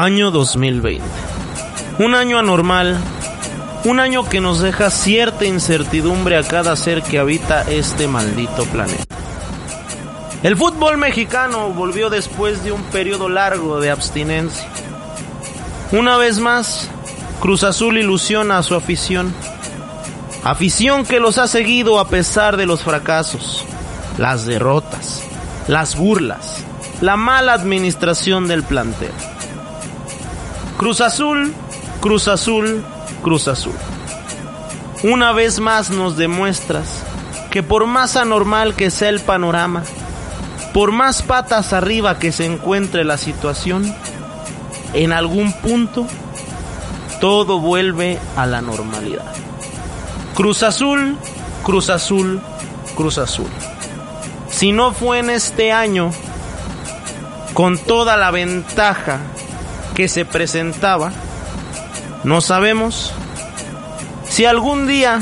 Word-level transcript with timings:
Año 0.00 0.30
2020. 0.30 1.04
Un 1.98 2.14
año 2.14 2.38
anormal. 2.38 2.96
Un 3.84 4.00
año 4.00 4.26
que 4.26 4.40
nos 4.40 4.60
deja 4.60 4.88
cierta 4.88 5.44
incertidumbre 5.44 6.38
a 6.38 6.42
cada 6.42 6.74
ser 6.74 7.02
que 7.02 7.18
habita 7.18 7.70
este 7.70 8.08
maldito 8.08 8.64
planeta. 8.64 9.04
El 10.42 10.56
fútbol 10.56 10.96
mexicano 10.96 11.68
volvió 11.74 12.08
después 12.08 12.64
de 12.64 12.72
un 12.72 12.82
periodo 12.84 13.28
largo 13.28 13.78
de 13.78 13.90
abstinencia. 13.90 14.66
Una 15.92 16.16
vez 16.16 16.38
más, 16.38 16.88
Cruz 17.42 17.62
Azul 17.62 17.98
ilusiona 17.98 18.56
a 18.56 18.62
su 18.62 18.74
afición. 18.76 19.34
Afición 20.44 21.04
que 21.04 21.20
los 21.20 21.36
ha 21.36 21.46
seguido 21.46 22.00
a 22.00 22.08
pesar 22.08 22.56
de 22.56 22.64
los 22.64 22.82
fracasos, 22.82 23.66
las 24.16 24.46
derrotas, 24.46 25.22
las 25.68 25.94
burlas, 25.94 26.64
la 27.02 27.16
mala 27.16 27.52
administración 27.52 28.48
del 28.48 28.62
plantel. 28.62 29.12
Cruz 30.80 31.02
Azul, 31.02 31.52
Cruz 32.00 32.26
Azul, 32.26 32.82
Cruz 33.22 33.48
Azul. 33.48 33.74
Una 35.02 35.32
vez 35.32 35.60
más 35.60 35.90
nos 35.90 36.16
demuestras 36.16 37.02
que 37.50 37.62
por 37.62 37.84
más 37.84 38.16
anormal 38.16 38.74
que 38.74 38.90
sea 38.90 39.10
el 39.10 39.20
panorama, 39.20 39.82
por 40.72 40.90
más 40.90 41.20
patas 41.20 41.74
arriba 41.74 42.18
que 42.18 42.32
se 42.32 42.46
encuentre 42.46 43.04
la 43.04 43.18
situación, 43.18 43.94
en 44.94 45.12
algún 45.12 45.52
punto 45.52 46.06
todo 47.20 47.60
vuelve 47.60 48.18
a 48.34 48.46
la 48.46 48.62
normalidad. 48.62 49.34
Cruz 50.34 50.62
Azul, 50.62 51.18
Cruz 51.62 51.90
Azul, 51.90 52.40
Cruz 52.96 53.18
Azul. 53.18 53.50
Si 54.48 54.72
no 54.72 54.92
fue 54.92 55.18
en 55.18 55.28
este 55.28 55.72
año, 55.72 56.10
con 57.52 57.76
toda 57.76 58.16
la 58.16 58.30
ventaja 58.30 59.20
que 60.00 60.08
se 60.08 60.24
presentaba, 60.24 61.12
no 62.24 62.40
sabemos 62.40 63.12
si 64.30 64.46
algún 64.46 64.86
día 64.86 65.20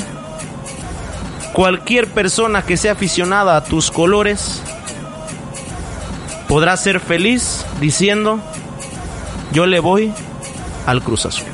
cualquier 1.53 2.07
persona 2.07 2.63
que 2.63 2.77
sea 2.77 2.93
aficionada 2.93 3.57
a 3.57 3.65
tus 3.65 3.91
colores 3.91 4.63
podrá 6.47 6.77
ser 6.77 7.01
feliz 7.01 7.67
diciendo, 7.81 8.39
yo 9.51 9.67
le 9.67 9.81
voy 9.81 10.13
al 10.87 11.03
Cruz 11.03 11.27
Azul. 11.27 11.49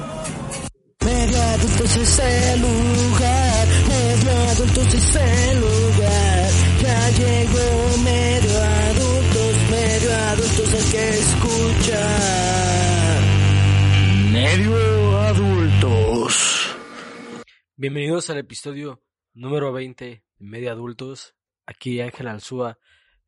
Bienvenidos 17.76 18.30
al 18.30 18.38
episodio 18.38 19.02
número 19.32 19.72
20 19.72 20.04
de 20.04 20.22
Media 20.38 20.70
Adultos. 20.70 21.34
Aquí 21.66 22.00
Ángel 22.00 22.28
Alzúa, 22.28 22.78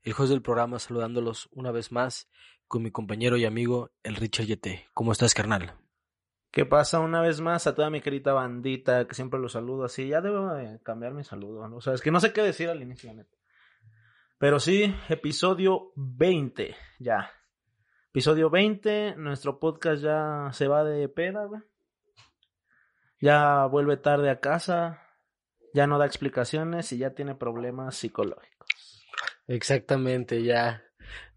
el 0.04 0.12
host 0.12 0.30
del 0.30 0.40
programa, 0.40 0.78
saludándolos 0.78 1.48
una 1.50 1.72
vez 1.72 1.90
más 1.90 2.30
con 2.68 2.84
mi 2.84 2.92
compañero 2.92 3.36
y 3.36 3.44
amigo, 3.44 3.90
el 4.04 4.14
Richard 4.14 4.46
Yete. 4.46 4.86
¿Cómo 4.94 5.10
estás, 5.10 5.34
carnal? 5.34 5.74
¿Qué 6.52 6.64
pasa 6.64 7.00
una 7.00 7.20
vez 7.22 7.40
más 7.40 7.66
a 7.66 7.74
toda 7.74 7.90
mi 7.90 8.00
querida 8.00 8.34
bandita 8.34 9.08
que 9.08 9.16
siempre 9.16 9.40
los 9.40 9.50
saludo 9.50 9.84
así? 9.84 10.06
Ya 10.06 10.20
debo 10.20 10.54
de 10.54 10.80
cambiar 10.84 11.12
mi 11.12 11.24
saludo, 11.24 11.66
¿no? 11.66 11.78
O 11.78 11.80
sea, 11.80 11.94
es 11.94 12.00
que 12.00 12.12
no 12.12 12.20
sé 12.20 12.32
qué 12.32 12.42
decir 12.42 12.68
al 12.68 12.80
inicio, 12.80 13.12
neta. 13.12 13.36
Pero 14.38 14.60
sí, 14.60 14.94
episodio 15.08 15.90
20, 15.96 16.76
ya. 17.00 17.32
Episodio 18.10 18.48
20, 18.48 19.16
nuestro 19.16 19.58
podcast 19.58 20.04
ya 20.04 20.50
se 20.52 20.68
va 20.68 20.84
de 20.84 21.08
peda, 21.08 21.46
güey. 21.46 21.62
Ya 23.26 23.66
vuelve 23.66 23.96
tarde 23.96 24.30
a 24.30 24.38
casa, 24.38 25.02
ya 25.74 25.88
no 25.88 25.98
da 25.98 26.06
explicaciones 26.06 26.92
y 26.92 26.98
ya 26.98 27.10
tiene 27.10 27.34
problemas 27.34 27.96
psicológicos. 27.96 29.04
Exactamente, 29.48 30.44
ya. 30.44 30.84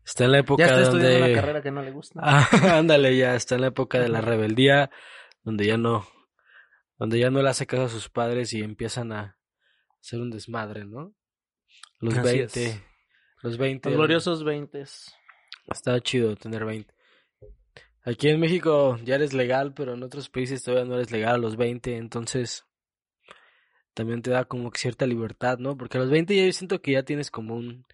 Está 0.05 0.25
en 0.25 0.33
la 0.33 0.37
época 0.37 0.61
Ya 0.61 0.69
está 0.69 0.81
estudiando 0.83 1.17
donde... 1.17 1.33
una 1.33 1.41
carrera 1.41 1.61
que 1.63 1.71
no 1.71 1.81
le 1.81 1.89
gusta. 1.89 2.19
Ah, 2.23 2.47
ándale, 2.77 3.17
ya 3.17 3.33
está 3.33 3.55
en 3.55 3.61
la 3.61 3.67
época 3.69 3.99
de 3.99 4.07
la 4.07 4.21
rebeldía, 4.21 4.91
donde 5.41 5.65
ya 5.65 5.77
no, 5.77 6.07
donde 6.99 7.17
ya 7.17 7.31
no 7.31 7.41
le 7.41 7.49
hace 7.49 7.65
caso 7.65 7.85
a 7.85 7.89
sus 7.89 8.07
padres 8.07 8.53
y 8.53 8.61
empiezan 8.61 9.11
a 9.11 9.39
hacer 9.99 10.21
un 10.21 10.29
desmadre, 10.29 10.85
¿no? 10.85 11.15
Los 12.01 12.15
Así 12.19 12.37
20, 12.37 12.65
es. 12.65 12.83
los 13.41 13.57
20. 13.57 13.89
Los 13.89 13.97
gloriosos 13.97 14.43
20. 14.43 14.83
Está 15.67 15.99
chido 16.01 16.35
tener 16.35 16.65
20. 16.65 16.93
Aquí 18.09 18.27
en 18.29 18.39
México 18.39 18.97
ya 19.03 19.15
eres 19.15 19.33
legal, 19.33 19.73
pero 19.75 19.93
en 19.93 20.01
otros 20.01 20.29
países 20.29 20.63
todavía 20.63 20.89
no 20.89 20.95
eres 20.95 21.11
legal 21.11 21.35
a 21.35 21.37
los 21.37 21.57
20, 21.57 21.95
entonces 21.95 22.65
también 23.93 24.23
te 24.23 24.31
da 24.31 24.45
como 24.45 24.71
que 24.71 24.79
cierta 24.79 25.05
libertad, 25.05 25.59
¿no? 25.59 25.77
Porque 25.77 25.99
a 25.99 26.01
los 26.01 26.09
20 26.09 26.35
ya 26.35 26.43
yo 26.43 26.51
siento 26.51 26.81
que 26.81 26.93
ya 26.93 27.03
tienes 27.03 27.29
como 27.29 27.55
un 27.55 27.85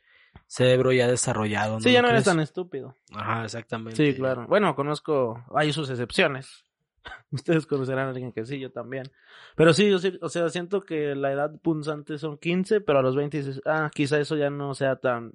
cerebro 0.47 0.93
ya 0.93 1.07
desarrollado, 1.07 1.73
¿no? 1.73 1.79
Sí, 1.81 1.91
ya 1.91 2.01
no 2.01 2.07
eres 2.07 2.23
crees? 2.23 2.33
tan 2.33 2.39
estúpido. 2.39 2.95
Ajá, 3.13 3.43
exactamente. 3.43 3.97
Sí, 3.97 4.15
claro. 4.15 4.47
Bueno, 4.47 4.73
conozco, 4.73 5.43
hay 5.53 5.73
sus 5.73 5.89
excepciones. 5.89 6.63
Ustedes 7.31 7.65
conocerán 7.65 8.07
a 8.07 8.11
alguien 8.11 8.31
que 8.31 8.45
sí, 8.45 8.57
yo 8.57 8.71
también. 8.71 9.11
Pero 9.57 9.73
sí, 9.73 9.89
yo 9.89 9.99
sí, 9.99 10.17
o 10.21 10.29
sea, 10.29 10.47
siento 10.47 10.79
que 10.79 11.13
la 11.15 11.33
edad 11.33 11.59
punzante 11.61 12.17
son 12.19 12.37
15, 12.37 12.79
pero 12.79 12.99
a 12.99 13.01
los 13.01 13.17
20 13.17 13.37
dices, 13.37 13.61
ah, 13.65 13.91
quizá 13.93 14.17
eso 14.17 14.37
ya 14.37 14.49
no 14.49 14.75
sea 14.75 14.95
tan 14.95 15.33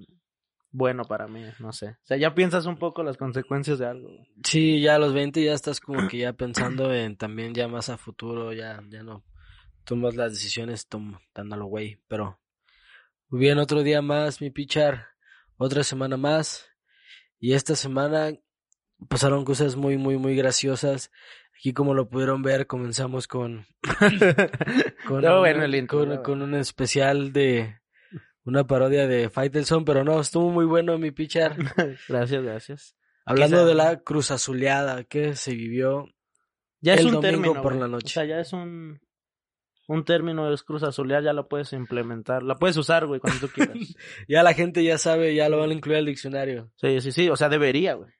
bueno 0.72 1.04
para 1.04 1.26
mí, 1.26 1.44
no 1.58 1.72
sé. 1.72 1.88
O 1.88 1.96
sea, 2.04 2.16
ya 2.16 2.34
piensas 2.34 2.66
un 2.66 2.76
poco 2.78 3.02
las 3.02 3.16
consecuencias 3.16 3.78
de 3.78 3.86
algo. 3.86 4.10
Sí, 4.44 4.80
ya 4.80 4.94
a 4.94 4.98
los 4.98 5.12
20 5.12 5.42
ya 5.44 5.52
estás 5.52 5.80
como 5.80 6.06
que 6.08 6.18
ya 6.18 6.32
pensando 6.32 6.92
en 6.94 7.16
también 7.16 7.54
ya 7.54 7.66
más 7.68 7.88
a 7.88 7.96
futuro, 7.98 8.52
ya, 8.52 8.80
ya 8.88 9.02
no 9.02 9.24
tomas 9.84 10.14
las 10.14 10.32
decisiones 10.32 10.86
tom- 10.86 11.18
tan 11.32 11.52
a 11.52 11.56
lo 11.56 11.66
güey, 11.66 11.98
pero 12.06 12.38
bien, 13.30 13.58
otro 13.58 13.82
día 13.82 14.02
más, 14.02 14.40
mi 14.40 14.50
pichar, 14.50 15.06
otra 15.56 15.82
semana 15.84 16.16
más, 16.16 16.68
y 17.38 17.54
esta 17.54 17.74
semana 17.74 18.32
pasaron 19.08 19.44
cosas 19.44 19.76
muy, 19.76 19.96
muy, 19.96 20.18
muy 20.18 20.36
graciosas. 20.36 21.10
Aquí 21.58 21.72
como 21.72 21.92
lo 21.94 22.08
pudieron 22.08 22.42
ver, 22.42 22.66
comenzamos 22.66 23.26
con, 23.28 23.66
con, 25.06 25.22
No, 25.22 25.34
un, 25.34 25.38
bueno, 25.40 25.62
el 25.64 25.74
intro, 25.74 25.98
con, 25.98 26.08
no. 26.08 26.22
con 26.22 26.42
un 26.42 26.54
especial 26.54 27.32
de 27.32 27.79
una 28.50 28.66
parodia 28.66 29.06
de 29.06 29.30
Faitelson, 29.30 29.84
pero 29.84 30.04
no, 30.04 30.20
estuvo 30.20 30.50
muy 30.50 30.64
bueno 30.64 30.98
mi 30.98 31.12
pichar. 31.12 31.56
gracias, 32.08 32.42
gracias. 32.42 32.96
Hablando 33.24 33.64
de 33.64 33.74
la 33.74 34.00
cruz 34.00 34.30
azuleada 34.32 35.04
que 35.04 35.36
se 35.36 35.54
vivió, 35.54 36.08
Ya 36.80 36.94
es 36.94 37.04
un 37.04 37.12
domingo 37.12 37.42
término. 37.42 37.62
por 37.62 37.76
la 37.76 37.86
noche. 37.86 38.06
O 38.06 38.08
sea, 38.08 38.24
ya 38.24 38.40
es 38.40 38.52
un, 38.52 39.00
un 39.86 40.04
término, 40.04 40.52
es 40.52 40.64
cruz 40.64 40.82
azulear, 40.82 41.22
ya 41.22 41.32
lo 41.32 41.48
puedes 41.48 41.72
implementar. 41.72 42.42
La 42.42 42.56
puedes 42.56 42.76
usar, 42.76 43.06
güey, 43.06 43.20
cuando 43.20 43.46
tú 43.46 43.48
quieras. 43.54 43.96
ya 44.28 44.42
la 44.42 44.52
gente 44.52 44.82
ya 44.82 44.98
sabe, 44.98 45.34
ya 45.34 45.48
lo 45.48 45.58
van 45.58 45.70
a 45.70 45.74
incluir 45.74 45.98
al 45.98 46.06
diccionario. 46.06 46.72
Sí, 46.76 47.00
sí, 47.00 47.12
sí, 47.12 47.28
o 47.28 47.36
sea, 47.36 47.48
debería, 47.48 47.94
güey. 47.94 48.10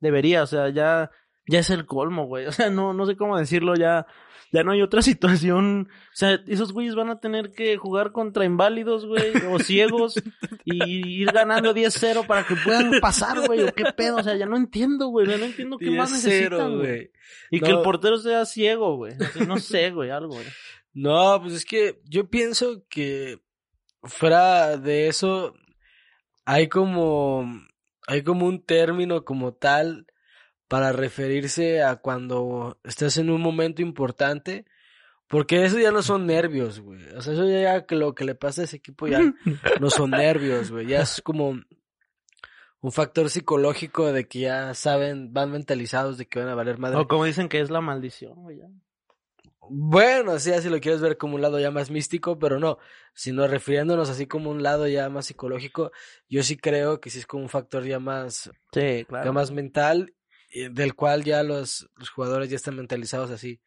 Debería, 0.00 0.42
o 0.42 0.46
sea, 0.46 0.68
ya, 0.70 1.12
ya 1.46 1.60
es 1.60 1.70
el 1.70 1.86
colmo, 1.86 2.26
güey. 2.26 2.46
O 2.50 2.52
sea, 2.52 2.70
no, 2.70 2.92
no 2.92 3.06
sé 3.06 3.14
cómo 3.16 3.38
decirlo, 3.38 3.74
ya, 3.76 4.06
ya 4.52 4.64
no 4.64 4.72
hay 4.72 4.82
otra 4.82 5.02
situación. 5.02 5.88
O 5.90 6.16
sea, 6.16 6.40
esos 6.46 6.72
güeyes 6.72 6.94
van 6.94 7.10
a 7.10 7.20
tener 7.20 7.52
que 7.52 7.76
jugar 7.76 8.12
contra 8.12 8.44
inválidos, 8.44 9.06
güey, 9.06 9.32
o 9.50 9.58
ciegos, 9.60 10.14
y 10.64 11.22
ir 11.22 11.32
ganando 11.32 11.74
10-0 11.74 12.26
para 12.26 12.44
que 12.44 12.56
puedan 12.56 12.92
pasar, 13.00 13.46
güey, 13.46 13.62
o 13.62 13.72
qué 13.72 13.84
pedo, 13.96 14.16
o 14.16 14.22
sea, 14.22 14.36
ya 14.36 14.46
no 14.46 14.56
entiendo, 14.56 15.08
güey, 15.08 15.26
no 15.26 15.44
entiendo 15.44 15.78
qué 15.78 15.90
más 15.90 16.10
10-0, 16.10 16.14
necesitan, 16.14 16.78
güey. 16.78 17.10
Y 17.50 17.60
que 17.60 17.70
el 17.70 17.82
portero 17.82 18.18
sea 18.18 18.44
ciego, 18.44 18.96
güey. 18.96 19.14
Así, 19.20 19.40
no 19.46 19.58
sé, 19.58 19.90
güey, 19.90 20.10
algo, 20.10 20.34
güey. 20.34 20.46
No, 20.92 21.40
pues 21.40 21.54
es 21.54 21.64
que 21.64 22.00
yo 22.04 22.28
pienso 22.28 22.84
que 22.88 23.40
fuera 24.02 24.76
de 24.76 25.08
eso 25.08 25.54
hay 26.44 26.68
como 26.68 27.44
hay 28.06 28.22
como 28.22 28.46
un 28.46 28.64
término 28.64 29.24
como 29.24 29.52
tal 29.52 30.06
para 30.70 30.92
referirse 30.92 31.82
a 31.82 31.96
cuando 31.96 32.78
estás 32.84 33.16
en 33.18 33.28
un 33.28 33.40
momento 33.42 33.82
importante, 33.82 34.64
Porque 35.26 35.64
eso 35.64 35.78
ya 35.78 35.90
no 35.92 36.02
son 36.02 36.26
nervios, 36.26 36.78
güey. 36.80 37.02
O 37.16 37.20
sea, 37.22 37.32
eso 37.34 37.48
ya 37.48 37.86
que 37.86 37.96
lo 37.96 38.14
que 38.14 38.24
le 38.24 38.34
pasa 38.36 38.62
a 38.62 38.64
ese 38.64 38.76
equipo 38.76 39.08
ya 39.08 39.20
no 39.80 39.90
son 39.90 40.10
nervios, 40.24 40.70
güey. 40.70 40.86
Ya 40.86 41.02
es 41.02 41.20
como 41.22 41.50
un 42.82 42.92
factor 42.92 43.28
psicológico 43.30 44.12
de 44.12 44.26
que 44.28 44.40
ya 44.40 44.74
saben, 44.74 45.32
van 45.32 45.50
mentalizados 45.50 46.18
de 46.18 46.26
que 46.26 46.38
van 46.40 46.48
a 46.48 46.54
valer 46.54 46.78
madre. 46.78 46.98
O 46.98 47.06
como 47.08 47.24
dicen 47.26 47.48
que 47.48 47.60
es 47.60 47.70
la 47.70 47.80
maldición, 47.80 48.34
güey. 48.42 48.58
ya. 48.58 48.66
Bueno, 49.72 50.38
sí, 50.40 50.52
así 50.52 50.68
lo 50.68 50.80
quieres 50.80 51.00
ver 51.00 51.16
como 51.16 51.36
un 51.36 51.42
lado 51.42 51.60
ya 51.60 51.70
más 51.70 51.90
místico, 51.90 52.38
pero 52.38 52.58
no, 52.58 52.78
sino 53.14 53.46
refiriéndonos 53.46 54.10
así 54.10 54.26
como 54.26 54.50
un 54.50 54.62
lado 54.64 54.88
ya 54.88 55.08
más 55.10 55.26
psicológico, 55.26 55.92
yo 56.28 56.42
sí 56.42 56.56
creo 56.56 57.00
que 57.00 57.10
sí 57.10 57.20
es 57.20 57.26
como 57.26 57.44
un 57.44 57.48
factor 57.48 57.84
ya 57.84 58.00
más, 58.00 58.50
Sí, 58.72 58.80
ya 58.98 59.04
claro. 59.04 59.32
más 59.32 59.52
mental, 59.52 60.14
del 60.50 60.94
cual 60.94 61.24
ya 61.24 61.42
los, 61.42 61.88
los 61.96 62.10
jugadores 62.10 62.50
ya 62.50 62.56
están 62.56 62.76
mentalizados 62.76 63.30
así, 63.30 63.60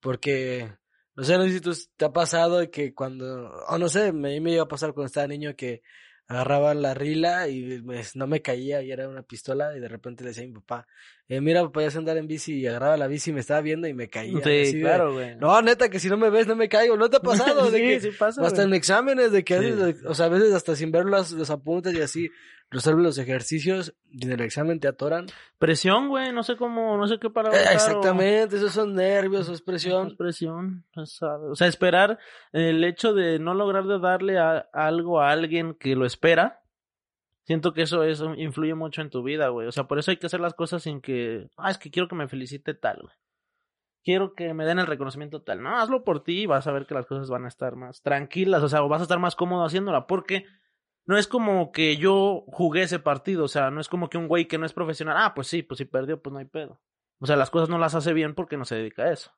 porque, 0.00 0.70
no 1.14 1.24
sé, 1.24 1.36
no 1.38 1.44
sé 1.44 1.52
si 1.52 1.60
tú 1.60 1.72
te 1.96 2.04
ha 2.04 2.12
pasado 2.12 2.70
que 2.70 2.94
cuando, 2.94 3.50
o 3.68 3.78
no 3.78 3.88
sé, 3.88 4.08
a 4.08 4.12
mí 4.12 4.40
me 4.40 4.52
iba 4.52 4.64
a 4.64 4.68
pasar 4.68 4.92
cuando 4.92 5.06
estaba 5.06 5.26
niño 5.26 5.56
que 5.56 5.82
agarraban 6.28 6.82
la 6.82 6.92
rila 6.94 7.48
y 7.48 7.80
me- 7.82 8.02
no 8.14 8.26
me 8.26 8.42
caía 8.42 8.82
y 8.82 8.90
era 8.90 9.08
una 9.08 9.22
pistola 9.22 9.76
y 9.76 9.80
de 9.80 9.88
repente 9.88 10.24
le 10.24 10.30
decía 10.30 10.44
a 10.44 10.46
mi 10.48 10.52
papá, 10.54 10.86
eh, 11.28 11.40
mira 11.40 11.62
papá, 11.62 11.82
ya 11.82 11.90
sé 11.90 11.98
andar 11.98 12.16
en 12.16 12.26
bici 12.26 12.54
y 12.54 12.66
agarraba 12.66 12.96
la 12.96 13.06
bici 13.06 13.30
y 13.30 13.34
me 13.34 13.40
estaba 13.40 13.60
viendo 13.60 13.86
y 13.86 13.94
me 13.94 14.08
caía. 14.08 14.40
Sí, 14.42 14.60
así 14.62 14.74
de, 14.76 14.80
claro, 14.80 15.12
güey. 15.12 15.36
no, 15.36 15.60
neta, 15.62 15.88
que 15.88 15.98
si 16.00 16.08
no 16.08 16.16
me 16.16 16.30
ves, 16.30 16.46
no 16.46 16.56
me 16.56 16.68
caigo. 16.68 16.96
¿No 16.96 17.08
te 17.10 17.18
ha 17.18 17.20
pasado? 17.20 17.70
De 17.70 17.78
sí, 17.78 17.84
que 17.84 18.00
sí 18.00 18.10
pasa, 18.18 18.42
hasta 18.42 18.62
en 18.64 18.74
exámenes, 18.74 19.30
de 19.32 19.44
que 19.44 19.58
Sí. 19.58 19.66
haces, 19.66 20.04
o 20.04 20.14
sea, 20.14 20.26
a 20.26 20.30
veces 20.30 20.52
hasta 20.52 20.74
sin 20.76 20.90
ver 20.90 21.04
los, 21.04 21.30
los 21.32 21.50
apuntes 21.50 21.94
y 21.94 22.00
así, 22.00 22.28
resuelves 22.68 23.04
los 23.04 23.18
ejercicios 23.18 23.94
y 24.10 24.26
en 24.26 24.32
el 24.32 24.40
examen 24.40 24.80
te 24.80 24.88
atoran. 24.88 25.26
Presión, 25.58 26.08
güey, 26.08 26.32
no 26.32 26.42
sé 26.42 26.56
cómo, 26.56 26.96
no 26.96 27.06
sé 27.06 27.18
qué 27.20 27.30
palabra. 27.30 27.60
Eh, 27.60 27.66
o- 27.68 27.72
exactamente, 27.72 28.56
esos 28.56 28.72
son 28.72 28.94
nervios, 28.94 29.42
eso 29.42 29.52
es 29.52 29.62
presión. 29.62 30.08
Es 30.08 30.14
presión. 30.14 30.84
O 30.96 31.54
sea, 31.54 31.68
esperar 31.68 32.18
el 32.52 32.82
hecho 32.82 33.14
de 33.14 33.38
no 33.38 33.54
lograr 33.54 33.84
de 33.86 33.98
darle 34.00 34.38
a- 34.38 34.66
algo 34.72 35.20
a 35.20 35.30
alguien 35.30 35.74
que 35.78 35.94
lo 35.94 36.04
espera. 36.06 36.15
Siento 37.46 37.72
que 37.72 37.82
eso, 37.82 38.02
eso 38.02 38.34
influye 38.34 38.74
mucho 38.74 39.02
en 39.02 39.10
tu 39.10 39.22
vida, 39.22 39.48
güey. 39.48 39.68
O 39.68 39.72
sea, 39.72 39.84
por 39.84 39.98
eso 39.98 40.10
hay 40.10 40.16
que 40.16 40.26
hacer 40.26 40.40
las 40.40 40.54
cosas 40.54 40.82
sin 40.82 41.00
que, 41.00 41.48
ah, 41.56 41.70
es 41.70 41.78
que 41.78 41.90
quiero 41.90 42.08
que 42.08 42.16
me 42.16 42.28
felicite 42.28 42.74
tal, 42.74 43.02
güey. 43.02 43.14
Quiero 44.04 44.34
que 44.34 44.52
me 44.54 44.64
den 44.64 44.78
el 44.78 44.86
reconocimiento 44.86 45.42
tal. 45.42 45.62
No, 45.62 45.76
hazlo 45.76 46.04
por 46.04 46.22
ti 46.24 46.42
y 46.42 46.46
vas 46.46 46.66
a 46.66 46.72
ver 46.72 46.86
que 46.86 46.94
las 46.94 47.06
cosas 47.06 47.28
van 47.30 47.44
a 47.44 47.48
estar 47.48 47.76
más 47.76 48.02
tranquilas, 48.02 48.62
o 48.62 48.68
sea, 48.68 48.82
o 48.82 48.88
vas 48.88 49.00
a 49.00 49.04
estar 49.04 49.18
más 49.18 49.36
cómodo 49.36 49.64
haciéndola, 49.64 50.06
porque 50.06 50.44
no 51.06 51.16
es 51.16 51.28
como 51.28 51.70
que 51.70 51.96
yo 51.96 52.44
jugué 52.48 52.82
ese 52.82 52.98
partido, 52.98 53.44
o 53.44 53.48
sea, 53.48 53.70
no 53.70 53.80
es 53.80 53.88
como 53.88 54.08
que 54.08 54.18
un 54.18 54.28
güey 54.28 54.46
que 54.46 54.58
no 54.58 54.66
es 54.66 54.72
profesional, 54.72 55.16
ah, 55.18 55.34
pues 55.34 55.46
sí, 55.46 55.62
pues 55.62 55.78
si 55.78 55.84
perdió, 55.84 56.20
pues 56.20 56.32
no 56.32 56.40
hay 56.40 56.46
pedo. 56.46 56.80
O 57.18 57.26
sea, 57.26 57.36
las 57.36 57.50
cosas 57.50 57.68
no 57.68 57.78
las 57.78 57.94
hace 57.94 58.12
bien 58.12 58.34
porque 58.34 58.56
no 58.56 58.64
se 58.64 58.76
dedica 58.76 59.04
a 59.04 59.12
eso. 59.12 59.32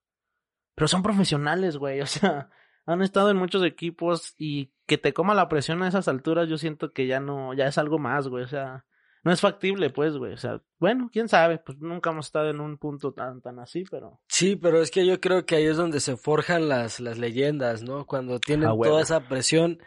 Pero 0.75 0.89
son 0.89 1.03
profesionales, 1.03 1.77
güey. 1.77 2.01
O 2.01 2.07
sea, 2.07 2.51
han 2.88 3.02
estado 3.02 3.31
en 3.31 3.37
muchos 3.37 3.62
equipos 3.64 4.35
y 4.38 4.73
que 4.87 4.96
te 4.96 5.12
coma 5.12 5.35
la 5.35 5.49
presión 5.49 5.82
a 5.82 5.88
esas 5.88 6.08
alturas, 6.08 6.49
yo 6.49 6.56
siento 6.56 6.93
que 6.93 7.06
ya 7.06 7.20
no, 7.20 7.52
ya 7.52 7.67
es 7.67 7.76
algo 7.76 7.99
más, 7.99 8.29
güey. 8.29 8.44
O 8.44 8.49
sea, 8.49 8.87
no 9.23 9.31
es 9.31 9.43
factible, 9.43 9.90
pues, 9.90 10.17
güey. 10.17 10.32
O 10.32 10.38
sea, 10.38 10.62
bueno, 10.79 11.11
quién 11.12 11.29
sabe, 11.29 11.58
pues 11.58 11.76
nunca 11.79 12.11
hemos 12.11 12.26
estado 12.26 12.49
en 12.49 12.61
un 12.61 12.79
punto 12.79 13.12
tan, 13.12 13.43
tan 13.43 13.58
así, 13.58 13.85
pero. 13.90 14.23
Sí, 14.29 14.56
pero 14.56 14.81
es 14.81 14.90
que 14.90 15.05
yo 15.05 15.20
creo 15.20 15.44
que 15.44 15.56
ahí 15.56 15.67
es 15.67 15.76
donde 15.76 16.00
se 16.00 16.17
forjan 16.17 16.69
las, 16.70 16.99
las 16.99 17.19
leyendas, 17.19 17.82
¿no? 17.82 18.06
Cuando 18.06 18.40
tienen 18.40 18.70
Ah, 18.70 18.75
toda 18.82 19.02
esa 19.02 19.29
presión 19.29 19.81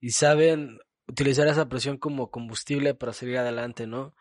y 0.00 0.10
saben 0.10 0.78
utilizar 1.08 1.48
esa 1.48 1.68
presión 1.68 1.98
como 1.98 2.30
combustible 2.30 2.94
para 2.94 3.12
seguir 3.12 3.38
adelante, 3.38 3.86
¿no? 3.86 4.14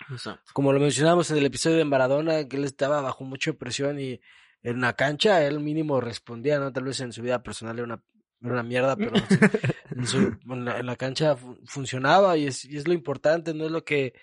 como 0.54 0.71
lo 0.71 0.80
mencionamos 0.80 1.31
en 1.31 1.38
el 1.38 1.45
episodio 1.45 1.78
de 1.78 1.86
Maradona, 1.86 2.48
que 2.48 2.57
él 2.57 2.63
estaba 2.63 3.01
bajo 3.01 3.24
mucha 3.24 3.54
presión 3.54 4.00
y 4.00 4.19
en 4.62 4.81
la 4.81 4.94
cancha 4.94 5.44
él 5.44 5.60
mínimo 5.60 6.01
respondía, 6.01 6.60
¿no? 6.60 6.71
Tal 6.71 6.83
vez 6.83 7.00
en 7.00 7.12
su 7.12 7.21
vida 7.21 7.44
personal 7.44 7.78
era 7.78 7.86
una, 7.86 8.04
era 8.45 8.53
una 8.62 8.63
mierda, 8.63 8.95
pero 8.95 9.12
en, 9.95 10.06
su- 10.07 10.38
en 10.50 10.65
la, 10.65 10.80
en 10.80 10.86
la 10.86 10.95
cancha 10.95 11.36
fu- 11.36 11.57
funcionaba 11.65 12.38
y 12.38 12.47
es, 12.47 12.65
y 12.65 12.77
es 12.77 12.88
lo 12.88 12.94
importante, 12.94 13.53
no 13.53 13.65
es 13.65 13.71
lo 13.71 13.83
que 13.83 14.13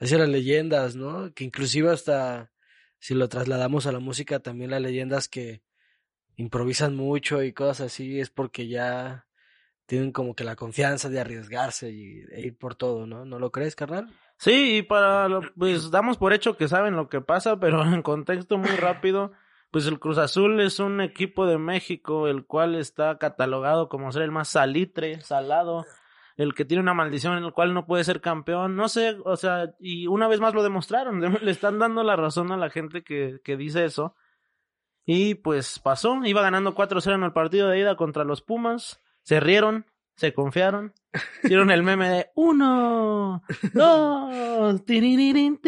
hacían 0.00 0.20
las 0.20 0.28
leyendas, 0.30 0.96
¿no? 0.96 1.32
Que 1.34 1.44
inclusive 1.44 1.90
hasta 1.90 2.50
si 2.98 3.14
lo 3.14 3.28
trasladamos 3.28 3.86
a 3.86 3.92
la 3.92 3.98
música, 3.98 4.40
también 4.40 4.70
las 4.70 4.80
leyendas 4.80 5.28
que 5.28 5.62
improvisan 6.36 6.96
mucho 6.96 7.42
y 7.42 7.52
cosas 7.52 7.80
así, 7.92 8.20
es 8.20 8.30
porque 8.30 8.68
ya 8.68 9.26
tienen 9.86 10.12
como 10.12 10.34
que 10.34 10.44
la 10.44 10.56
confianza 10.56 11.08
de 11.08 11.20
arriesgarse 11.20 11.90
y 11.90 12.22
e 12.30 12.40
ir 12.40 12.56
por 12.56 12.74
todo, 12.74 13.06
¿no? 13.06 13.24
¿No 13.24 13.38
lo 13.38 13.50
crees, 13.50 13.74
carnal? 13.76 14.08
Sí, 14.38 14.78
y 14.78 14.82
para, 14.82 15.28
lo- 15.28 15.42
pues 15.56 15.90
damos 15.90 16.16
por 16.18 16.32
hecho 16.32 16.56
que 16.56 16.68
saben 16.68 16.96
lo 16.96 17.08
que 17.08 17.20
pasa, 17.20 17.58
pero 17.60 17.82
en 17.94 18.02
contexto 18.02 18.56
muy 18.58 18.70
rápido, 18.76 19.32
pues 19.72 19.86
el 19.86 19.98
Cruz 19.98 20.18
Azul 20.18 20.60
es 20.60 20.78
un 20.80 21.00
equipo 21.00 21.46
de 21.46 21.56
México, 21.56 22.28
el 22.28 22.44
cual 22.44 22.74
está 22.74 23.16
catalogado 23.16 23.88
como 23.88 24.12
ser 24.12 24.22
el 24.22 24.30
más 24.30 24.48
salitre, 24.48 25.22
salado, 25.22 25.86
el 26.36 26.54
que 26.54 26.66
tiene 26.66 26.82
una 26.82 26.92
maldición 26.92 27.38
en 27.38 27.44
el 27.44 27.54
cual 27.54 27.72
no 27.72 27.86
puede 27.86 28.04
ser 28.04 28.20
campeón, 28.20 28.76
no 28.76 28.90
sé, 28.90 29.16
o 29.24 29.34
sea, 29.34 29.74
y 29.80 30.06
una 30.08 30.28
vez 30.28 30.40
más 30.40 30.52
lo 30.52 30.62
demostraron, 30.62 31.20
le 31.42 31.50
están 31.50 31.78
dando 31.78 32.04
la 32.04 32.16
razón 32.16 32.52
a 32.52 32.58
la 32.58 32.68
gente 32.68 33.02
que, 33.02 33.40
que 33.42 33.56
dice 33.56 33.86
eso. 33.86 34.14
Y 35.06 35.36
pues 35.36 35.78
pasó, 35.78 36.22
iba 36.22 36.42
ganando 36.42 36.74
4-0 36.74 37.14
en 37.14 37.22
el 37.24 37.32
partido 37.32 37.68
de 37.68 37.80
ida 37.80 37.96
contra 37.96 38.24
los 38.24 38.42
Pumas, 38.42 39.00
se 39.22 39.40
rieron, 39.40 39.86
se 40.16 40.34
confiaron, 40.34 40.92
hicieron 41.44 41.70
el 41.70 41.82
meme 41.82 42.10
de 42.10 42.30
uno, 42.34 43.42
dos, 43.72 44.84
tiririn, 44.84 45.58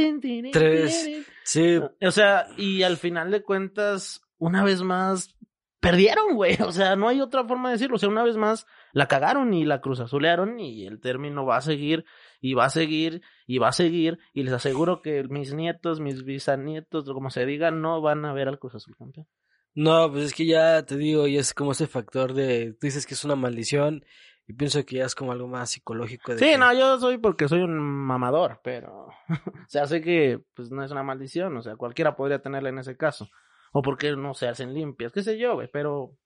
Tres. 0.52 1.26
Sí, 1.44 1.78
O 2.00 2.10
sea, 2.10 2.46
y 2.56 2.82
al 2.82 2.96
final 2.96 3.30
de 3.30 3.42
cuentas, 3.42 4.22
una 4.38 4.64
vez 4.64 4.82
más, 4.82 5.36
perdieron, 5.84 6.34
güey. 6.34 6.56
O 6.62 6.72
sea, 6.72 6.96
no 6.96 7.08
hay 7.08 7.20
otra 7.20 7.44
forma 7.44 7.68
de 7.68 7.74
decirlo. 7.74 7.96
O 7.96 7.98
sea, 7.98 8.08
una 8.08 8.24
vez 8.24 8.36
más, 8.36 8.66
la 8.92 9.06
cagaron 9.06 9.52
y 9.52 9.64
la 9.64 9.80
cruz 9.80 10.00
azulearon 10.00 10.58
y 10.58 10.86
el 10.86 11.00
término 11.00 11.44
va 11.44 11.58
a 11.58 11.60
seguir 11.60 12.06
y 12.40 12.54
va 12.54 12.64
a 12.64 12.70
seguir 12.70 13.22
y 13.46 13.58
va 13.58 13.68
a 13.68 13.72
seguir. 13.72 14.18
Y 14.32 14.42
les 14.42 14.54
aseguro 14.54 15.02
que 15.02 15.24
mis 15.24 15.52
nietos, 15.54 16.00
mis 16.00 16.24
bisnietos, 16.24 17.04
como 17.04 17.30
se 17.30 17.44
diga, 17.44 17.70
no 17.70 18.00
van 18.00 18.24
a 18.24 18.32
ver 18.32 18.48
al 18.48 18.58
Cruz 18.58 18.74
Azul 18.76 18.96
campeón. 18.96 19.26
No, 19.74 20.10
pues 20.10 20.26
es 20.26 20.34
que 20.34 20.46
ya 20.46 20.86
te 20.86 20.96
digo, 20.96 21.26
y 21.26 21.36
es 21.36 21.52
como 21.52 21.72
ese 21.72 21.88
factor 21.88 22.32
de, 22.32 22.74
tú 22.74 22.86
dices 22.86 23.06
que 23.06 23.14
es 23.14 23.24
una 23.24 23.34
maldición, 23.34 24.04
y 24.46 24.52
pienso 24.52 24.84
que 24.84 24.96
ya 24.96 25.04
es 25.06 25.14
como 25.14 25.32
algo 25.32 25.48
más 25.48 25.70
psicológico. 25.70 26.32
De 26.32 26.38
Sí, 26.38 26.44
que- 26.46 26.58
no, 26.58 26.72
yo 26.74 26.98
soy 26.98 27.18
porque 27.18 27.48
soy 27.48 27.60
un 27.62 27.78
mamador, 27.78 28.60
pero, 28.62 29.06
o 29.66 29.68
sea, 29.68 29.86
sé 29.86 30.00
que 30.00 30.40
pues 30.54 30.70
no 30.70 30.84
es 30.84 30.90
una 30.90 31.02
maldición, 31.02 31.56
o 31.56 31.62
sea, 31.62 31.76
cualquiera 31.76 32.16
podría 32.16 32.40
tenerla 32.42 32.68
en 32.68 32.78
ese 32.78 32.96
caso, 32.96 33.28
o 33.72 33.82
porque 33.82 34.14
no 34.16 34.34
se 34.34 34.48
hacen 34.48 34.74
limpias, 34.74 35.12
qué 35.12 35.22
sé 35.22 35.38
yo, 35.38 35.54
güey, 35.54 35.68
pero, 35.72 36.16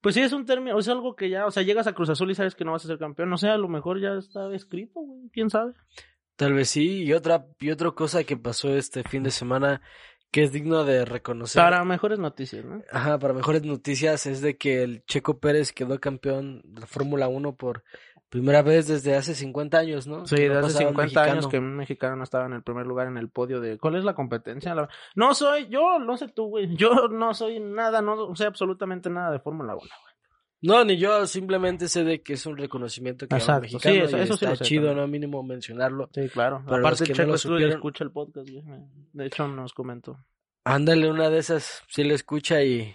pues 0.00 0.14
sí 0.14 0.20
es 0.20 0.32
un 0.32 0.44
término, 0.44 0.78
es 0.78 0.88
algo 0.88 1.14
que 1.16 1.30
ya, 1.30 1.46
o 1.46 1.50
sea, 1.50 1.62
llegas 1.62 1.86
a 1.86 1.92
Cruz 1.94 2.08
Azul 2.10 2.30
y 2.30 2.34
sabes 2.34 2.54
que 2.54 2.64
no 2.64 2.72
vas 2.72 2.84
a 2.84 2.88
ser 2.88 2.98
campeón, 2.98 3.30
no 3.30 3.38
sé, 3.38 3.48
a 3.48 3.56
lo 3.56 3.68
mejor 3.68 4.00
ya 4.00 4.14
está 4.14 4.52
escrito, 4.54 5.00
güey, 5.00 5.30
quién 5.32 5.48
sabe. 5.48 5.72
Tal 6.36 6.54
vez 6.54 6.70
sí, 6.70 7.04
y 7.04 7.12
otra, 7.12 7.46
y 7.60 7.70
otra 7.70 7.90
cosa 7.92 8.24
que 8.24 8.36
pasó 8.36 8.70
este 8.74 9.02
fin 9.04 9.22
de 9.22 9.30
semana 9.30 9.80
que 10.32 10.42
es 10.42 10.50
digno 10.50 10.82
de 10.84 11.04
reconocer. 11.04 11.62
Para 11.62 11.84
mejores 11.84 12.18
noticias, 12.18 12.64
¿no? 12.64 12.82
Ajá, 12.90 13.18
para 13.18 13.34
mejores 13.34 13.62
noticias 13.64 14.26
es 14.26 14.40
de 14.40 14.56
que 14.56 14.82
el 14.82 15.04
Checo 15.04 15.38
Pérez 15.38 15.72
quedó 15.72 16.00
campeón 16.00 16.62
de 16.64 16.80
la 16.80 16.86
Fórmula 16.86 17.28
1 17.28 17.54
por 17.54 17.84
primera 18.30 18.62
vez 18.62 18.88
desde 18.88 19.14
hace 19.14 19.34
50 19.34 19.76
años, 19.78 20.06
¿no? 20.06 20.26
Sí, 20.26 20.36
Que 20.36 20.48
de 20.48 20.48
no 20.48 20.60
hace 20.60 20.68
pasaba 20.68 20.90
un 20.90 20.96
50 20.96 21.22
años 21.22 21.48
que 21.48 21.58
un 21.58 21.76
mexicano 21.76 22.16
no 22.16 22.24
estaba 22.24 22.46
en 22.46 22.54
el 22.54 22.62
primer 22.62 22.86
lugar 22.86 23.06
en 23.08 23.18
el 23.18 23.28
podio 23.28 23.60
de... 23.60 23.76
¿Cuál 23.76 23.96
es 23.96 24.04
la 24.04 24.14
competencia? 24.14 24.74
La- 24.74 24.88
No 25.14 25.34
soy, 25.34 25.68
yo, 25.68 25.98
no 25.98 26.16
sé 26.16 26.28
tú, 26.28 26.46
güey, 26.46 26.74
yo 26.76 27.08
no 27.10 27.34
soy 27.34 27.60
nada, 27.60 28.00
no 28.00 28.34
sé 28.34 28.46
absolutamente 28.46 29.10
nada 29.10 29.30
de 29.32 29.38
Fórmula 29.38 29.74
1. 29.76 29.84
No, 30.62 30.84
ni 30.84 30.96
yo, 30.96 31.26
simplemente 31.26 31.88
sé 31.88 32.04
de 32.04 32.22
que 32.22 32.34
es 32.34 32.46
un 32.46 32.56
reconocimiento 32.56 33.26
que 33.26 33.34
Exacto, 33.34 33.62
mexicano 33.62 34.06
sí, 34.08 34.14
eso- 34.16 34.34
está 34.34 34.56
chido. 34.64 34.94
¿no? 34.94 35.06
Mínimo 35.08 35.42
mencionarlo. 35.42 36.08
Sí, 36.14 36.28
claro. 36.28 36.62
Para 36.64 36.78
Aparte, 36.78 37.04
que 37.04 37.14
no 37.14 37.32
lo 37.32 37.38
supieron- 37.38 37.72
escucha 37.72 38.04
el 38.04 38.12
podcast. 38.12 38.48
De 39.12 39.26
hecho, 39.26 39.48
nos 39.48 39.72
comentó. 39.74 40.18
Ándale, 40.64 41.10
una 41.10 41.28
de 41.30 41.38
esas, 41.38 41.82
si 41.88 42.04
le 42.04 42.14
escucha 42.14 42.62
y, 42.62 42.94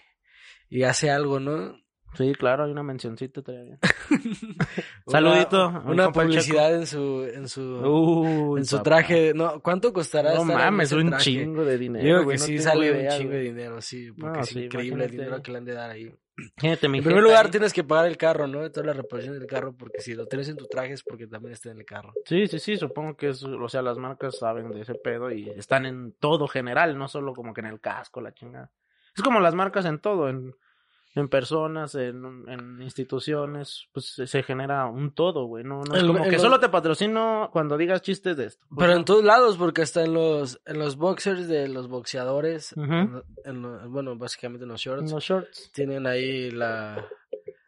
y 0.70 0.84
hace 0.84 1.12
algo, 1.12 1.40
¿no? 1.42 1.78
Sí, 2.16 2.34
claro, 2.36 2.64
hay 2.64 2.72
una 2.72 2.84
mencioncita 2.84 3.42
todavía. 3.42 3.78
Saludito, 5.08 5.84
Una, 5.86 6.12
publicidad 6.12 6.74
en 6.74 6.88
su, 6.88 7.24
en 7.24 7.48
su, 7.48 7.62
Uy, 7.62 8.60
en 8.60 8.66
su 8.66 8.78
papá. 8.78 8.84
traje. 8.84 9.34
No, 9.36 9.60
¿cuánto 9.62 9.92
costará 9.94 10.34
No 10.34 10.42
estar 10.42 10.52
en 10.52 10.58
mames, 10.66 10.88
ese 10.92 10.96
un 11.02 11.10
traje? 11.10 11.24
chingo 11.26 11.66
de 11.66 11.74
Yo 11.74 11.80
dinero. 11.80 12.06
digo 12.06 12.24
güey, 12.24 12.38
que 12.38 12.42
no 12.42 12.46
sí 12.48 12.60
sale 12.60 12.88
idea, 12.88 13.12
un 13.14 13.18
chingo 13.20 13.34
de 13.34 13.42
dinero, 13.42 13.82
sí, 13.82 14.12
porque 14.12 14.38
No, 14.38 14.42
es 14.44 14.48
sí, 14.50 14.60
increíble 14.64 15.06
el 15.06 15.12
dinero 15.12 15.42
que 15.44 15.52
le 15.52 15.58
han 15.58 15.66
de 15.66 15.74
dar 15.74 15.90
ahí. 15.92 16.12
Mi 16.38 16.70
En 16.70 17.04
primer 17.04 17.24
lugar, 17.24 17.46
ahí- 17.46 17.52
tienes 17.52 17.74
que 17.74 17.84
pagar 17.84 18.06
el 18.06 18.16
carro, 18.16 18.46
¿no? 18.48 18.70
Toda 18.72 18.86
la 18.86 18.94
reparación 18.94 19.38
del 19.40 19.48
carro, 19.48 19.74
porque 19.76 20.02
si 20.02 20.14
lo 20.14 20.28
tienes 20.28 20.48
en 20.50 20.58
tu 20.58 20.68
traje 20.68 20.94
es 20.94 21.02
porque 21.04 21.26
también 21.26 21.54
está 21.54 21.72
en 21.72 21.80
el 21.80 21.86
carro. 21.86 22.14
Sí, 22.26 22.48
sí, 22.48 22.60
sí, 22.60 22.78
supongo 22.78 23.18
que 23.18 23.30
es, 23.30 23.44
o 23.44 23.68
sea, 23.70 23.82
las 23.82 23.98
marcas 23.98 24.38
saben 24.38 24.70
de 24.70 24.82
ese 24.82 24.94
pedo 24.96 25.32
y 25.32 25.50
están 25.50 25.86
en 25.88 26.14
todo 26.14 26.48
general, 26.48 26.98
no 26.98 27.08
solo 27.08 27.34
como 27.34 27.54
que 27.56 27.62
en 27.62 27.68
el 27.68 27.80
casco, 27.82 28.22
la 28.22 28.34
chingada. 28.34 28.72
Es 29.16 29.24
como 29.24 29.40
las 29.40 29.56
marcas 29.56 29.86
en 29.86 30.00
todo, 30.00 30.30
en, 30.30 30.54
en 31.18 31.28
personas, 31.30 31.96
en, 31.96 32.46
en 32.48 32.82
instituciones, 32.82 33.88
pues 33.92 34.06
se, 34.26 34.44
genera 34.44 34.86
un 34.86 35.12
todo, 35.12 35.46
güey. 35.46 35.64
No, 35.64 35.82
no 35.84 35.96
es 35.96 36.04
como 36.04 36.24
que 36.24 36.32
los- 36.34 36.42
solo 36.42 36.60
te 36.60 36.70
patrocino 36.70 37.50
cuando 37.52 37.76
digas 37.78 38.02
chistes 38.02 38.38
de 38.38 38.46
esto. 38.46 38.66
Pero 38.78 38.94
en 38.94 39.04
todos 39.06 39.24
lados, 39.24 39.58
porque 39.58 39.82
hasta 39.82 40.04
en 40.04 40.14
los, 40.14 40.62
en 40.66 40.80
los 40.80 40.96
boxers 40.96 41.48
de 41.48 41.68
los 41.68 41.88
boxeadores, 41.88 42.74
en- 42.78 43.22
en 43.46 43.92
bueno, 43.92 44.16
básicamente 44.16 44.64
en 44.64 44.70
los 44.70 44.82
shorts, 44.82 45.12
los 45.12 45.24
shorts. 45.24 45.72
tienen 45.74 46.08
ahí 46.08 46.52
la, 46.52 47.06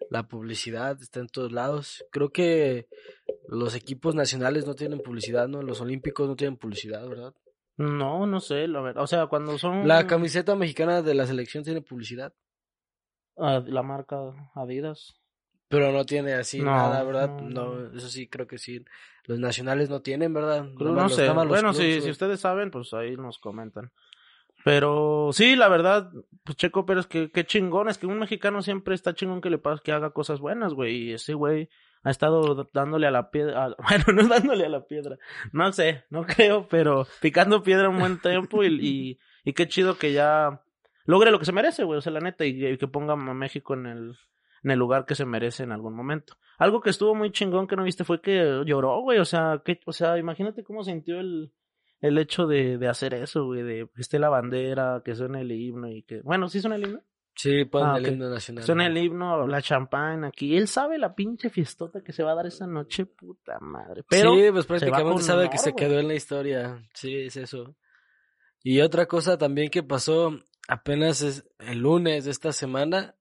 la 0.10 0.24
publicidad, 0.24 1.01
está 1.01 1.20
en 1.20 1.27
todos 1.27 1.51
lados. 1.51 2.06
Creo 2.12 2.29
que 2.32 2.88
los 3.48 3.75
equipos 3.75 4.15
nacionales 4.15 4.68
no 4.68 4.75
tienen 4.75 5.00
publicidad, 5.00 5.48
¿no? 5.48 5.62
Los 5.63 5.82
olímpicos 5.82 6.27
no 6.27 6.36
tienen 6.36 6.58
publicidad, 6.58 7.08
¿verdad? 7.08 7.34
No, 7.77 8.27
no 8.27 8.41
sé, 8.41 8.68
la 8.68 8.82
verdad. 8.82 9.01
O 9.03 9.08
sea, 9.08 9.27
cuando 9.27 9.58
son... 9.58 9.88
La 9.88 10.06
camiseta 10.06 10.53
mexicana 10.56 11.01
de 11.01 11.13
la 11.15 11.25
selección 11.25 11.63
tiene 11.63 11.82
publicidad, 11.82 12.34
la 13.39 13.84
marca 13.84 14.17
Adidas. 14.55 15.15
pero 15.67 15.91
no 15.91 16.05
tiene 16.05 16.34
así 16.34 16.60
No, 16.62 16.72
nada, 16.75 17.03
¿verdad? 17.03 17.29
no, 17.41 17.75
No, 17.75 17.96
eso 17.98 18.08
sí, 18.10 18.27
creo 18.27 18.48
que 18.48 18.58
sí. 18.58 18.84
Los 19.25 19.39
nacionales 19.39 19.89
no 19.89 20.01
tienen, 20.01 20.34
¿verdad? 20.34 20.67
Creo- 20.77 20.91
no 20.93 21.03
los- 21.03 21.15
sé. 21.15 21.29
Bueno, 21.29 21.48
clubes, 21.72 21.75
si, 21.77 22.01
si 22.01 22.10
ustedes 22.10 22.39
saben, 22.39 22.72
pues 22.72 22.93
ahí 22.93 23.15
nos 23.15 23.38
comentan. 23.39 23.91
Pero 24.65 25.29
sí, 25.31 25.55
la 25.55 25.67
verdad, 25.69 26.12
pues 26.43 26.58
Checo 26.58 26.86
Pérez, 26.86 27.08
que 27.08 27.31
qué 27.31 27.46
chingón, 27.46 27.88
es 27.88 27.98
que 27.98 28.08
un 28.08 28.19
mexicano 28.19 28.62
siempre 28.62 28.93
está 28.93 29.13
chingón 29.13 29.39
que 29.41 29.50
le 29.50 29.58
pase, 29.58 29.81
que 29.84 29.91
haga 29.93 30.10
cosas 30.12 30.39
buenas, 30.39 30.74
güey. 30.74 30.96
Y 30.96 31.13
ese 31.13 31.34
güey 31.34 31.69
ha 32.03 32.10
estado 32.12 32.67
dándole 32.74 33.08
a 33.08 33.12
la 33.12 33.31
piedra, 33.31 33.65
a- 33.65 33.75
bueno, 34.05 34.22
no 34.22 34.27
dándole 34.27 34.65
a 34.65 34.69
la 34.69 34.86
piedra, 34.86 35.17
no 35.53 35.72
sé, 35.72 36.03
no 36.10 36.24
creo, 36.27 36.67
pero 36.67 37.08
picando 37.22 37.63
piedra 37.63 37.89
un 37.89 38.00
buen 38.00 38.19
tiempo 38.22 38.63
y, 38.63 38.67
y, 38.67 39.19
y 39.46 39.53
qué 39.53 39.67
chido 39.67 39.98
que 39.98 40.12
ya 40.13 40.62
logre 41.09 41.31
lo 41.31 41.39
que 41.39 41.45
se 41.45 41.51
merece, 41.51 41.83
güey, 41.83 41.97
o 41.97 42.01
sea, 42.01 42.11
la 42.11 42.19
neta, 42.19 42.45
y, 42.45 42.65
y 42.65 42.77
que 42.77 42.87
ponga 42.87 43.13
a 43.13 43.15
México 43.15 43.73
en 43.73 43.87
el, 43.87 44.15
en 44.63 44.71
el 44.71 44.77
lugar 44.77 45.05
que 45.05 45.15
se 45.15 45.25
merece 45.25 45.63
en 45.63 45.71
algún 45.71 45.95
momento. 45.95 46.35
Algo 46.59 46.81
que 46.81 46.91
estuvo 46.91 47.15
muy 47.15 47.31
chingón 47.31 47.65
que 47.65 47.75
no 47.75 47.83
viste 47.83 48.03
fue 48.03 48.21
que 48.21 48.61
lloró, 48.65 49.01
güey, 49.01 49.17
o 49.17 49.25
sea, 49.25 49.61
que, 49.65 49.79
o 49.85 49.91
sea, 49.91 50.19
imagínate 50.19 50.63
cómo 50.63 50.83
sintió 50.83 51.19
el, 51.19 51.51
el 51.99 52.17
hecho 52.19 52.45
de, 52.45 52.77
de 52.77 52.87
hacer 52.87 53.15
eso, 53.15 53.45
güey, 53.45 53.63
de 53.63 53.89
que 53.95 54.01
esté 54.01 54.19
la 54.19 54.29
bandera, 54.29 55.01
que 55.03 55.15
suene 55.15 55.41
el 55.41 55.51
himno 55.51 55.89
y 55.89 56.03
que, 56.03 56.21
bueno, 56.21 56.47
¿sí 56.47 56.61
suena 56.61 56.75
el 56.75 56.83
himno? 56.83 57.01
Sí, 57.35 57.65
ponen 57.65 57.89
Ah, 57.89 57.97
el 57.97 58.07
himno 58.07 58.29
nacional. 58.29 58.63
Suena 58.63 58.85
el 58.85 58.97
himno, 58.97 59.47
la 59.47 59.61
champán 59.61 60.25
aquí. 60.25 60.57
Él 60.57 60.67
sabe 60.67 60.97
la 60.97 61.15
pinche 61.15 61.49
fiestota 61.49 62.03
que 62.03 62.11
se 62.11 62.21
va 62.21 62.33
a 62.33 62.35
dar 62.35 62.45
esa 62.45 62.67
noche, 62.67 63.05
puta 63.05 63.57
madre. 63.61 64.03
Pero 64.09 64.35
sí, 64.35 64.51
pues 64.51 64.65
prácticamente 64.65 65.23
sabe 65.23 65.41
honor, 65.43 65.51
que 65.51 65.57
se 65.57 65.73
quedó 65.73 65.99
en 65.99 66.09
la 66.09 66.15
historia. 66.15 66.83
Sí, 66.93 67.15
es 67.15 67.37
eso. 67.37 67.77
Y 68.61 68.81
otra 68.81 69.05
cosa 69.05 69.37
también 69.37 69.69
que 69.69 69.83
pasó 69.83 70.37
apenas 70.69 71.21
es 71.21 71.43
el 71.57 71.79
lunes 71.79 72.25
de 72.25 72.31
esta 72.31 72.53
semana 72.53 73.15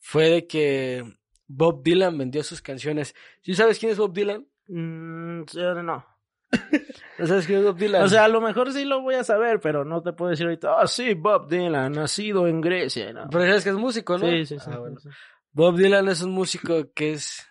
fue 0.00 0.28
de 0.30 0.46
que 0.46 1.04
Bob 1.46 1.82
Dylan 1.82 2.18
vendió 2.18 2.42
sus 2.42 2.60
canciones. 2.60 3.14
¿Sí 3.40 3.54
sabes 3.54 3.78
quién 3.78 3.92
es 3.92 3.98
Bob 3.98 4.12
Dylan? 4.12 4.46
Mm, 4.66 5.44
sí, 5.46 5.60
no. 5.60 6.04
¿No 7.18 7.26
sabes 7.26 7.46
quién 7.46 7.60
es 7.60 7.64
Bob 7.64 7.78
Dylan? 7.78 8.02
O 8.02 8.08
sea, 8.08 8.24
a 8.24 8.28
lo 8.28 8.40
mejor 8.40 8.72
sí 8.72 8.84
lo 8.84 9.00
voy 9.00 9.14
a 9.14 9.24
saber, 9.24 9.60
pero 9.60 9.84
no 9.84 10.02
te 10.02 10.12
puedo 10.12 10.30
decir 10.30 10.46
ahorita, 10.46 10.80
ah, 10.80 10.86
sí, 10.88 11.14
Bob 11.14 11.48
Dylan, 11.48 11.92
nacido 11.92 12.48
en 12.48 12.60
Grecia. 12.60 13.12
No. 13.12 13.28
pero 13.30 13.46
sabes 13.46 13.64
que 13.64 13.70
es 13.70 13.76
músico, 13.76 14.18
¿no? 14.18 14.28
Sí, 14.28 14.44
sí, 14.44 14.58
sí. 14.58 14.70
Ah, 14.72 14.78
bueno. 14.78 14.98
sí. 14.98 15.08
Bob 15.52 15.76
Dylan 15.76 16.08
es 16.08 16.20
un 16.22 16.32
músico 16.32 16.92
que 16.92 17.12
es 17.12 17.46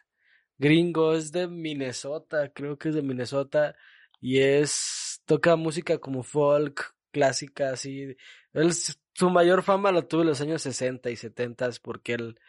gringo, 0.58 1.14
es 1.14 1.32
de 1.32 1.48
Minnesota, 1.48 2.52
creo 2.54 2.78
que 2.78 2.90
es 2.90 2.96
de 2.96 3.02
Minnesota, 3.02 3.76
y 4.20 4.40
es, 4.40 5.22
toca 5.26 5.56
música 5.56 5.98
como 6.00 6.22
folk, 6.22 6.94
clásica, 7.14 7.70
así. 7.70 8.18
Él, 8.52 8.74
su 8.74 9.30
mayor 9.30 9.64
fama 9.64 9.92
la 9.94 10.02
tuvo 10.02 10.22
en 10.24 10.28
los 10.28 10.42
años 10.42 10.62
60 10.64 11.10
y 11.10 11.16
70 11.16 11.70
porque 11.82 12.16
él 12.16 12.40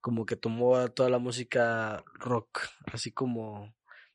como 0.00 0.24
que 0.26 0.36
tomó 0.36 0.88
toda 0.92 1.10
la 1.10 1.18
música 1.18 2.04
rock, 2.14 2.60
así 2.92 3.10
como 3.10 3.74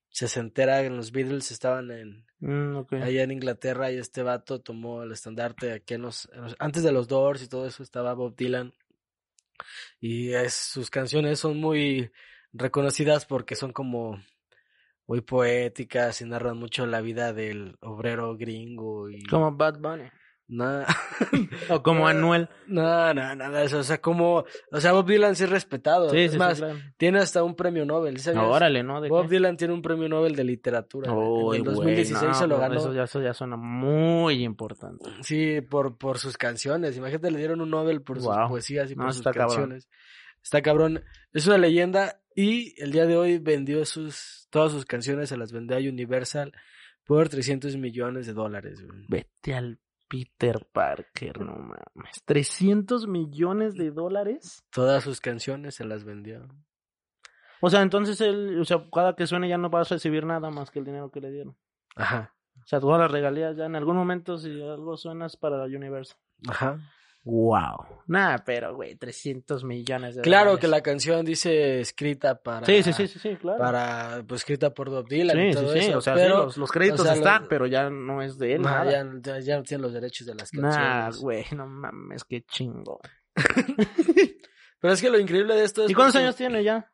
sesentera, 0.10 0.82
en 0.84 0.96
los 0.96 1.12
Beatles 1.12 1.52
estaban 1.52 1.92
en, 1.92 2.26
Mm, 2.40 2.86
allá 3.02 3.24
en 3.24 3.32
Inglaterra 3.32 3.92
y 3.92 3.98
este 3.98 4.22
vato 4.22 4.62
tomó 4.62 5.04
el 5.04 5.12
estandarte 5.12 5.72
aquí 5.74 5.96
en 5.96 6.04
los, 6.04 6.30
en 6.34 6.42
los- 6.44 6.56
antes 6.60 6.84
de 6.84 6.92
los 6.92 7.08
Doors 7.08 7.42
y 7.44 7.48
todo 7.48 7.66
eso 7.66 7.82
estaba 7.82 8.14
Bob 8.14 8.36
Dylan 8.36 8.74
y 10.00 10.34
es, 10.34 10.54
sus 10.54 10.90
canciones 10.90 11.40
son 11.40 11.58
muy 11.58 12.12
reconocidas 12.54 13.26
porque 13.26 13.56
son 13.56 13.72
como 13.74 14.22
muy 15.08 15.22
poéticas 15.22 16.22
y 16.22 16.26
narran 16.26 16.58
mucho 16.58 16.86
la 16.86 17.02
vida 17.02 17.34
del 17.34 17.78
obrero 17.82 18.36
gringo 18.38 19.10
y 19.10 19.24
Como 19.24 19.52
Bad 19.56 19.80
Bunny. 19.80 20.06
nada 20.48 20.86
O 21.70 21.82
como 21.84 22.08
Anuel. 22.08 22.50
no, 22.68 23.14
no, 23.14 23.36
nada 23.36 23.60
de 23.60 23.66
eso, 23.66 23.80
o 23.80 23.84
sea, 23.84 24.00
como, 24.00 24.46
o 24.72 24.80
sea, 24.82 24.92
Bob 24.94 25.08
Dylan 25.08 25.36
sí 25.36 25.44
es 25.46 25.50
respetado, 25.50 26.10
Sí, 26.10 26.18
es 26.20 26.32
sí, 26.34 26.38
más, 26.38 26.58
sí, 26.58 26.64
claro. 26.64 26.80
tiene 26.98 27.20
hasta 27.20 27.44
un 27.44 27.56
premio 27.56 27.86
Nobel, 27.86 28.20
¿sabías? 28.20 28.44
Órale, 28.44 28.84
¿no? 28.84 29.02
¿De 29.02 29.10
Bob 29.10 29.24
qué? 29.28 29.36
Dylan 29.36 29.58
tiene 29.58 29.74
un 29.74 29.82
premio 29.82 30.08
Nobel 30.10 30.36
de 30.36 30.44
literatura, 30.44 31.12
en 31.12 31.18
el 31.18 31.24
güey, 31.24 31.62
2016 31.64 32.24
no, 32.30 32.34
se 32.34 32.48
lo 32.48 32.56
pero 32.58 32.70
ganó. 32.70 32.80
Eso 32.80 32.94
ya, 32.94 33.04
eso 33.04 33.22
ya 33.22 33.34
suena 33.34 33.58
muy 33.58 34.44
importante. 34.44 35.06
Sí, 35.22 35.62
por, 35.62 35.98
por 35.98 36.18
sus 36.20 36.38
canciones. 36.38 36.96
Imagínate, 36.98 37.32
le 37.32 37.38
dieron 37.40 37.62
un 37.62 37.70
Nobel 37.72 38.02
por 38.02 38.18
sus 38.18 38.26
Guau. 38.26 38.50
poesías 38.50 38.92
y 38.92 38.96
No, 38.96 39.04
por 39.06 39.14
sus 39.14 39.26
está 39.26 39.32
cabrón. 39.32 39.80
Está 40.46 40.62
cabrón. 40.62 41.04
Es 41.34 41.48
una 41.48 41.58
leyenda 41.58 42.22
y 42.36 42.80
el 42.80 42.92
día 42.92 43.08
de 43.08 43.18
hoy 43.18 43.40
vendió 43.40 43.84
sus 43.84 44.48
todas 44.52 44.72
sus 44.72 44.86
canciones, 44.86 45.30
se 45.30 45.38
las 45.38 45.52
vendió 45.52 45.75
a 45.75 45.80
Universal 45.80 46.54
por 47.04 47.30
300 47.30 47.78
millones 47.78 48.28
de 48.28 48.34
dólares. 48.34 48.86
güey. 48.86 49.06
Vete 49.10 49.56
al 49.56 49.80
Peter 50.08 50.68
Parker, 50.72 51.42
no 51.42 51.56
mames. 51.56 52.24
300 52.25 53.08
millones 53.08 53.74
de 53.74 53.90
dólares. 53.90 54.64
Todas 54.70 55.04
sus 55.04 55.20
canciones 55.20 55.74
se 55.74 55.84
las 55.84 56.04
vendió. 56.04 56.48
O 57.60 57.72
sea, 57.72 57.82
entonces 57.82 58.22
él, 58.22 58.60
o 58.62 58.66
sea, 58.66 58.86
cada 58.94 59.16
que 59.16 59.25
suene 59.25 59.50
ya 59.50 59.58
no 59.58 59.72
vas 59.72 59.92
a 59.92 59.96
recibir 59.96 60.28
nada 60.28 60.52
más 60.52 60.70
que 60.70 60.78
el 60.78 60.86
dinero 60.86 61.10
que 61.10 61.22
le 61.22 61.32
dieron. 61.32 61.58
Ajá, 61.96 62.36
O 62.62 62.68
sea, 62.68 62.80
todas 62.80 63.00
las 63.00 63.10
regalías 63.10 63.58
ya 63.58 63.66
en 63.66 63.75
algún 63.75 63.96
momento 63.96 64.38
si 64.38 64.62
algo 64.62 64.96
suena 64.96 65.25
es 65.25 65.38
para 65.38 65.58
la 65.58 65.66
Universal. 65.66 66.18
ajá. 66.48 66.78
Wow. 67.25 68.03
Nah, 68.08 68.38
pero 68.46 68.75
güey, 68.75 68.96
300 68.96 69.63
millones 69.63 70.15
de 70.15 70.22
Claro 70.22 70.51
dólares. 70.51 70.62
que 70.62 70.67
la 70.67 70.82
canción 70.82 71.25
dice 71.25 71.79
escrita 71.82 72.36
para... 72.41 72.65
Sí, 72.67 72.84
sí, 72.84 72.94
sí, 72.94 73.08
sí, 73.08 73.17
sí, 73.17 73.36
claro. 73.36 73.58
Para, 73.58 74.24
pues 74.27 74.41
escrita 74.41 74.72
por 74.74 74.91
Bob 74.91 75.08
Dylan 75.10 75.39
y 75.39 75.51
Sí, 75.51 75.60
todo 75.60 75.74
sí, 75.74 75.79
sí, 75.79 75.86
eso. 75.88 75.98
o 75.98 76.01
sea, 76.01 76.13
pero, 76.13 76.38
sí, 76.38 76.44
los, 76.46 76.58
los 76.58 76.72
créditos 76.72 77.00
o 77.00 77.03
sea, 77.03 77.13
están, 77.15 77.41
los- 77.41 77.50
pero 77.50 77.65
ya 77.65 77.89
no 77.89 78.22
es 78.22 78.38
de 78.38 78.53
él 78.53 78.62
nah, 78.62 78.84
nada. 78.84 78.91
ya, 78.91 79.10
ya, 79.24 79.39
ya 79.39 79.58
no 79.58 79.63
tienen 79.63 79.82
los 79.82 79.94
derechos 79.94 80.27
de 80.27 80.36
las 80.36 80.51
canciones. 80.51 80.77
Nah, 80.77 81.10
güey, 81.20 81.46
no 81.55 81.65
mames, 81.67 82.24
qué 82.25 82.44
chingo. 82.44 83.00
Pero 84.79 84.94
es 84.94 85.01
que 85.01 85.10
lo 85.10 85.17
increíble 85.20 85.55
de 85.55 85.63
esto 85.63 85.86
es... 85.86 85.89
¿Y 85.91 85.94
cuántos 85.96 86.13
porque, 86.13 86.25
años 86.25 86.36
tiene 86.36 86.63
ya? 86.63 86.91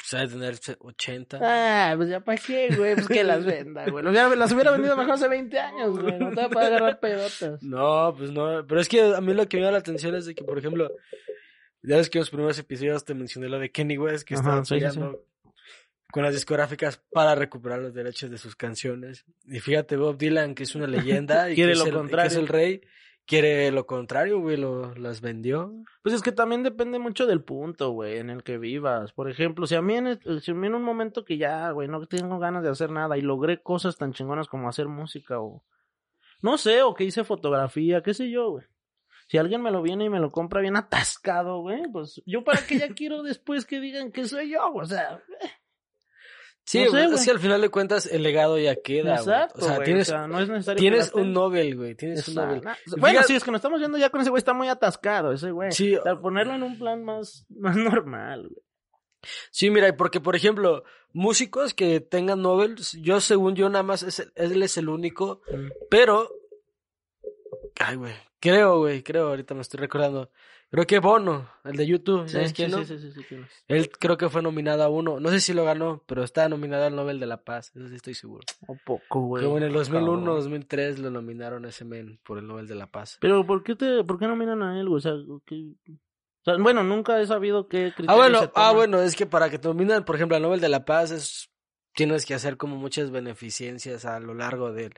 Pues 0.00 0.14
ha 0.14 0.26
de 0.26 0.28
tener 0.28 0.54
80. 0.80 1.38
Ah, 1.42 1.92
pues 1.94 2.08
ya 2.08 2.20
para 2.20 2.38
qué, 2.40 2.74
güey, 2.74 2.94
pues 2.94 3.06
que 3.06 3.22
las 3.22 3.44
venda, 3.44 3.84
güey. 3.90 4.02
Las 4.02 4.12
hubiera, 4.12 4.34
las 4.34 4.52
hubiera 4.52 4.70
vendido 4.70 4.96
mejor 4.96 5.12
hace 5.12 5.28
20 5.28 5.58
años, 5.58 5.98
güey. 5.98 6.18
No 6.18 6.30
te 6.30 6.36
va 6.36 6.44
a 6.44 6.48
poder 6.48 6.66
agarrar 6.68 7.00
pedotas. 7.00 7.62
No, 7.62 8.14
pues 8.16 8.30
no. 8.32 8.66
Pero 8.66 8.80
es 8.80 8.88
que 8.88 9.02
a 9.02 9.20
mí 9.20 9.34
lo 9.34 9.46
que 9.46 9.58
me 9.58 9.64
da 9.64 9.72
la 9.72 9.78
atención 9.78 10.14
es 10.14 10.24
de 10.24 10.34
que, 10.34 10.42
por 10.42 10.58
ejemplo, 10.58 10.90
ya 11.82 11.96
ves 11.98 12.08
que 12.08 12.16
en 12.18 12.20
los 12.20 12.30
primeros 12.30 12.58
episodios 12.58 13.04
te 13.04 13.14
mencioné 13.14 13.48
lo 13.50 13.58
de 13.58 13.70
Kenny 13.70 13.98
West, 13.98 14.26
que 14.26 14.34
Ajá, 14.34 14.42
estaban 14.42 14.64
sí, 14.64 14.74
sí, 14.74 14.80
peleando 14.80 15.22
con 16.10 16.22
las 16.24 16.32
discográficas 16.34 17.00
para 17.12 17.34
recuperar 17.34 17.78
los 17.80 17.94
derechos 17.94 18.30
de 18.30 18.38
sus 18.38 18.56
canciones. 18.56 19.26
Y 19.46 19.60
fíjate, 19.60 19.96
Bob 19.96 20.16
Dylan, 20.16 20.54
que 20.54 20.62
es 20.64 20.74
una 20.74 20.86
leyenda 20.86 21.50
y 21.50 21.54
Quiere 21.54 21.72
que, 21.72 21.78
lo 21.78 21.84
es 21.84 21.88
el, 21.88 21.88
y 21.88 21.92
que 21.92 21.98
contrario. 21.98 22.30
es 22.30 22.36
el 22.36 22.48
rey, 22.48 22.80
quiere 23.30 23.70
lo 23.70 23.86
contrario, 23.86 24.40
güey, 24.40 24.56
lo, 24.56 24.92
las 24.96 25.20
vendió. 25.20 25.72
Pues 26.02 26.16
es 26.16 26.20
que 26.20 26.32
también 26.32 26.64
depende 26.64 26.98
mucho 26.98 27.28
del 27.28 27.44
punto, 27.44 27.92
güey, 27.92 28.18
en 28.18 28.28
el 28.28 28.42
que 28.42 28.58
vivas. 28.58 29.12
Por 29.12 29.30
ejemplo, 29.30 29.68
si 29.68 29.76
a 29.76 29.82
mí 29.82 29.94
en, 29.94 30.18
si 30.42 30.50
a 30.50 30.54
mí 30.54 30.66
en 30.66 30.74
un 30.74 30.82
momento 30.82 31.24
que 31.24 31.38
ya, 31.38 31.70
güey, 31.70 31.86
no 31.86 32.04
tengo 32.06 32.40
ganas 32.40 32.64
de 32.64 32.70
hacer 32.70 32.90
nada 32.90 33.16
y 33.16 33.20
logré 33.20 33.62
cosas 33.62 33.96
tan 33.96 34.12
chingonas 34.12 34.48
como 34.48 34.68
hacer 34.68 34.88
música 34.88 35.40
o... 35.40 35.62
No 36.42 36.58
sé, 36.58 36.82
o 36.82 36.92
que 36.92 37.04
hice 37.04 37.22
fotografía, 37.22 38.02
qué 38.02 38.14
sé 38.14 38.28
yo, 38.30 38.50
güey. 38.50 38.66
Si 39.28 39.38
alguien 39.38 39.62
me 39.62 39.70
lo 39.70 39.80
viene 39.80 40.06
y 40.06 40.10
me 40.10 40.18
lo 40.18 40.32
compra 40.32 40.60
bien 40.60 40.76
atascado, 40.76 41.60
güey, 41.60 41.82
pues 41.92 42.20
yo 42.26 42.42
para 42.42 42.66
qué 42.66 42.78
ya 42.78 42.88
quiero 42.96 43.22
después 43.22 43.64
que 43.64 43.78
digan 43.78 44.10
que 44.10 44.26
soy 44.26 44.50
yo, 44.50 44.72
o 44.74 44.84
sea... 44.84 45.22
Sí, 46.70 46.84
No 46.84 46.90
sé, 46.92 47.06
güey, 47.08 47.30
al 47.30 47.38
final 47.40 47.60
de 47.60 47.68
cuentas 47.68 48.06
el 48.06 48.22
legado 48.22 48.56
ya 48.56 48.76
queda, 48.76 49.20
güey. 49.20 49.34
Exacto, 49.36 49.58
O 49.58 49.64
sea, 49.64 49.74
güey, 49.74 49.86
tienes, 49.86 50.08
o 50.08 50.12
sea, 50.12 50.28
no 50.28 50.38
es 50.38 50.48
necesario 50.48 50.76
que 50.76 50.80
tienes 50.80 51.12
un 51.14 51.32
Nobel, 51.32 51.76
güey, 51.76 51.96
tienes 51.96 52.28
un 52.28 52.36
Nobel. 52.36 52.62
Bueno, 52.96 53.24
sí, 53.24 53.34
es 53.34 53.42
que 53.42 53.50
nos 53.50 53.58
estamos 53.58 53.80
viendo 53.80 53.98
ya 53.98 54.08
con 54.08 54.20
ese 54.20 54.30
güey, 54.30 54.38
está 54.38 54.52
muy 54.52 54.68
atascado, 54.68 55.32
ese 55.32 55.50
güey. 55.50 55.72
Sí, 55.72 55.96
O 55.96 56.02
sea, 56.04 56.20
ponerlo 56.20 56.54
en 56.54 56.62
un 56.62 56.78
plan 56.78 57.02
más, 57.02 57.44
más 57.58 57.74
normal, 57.74 58.50
güey. 58.50 58.62
Sí, 59.50 59.68
mira, 59.68 59.96
porque 59.96 60.20
por 60.20 60.36
ejemplo, 60.36 60.84
músicos 61.12 61.74
que 61.74 61.98
tengan 61.98 62.40
Nobel, 62.40 62.76
yo 63.00 63.20
según 63.20 63.56
yo 63.56 63.68
nada 63.68 63.82
más 63.82 64.04
es, 64.04 64.30
él 64.36 64.62
es 64.62 64.76
el 64.76 64.88
único, 64.90 65.42
pero 65.90 66.30
ay, 67.80 67.96
güey, 67.96 68.14
creo, 68.38 68.78
güey, 68.78 69.02
creo, 69.02 69.26
ahorita 69.26 69.56
me 69.56 69.62
estoy 69.62 69.80
recordando. 69.80 70.30
Creo 70.70 70.86
que 70.86 71.00
Bono, 71.00 71.48
el 71.64 71.76
de 71.76 71.86
YouTube, 71.86 72.26
Sí, 72.28 72.32
¿sabes 72.34 72.48
sí, 72.50 72.54
quién, 72.54 72.70
sí, 72.70 72.76
no? 72.78 72.84
sí, 72.84 72.98
sí, 72.98 73.10
sí, 73.12 73.34
es. 73.34 73.64
Él 73.66 73.90
creo 73.90 74.16
que 74.16 74.28
fue 74.28 74.40
nominado 74.40 74.84
a 74.84 74.88
uno, 74.88 75.18
no 75.18 75.30
sé 75.30 75.40
si 75.40 75.52
lo 75.52 75.64
ganó, 75.64 76.04
pero 76.06 76.22
está 76.22 76.48
nominado 76.48 76.84
al 76.84 76.94
Nobel 76.94 77.18
de 77.18 77.26
la 77.26 77.42
Paz, 77.42 77.72
eso 77.74 77.88
sí 77.88 77.96
estoy 77.96 78.14
seguro. 78.14 78.42
Un 78.68 78.78
poco, 78.84 79.20
güey. 79.22 79.44
Como 79.44 79.56
en 79.58 79.64
el 79.64 79.72
2001, 79.72 80.20
cabrón. 80.20 80.36
2003 80.36 80.98
lo 81.00 81.10
nominaron 81.10 81.64
a 81.64 81.70
ese 81.70 81.84
men 81.84 82.20
por 82.24 82.38
el 82.38 82.46
Nobel 82.46 82.68
de 82.68 82.76
la 82.76 82.86
Paz. 82.86 83.18
Pero, 83.20 83.44
¿por 83.44 83.64
qué, 83.64 83.74
te, 83.74 84.04
¿por 84.04 84.18
qué 84.18 84.28
nominan 84.28 84.62
a 84.62 84.78
él, 84.78 84.88
güey? 84.88 84.98
O 84.98 85.00
sea, 85.00 85.12
¿qué- 85.44 85.72
O 85.92 86.44
sea, 86.44 86.56
bueno, 86.56 86.84
nunca 86.84 87.20
he 87.20 87.26
sabido 87.26 87.66
qué 87.68 87.86
Ah, 87.88 87.92
criterios 87.96 88.16
bueno, 88.16 88.38
se 88.38 88.44
ah, 88.46 88.50
toman. 88.54 88.74
bueno, 88.76 89.02
es 89.02 89.16
que 89.16 89.26
para 89.26 89.50
que 89.50 89.58
te 89.58 89.66
nominan, 89.68 90.04
por 90.04 90.14
ejemplo, 90.16 90.36
al 90.36 90.42
Nobel 90.42 90.60
de 90.60 90.68
la 90.68 90.84
Paz, 90.84 91.10
es, 91.10 91.50
tienes 91.94 92.24
que 92.24 92.34
hacer 92.34 92.56
como 92.56 92.76
muchas 92.76 93.10
beneficencias 93.10 94.04
a 94.04 94.20
lo 94.20 94.34
largo 94.34 94.72
del, 94.72 94.94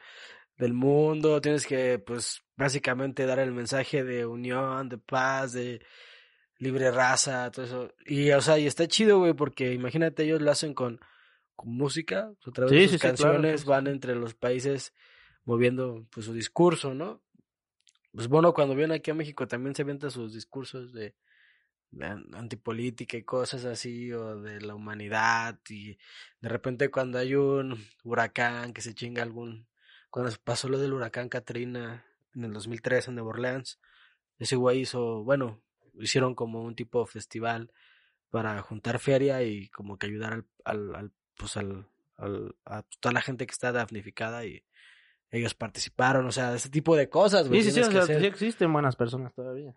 del 0.63 0.73
mundo, 0.75 1.41
tienes 1.41 1.67
que, 1.67 1.99
pues, 1.99 2.43
básicamente 2.57 3.27
dar 3.27 3.39
el 3.41 3.53
mensaje 3.53 4.05
de 4.05 4.25
unión, 4.27 4.89
de 4.89 4.99
paz, 4.99 5.53
de 5.53 5.81
libre 6.59 6.91
raza, 6.91 7.51
todo 7.51 7.65
eso. 7.67 7.95
Y, 8.07 8.31
o 8.31 8.41
sea, 8.41 8.59
y 8.59 8.67
está 8.67 8.87
chido, 8.87 9.19
güey, 9.19 9.35
porque 9.35 9.73
imagínate, 9.73 10.25
ellos 10.25 10.41
lo 10.41 10.51
hacen 10.51 10.75
con, 10.75 11.01
con 11.57 11.71
música, 11.73 12.33
a 12.47 12.51
través 12.53 12.71
Sí, 12.71 12.77
de 12.77 12.83
sí, 12.83 12.89
sus 12.89 12.93
sí, 12.93 12.99
claro, 12.99 13.09
canciones, 13.09 13.65
van 13.65 13.87
entre 13.89 14.15
los 14.15 14.35
países 14.35 14.95
moviendo, 15.45 16.07
pues, 16.11 16.27
su 16.27 16.33
discurso, 16.33 16.95
¿no? 16.95 17.21
Pues 18.13 18.29
bueno, 18.29 18.53
cuando 18.53 18.75
vienen 18.75 18.97
aquí 18.99 19.11
a 19.11 19.15
México 19.15 19.49
también 19.49 19.75
se 19.75 19.83
avientan 19.83 20.11
sus 20.11 20.35
discursos 20.35 20.93
de, 20.93 21.15
de 21.91 22.07
an- 22.07 22.27
antipolítica 22.35 23.17
y 23.17 23.23
cosas 23.25 23.65
así, 23.65 24.13
o 24.13 24.41
de 24.41 24.61
la 24.61 24.75
humanidad, 24.75 25.59
y 25.69 25.99
de 26.41 26.49
repente 26.49 26.91
cuando 26.91 27.19
hay 27.19 27.35
un 27.35 27.83
huracán 28.05 28.73
que 28.75 28.83
se 28.83 28.95
chinga 28.95 29.23
algún, 29.23 29.67
cuando 30.13 30.31
pasó 30.45 30.69
lo 30.69 30.79
del 30.79 30.93
huracán 30.93 31.29
Katrina 31.29 32.05
en 32.35 32.45
el 32.45 32.53
2003 32.53 33.09
en 33.09 33.15
Nueva 33.17 33.31
Orleans, 33.31 33.81
ese 34.39 34.55
güey 34.55 34.81
hizo, 34.83 35.25
bueno, 35.25 35.61
hicieron 35.99 36.35
como 36.37 36.63
un 36.63 36.77
tipo 36.77 37.01
de 37.01 37.07
festival 37.07 37.73
para 38.31 38.61
juntar 38.63 38.99
feria 39.01 39.43
y 39.43 39.69
como 39.71 39.99
que 39.99 40.07
ayudar 40.07 40.33
al, 40.35 40.45
al, 40.65 40.95
al, 40.95 41.13
pues 41.37 41.57
al, 41.57 41.87
al- 42.17 42.55
a 42.65 42.83
toda 43.01 43.13
la 43.13 43.21
gente 43.23 43.47
que 43.47 43.53
está 43.53 43.73
damnificada 43.73 44.45
y 44.45 44.63
ellos 45.31 45.55
participaron, 45.55 46.27
o 46.27 46.33
sea, 46.33 46.55
ese 46.55 46.69
tipo 46.69 46.95
de 46.95 47.09
cosas, 47.09 47.49
güey. 47.49 47.63
Sí, 47.63 47.71
sí, 47.71 47.83
sí, 47.83 47.89
o 47.89 47.91
sea, 47.91 48.19
sí 48.21 48.27
existen 48.27 48.73
buenas 48.73 48.97
personas 48.97 49.33
todavía. 49.35 49.75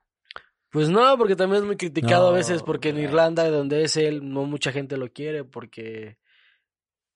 Pues 0.70 0.90
no, 0.90 1.18
porque 1.18 1.38
también 1.38 1.62
es 1.62 1.66
muy 1.66 1.78
criticado 1.78 2.28
a 2.28 2.34
veces 2.34 2.60
No, 2.60 2.66
porque 2.66 2.90
en. 2.90 2.98
Irlanda, 3.00 3.50
donde 3.50 3.84
es 3.84 3.96
él, 3.96 4.30
no 4.30 4.44
mucha 4.44 4.74
gente 4.74 4.98
lo 4.98 5.08
quiere 5.14 5.46
porque, 5.46 6.18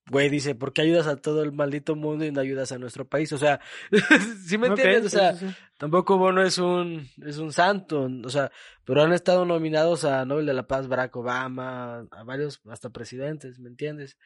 güey, 0.10 0.30
dice, 0.30 0.56
¿por 0.56 0.74
qué 0.74 0.82
ayudas 0.82 1.08
a 1.08 1.16
todo 1.18 1.44
el 1.44 1.52
maldito 1.52 1.96
mundo 1.96 2.26
y 2.26 2.32
no 2.32 2.42
ayudas 2.42 2.72
a 2.72 2.78
nuestro 2.78 3.08
país? 3.08 3.32
O 3.34 3.38
sea, 3.38 3.60
¿sí 4.46 4.58
me 4.58 4.68
entiendes? 4.68 5.06
O 5.06 5.10
sea, 5.10 5.36
sí, 5.36 5.48
sí. 5.48 5.56
tampoco 5.78 6.18
Bono 6.18 6.42
es 6.42 6.58
un, 6.58 7.08
es 7.26 7.38
un 7.38 7.52
santo, 7.54 8.10
o 8.24 8.30
sea, 8.30 8.52
pero 8.86 9.02
han 9.04 9.14
estado 9.14 9.46
nominados 9.46 10.06
a 10.06 10.26
Nobel 10.26 10.46
de 10.46 10.54
la 10.54 10.68
Paz 10.68 10.88
Barack 10.88 11.16
Obama, 11.16 12.06
a 12.12 12.24
varios, 12.24 12.62
hasta 12.70 12.90
presidentes, 12.90 13.60
¿me 13.60 13.70
entiendes? 13.70 14.18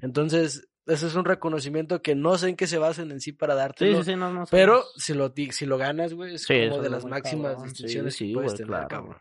Entonces, 0.00 0.68
ese 0.86 1.06
es 1.06 1.14
un 1.14 1.24
reconocimiento 1.24 2.00
que 2.02 2.14
no 2.14 2.38
sé 2.38 2.48
en 2.48 2.56
qué 2.56 2.66
se 2.66 2.78
basen 2.78 3.10
en 3.10 3.20
sí 3.20 3.32
para 3.32 3.54
Sí, 3.54 3.58
dártelo. 3.58 3.98
sí, 4.02 4.12
sí, 4.12 4.16
no, 4.16 4.32
no 4.32 4.44
Pero 4.50 4.84
si 4.96 5.12
lo, 5.14 5.32
si 5.50 5.66
lo 5.66 5.76
ganas, 5.76 6.14
güey, 6.14 6.34
es 6.36 6.42
Sí, 6.42 6.68
como 6.68 6.82
de 6.82 6.90
las 6.90 7.04
máximas 7.04 7.52
cabrón. 7.52 7.68
Sí, 7.68 7.72
distinciones 7.74 8.14
sí, 8.16 8.28
que 8.28 8.34
puedes 8.34 8.54
tener, 8.54 8.68
claro. 8.68 8.88
cabrón. 8.88 9.16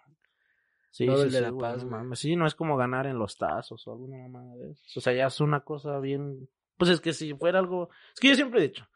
Sí, 0.97 1.05
sí, 1.05 1.23
de 1.25 1.29
sí, 1.29 1.41
la 1.41 1.55
Paz, 1.55 1.85
mames. 1.85 2.17
Sí, 2.17 2.35
no 2.35 2.47
es 2.47 2.55
como 2.55 2.75
ganar 2.75 3.05
en 3.05 3.19
los 3.19 3.37
tazos 3.37 3.87
o 3.87 3.91
alguna 3.91 4.17
mamada 4.17 4.55
de 4.55 4.71
eso. 4.71 4.99
O 4.99 4.99
sea, 4.99 5.13
ya 5.13 5.27
es 5.27 5.39
una 5.39 5.59
cosa 5.59 5.99
bien... 5.99 6.49
Pues 6.75 6.89
es 6.89 6.99
que 6.99 7.13
si 7.13 7.35
fuera 7.35 7.59
algo... 7.59 7.89
Es 8.15 8.19
que 8.19 8.29
yo 8.29 8.35
siempre 8.35 8.59
he 8.59 8.67
dicho, 8.67 8.87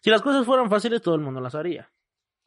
si 0.00 0.10
las 0.10 0.22
cosas 0.22 0.44
fueran 0.44 0.68
fáciles, 0.68 1.00
todo 1.00 1.14
el 1.14 1.20
mundo 1.20 1.40
las 1.40 1.54
haría, 1.54 1.92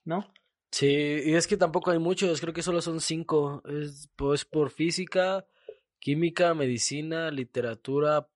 ¿no? 0.04 0.34
Sí, 0.70 1.22
y 1.26 1.34
es 1.34 1.48
que 1.48 1.56
tampoco 1.56 1.92
hay 1.92 2.00
muchos, 2.00 2.42
creo 2.42 2.54
que 2.54 2.62
solo 2.62 2.82
son 2.82 3.00
cinco. 3.00 3.64
Es 3.66 4.10
pues 4.18 4.44
por 4.44 4.70
física, 4.70 5.46
química, 6.00 6.54
medicina, 6.54 7.32
literatura, 7.32 8.28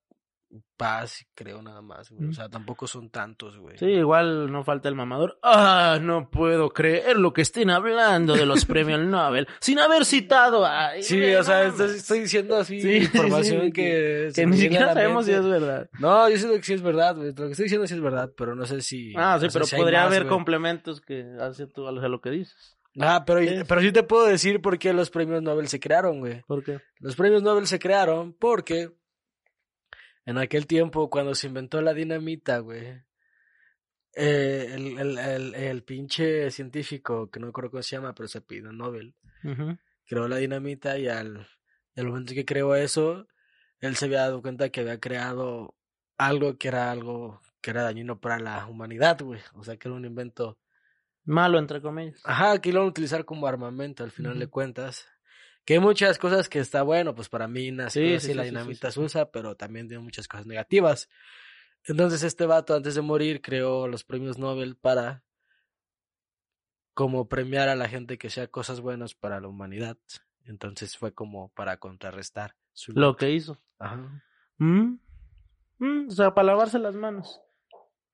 paz, 0.78 1.26
creo 1.36 1.62
nada 1.62 1.82
más, 1.82 2.10
güey. 2.12 2.30
O 2.30 2.34
sea, 2.34 2.50
tampoco 2.50 2.88
son 2.88 3.10
tantos, 3.10 3.58
güey. 3.58 3.78
Sí, 3.78 3.86
igual 3.86 4.52
no 4.52 4.64
falta 4.64 4.90
el 4.90 4.96
mamador. 4.96 5.40
Ah, 5.44 6.00
no 6.02 6.30
puedo 6.30 6.70
creer 6.72 7.18
lo 7.18 7.34
que 7.34 7.42
estén 7.42 7.70
hablando 7.70 8.36
de 8.36 8.46
los 8.46 8.66
premios 8.66 9.00
Nobel 9.02 9.48
sin 9.60 9.80
haber 9.80 10.06
citado 10.06 10.66
a... 10.66 10.92
Sí, 11.02 11.34
o 11.36 11.44
sea, 11.44 11.64
estoy, 11.66 11.96
estoy 11.96 12.20
diciendo 12.22 12.56
así 12.58 12.82
Sí, 12.82 12.96
información 12.98 13.66
sí, 13.66 13.72
que, 13.72 14.32
Que 14.36 14.46
me 14.46 14.56
ni 14.56 14.62
siquiera 14.62 14.94
sabemos 14.94 15.26
si 15.26 15.32
es 15.32 15.46
verdad. 15.46 15.90
No, 16.00 16.30
yo 16.30 16.38
siento 16.38 16.58
que 16.58 16.64
sí 16.64 16.74
es 16.74 16.82
verdad, 16.82 17.16
güey. 17.16 17.30
Lo 17.30 17.46
que 17.46 17.52
estoy 17.52 17.64
diciendo 17.64 17.88
sí 17.88 17.94
es 17.94 18.02
verdad, 18.02 18.32
pero 18.36 18.56
no 18.56 18.66
sé 18.66 18.82
si. 18.82 19.14
Ah, 19.16 19.38
sí, 19.40 19.48
no 19.48 19.52
pero 19.54 19.66
si 19.66 19.76
podría 19.76 20.00
más, 20.00 20.08
haber 20.08 20.24
güey. 20.24 20.34
complementos 20.34 21.02
que 21.02 21.26
hacen 21.40 21.72
tú 21.72 21.88
a 21.88 21.92
lo 21.92 22.22
que 22.22 22.30
dices. 22.30 22.78
Ah, 23.00 23.24
pero, 23.26 23.42
pero 23.68 23.82
sí 23.82 23.92
te 23.92 24.04
puedo 24.04 24.26
decir 24.26 24.62
por 24.62 24.78
qué 24.78 24.94
los 24.94 25.10
premios 25.10 25.42
Nobel 25.42 25.68
se 25.68 25.80
crearon, 25.80 26.20
güey. 26.20 26.42
¿Por 26.44 26.64
qué? 26.64 26.80
Los 27.00 27.16
premios 27.16 27.42
Nobel 27.42 27.66
se 27.66 27.80
crearon 27.80 28.34
porque 28.34 28.92
en 30.26 30.38
aquel 30.38 30.68
tiempo, 30.68 31.10
cuando 31.10 31.36
se 31.36 31.48
inventó 31.48 31.82
la 31.82 31.94
dinamita, 31.94 32.60
güey, 32.60 33.02
eh, 34.16 34.68
el, 34.74 35.00
el, 35.00 35.18
el, 35.18 35.56
el 35.56 35.84
pinche 35.84 36.52
científico, 36.52 37.30
que 37.30 37.40
no 37.40 37.48
acuerdo 37.48 37.72
cómo 37.72 37.84
se 37.84 37.96
llama, 37.96 38.14
pero 38.14 38.28
se 38.28 38.42
pidió 38.42 38.72
Nobel, 38.72 39.16
creó 40.06 40.28
la 40.28 40.38
dinamita 40.38 40.98
y 40.98 41.08
al, 41.08 41.48
al 41.96 42.08
momento 42.08 42.34
que 42.34 42.46
creó 42.46 42.76
eso, 42.76 43.28
él 43.80 43.96
se 43.96 44.06
había 44.06 44.22
dado 44.22 44.42
cuenta 44.42 44.70
que 44.70 44.82
había 44.82 45.00
creado 45.00 45.76
algo 46.18 46.58
que 46.58 46.68
era 46.68 46.92
algo 46.92 47.42
que 47.60 47.72
era 47.72 47.84
dañino 47.84 48.20
para 48.20 48.40
la 48.40 48.66
humanidad, 48.68 49.20
güey. 49.22 49.42
O 49.56 49.64
sea, 49.64 49.78
que 49.78 49.88
era 49.88 49.96
un 49.96 50.06
invento 50.06 50.60
Malo, 51.26 51.58
entre 51.58 51.82
comillas. 51.82 52.20
Ajá, 52.26 52.60
que 52.60 52.74
lo 52.74 52.80
van 52.80 52.88
a 52.88 52.90
utilizar 52.90 53.24
como 53.24 53.48
armamento 53.48 54.04
al 54.04 54.12
final 54.12 54.40
de 54.40 54.48
cuentas. 54.48 55.08
Que 55.66 55.76
hay 55.76 55.80
muchas 55.80 56.18
cosas 56.18 56.50
que 56.50 56.60
está 56.60 56.82
bueno, 56.84 57.16
pues 57.16 57.30
para 57.30 57.48
minas 57.48 57.96
y 57.96 58.00
Sí, 58.02 58.14
así, 58.16 58.28
sí, 58.28 58.34
la 58.34 58.44
sí, 58.44 58.50
dinamita 58.50 58.92
se 58.92 59.00
usa, 59.00 59.32
pero 59.32 59.56
también 59.56 59.88
tiene 59.88 60.04
muchas 60.04 60.28
cosas 60.28 60.46
negativas. 60.46 61.10
Entonces 61.86 62.24
este 62.24 62.46
vato 62.46 62.76
antes 62.76 62.96
de 62.96 63.02
morir 63.02 63.42
creó 63.42 63.88
los 63.88 64.04
premios 64.04 64.38
Nobel 64.38 64.76
para 64.76 65.24
como 66.94 67.28
premiar 67.28 67.70
a 67.70 67.76
la 67.76 67.90
gente 67.90 68.18
que 68.18 68.30
sea 68.30 68.48
cosas 68.48 68.82
buenas 68.82 69.16
para 69.16 69.40
la 69.40 69.48
humanidad. 69.48 69.98
Entonces 70.46 70.98
fue 70.98 71.14
como 71.14 71.50
para 71.50 71.78
contrarrestar 71.78 72.56
su 72.74 72.92
Lo 72.94 73.16
que 73.16 73.32
hizo. 73.32 73.62
Ajá. 73.80 74.24
¿Mm? 74.58 74.98
Mm, 75.80 76.08
O 76.08 76.12
sea, 76.12 76.34
para 76.34 76.48
lavarse 76.48 76.78
las 76.80 76.96
manos. 76.96 77.42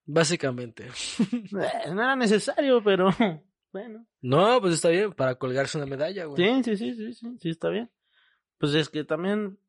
Básicamente. 0.06 0.88
Eh, 1.32 1.92
No 1.94 2.02
era 2.04 2.16
necesario, 2.16 2.82
pero 2.84 3.10
bueno. 3.72 4.06
No, 4.22 4.60
pues 4.62 4.76
está 4.76 4.90
bien, 4.90 5.14
para 5.14 5.36
colgarse 5.36 5.78
una 5.78 5.88
medalla, 5.88 6.26
güey. 6.26 6.38
Sí, 6.38 6.64
sí, 6.64 6.78
sí, 6.78 6.94
sí, 6.96 7.14
sí, 7.14 7.38
sí, 7.40 7.50
está 7.50 7.70
bien. 7.70 7.92
Pues 8.58 8.74
es 8.74 8.90
que 8.90 9.04
también, 9.04 9.60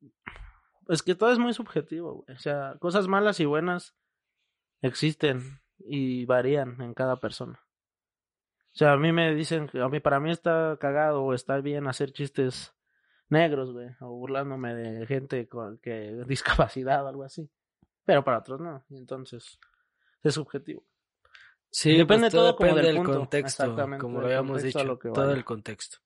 es 0.88 1.02
que 1.02 1.14
todo 1.14 1.32
es 1.32 1.38
muy 1.38 1.54
subjetivo, 1.54 2.14
güey. 2.14 2.36
O 2.36 2.38
sea, 2.38 2.76
cosas 2.80 3.06
malas 3.08 3.40
y 3.40 3.44
buenas 3.44 3.94
existen 4.82 5.60
y 5.78 6.24
varían 6.24 6.80
en 6.80 6.94
cada 6.94 7.20
persona. 7.20 7.60
O 8.72 8.76
sea, 8.76 8.92
a 8.92 8.96
mí 8.96 9.12
me 9.12 9.34
dicen 9.34 9.68
que 9.68 9.80
a 9.80 9.88
mí, 9.88 10.00
para 10.00 10.20
mí 10.20 10.30
está 10.30 10.76
cagado 10.80 11.24
o 11.24 11.34
está 11.34 11.60
bien 11.60 11.88
hacer 11.88 12.12
chistes 12.12 12.74
negros, 13.28 13.72
güey, 13.72 13.88
o 14.00 14.10
burlándome 14.10 14.74
de 14.74 15.06
gente 15.06 15.48
con 15.48 15.78
que 15.78 16.24
discapacidad 16.26 17.04
o 17.04 17.08
algo 17.08 17.24
así. 17.24 17.50
Pero 18.04 18.24
para 18.24 18.38
otros 18.38 18.60
no, 18.60 18.84
entonces 18.90 19.58
es 20.22 20.34
subjetivo. 20.34 20.84
Sí, 21.70 21.96
Depende 21.96 22.24
pues, 22.24 22.32
todo 22.32 22.42
todo 22.50 22.56
como 22.56 22.74
depende 22.74 22.92
del 22.92 23.04
contexto, 23.04 23.62
Exactamente, 23.62 24.00
como 24.00 24.20
lo 24.20 24.26
habíamos 24.26 24.62
dicho, 24.62 24.82
lo 24.84 24.98
que 24.98 25.10
todo 25.10 25.32
el 25.32 25.44
contexto. 25.44 25.98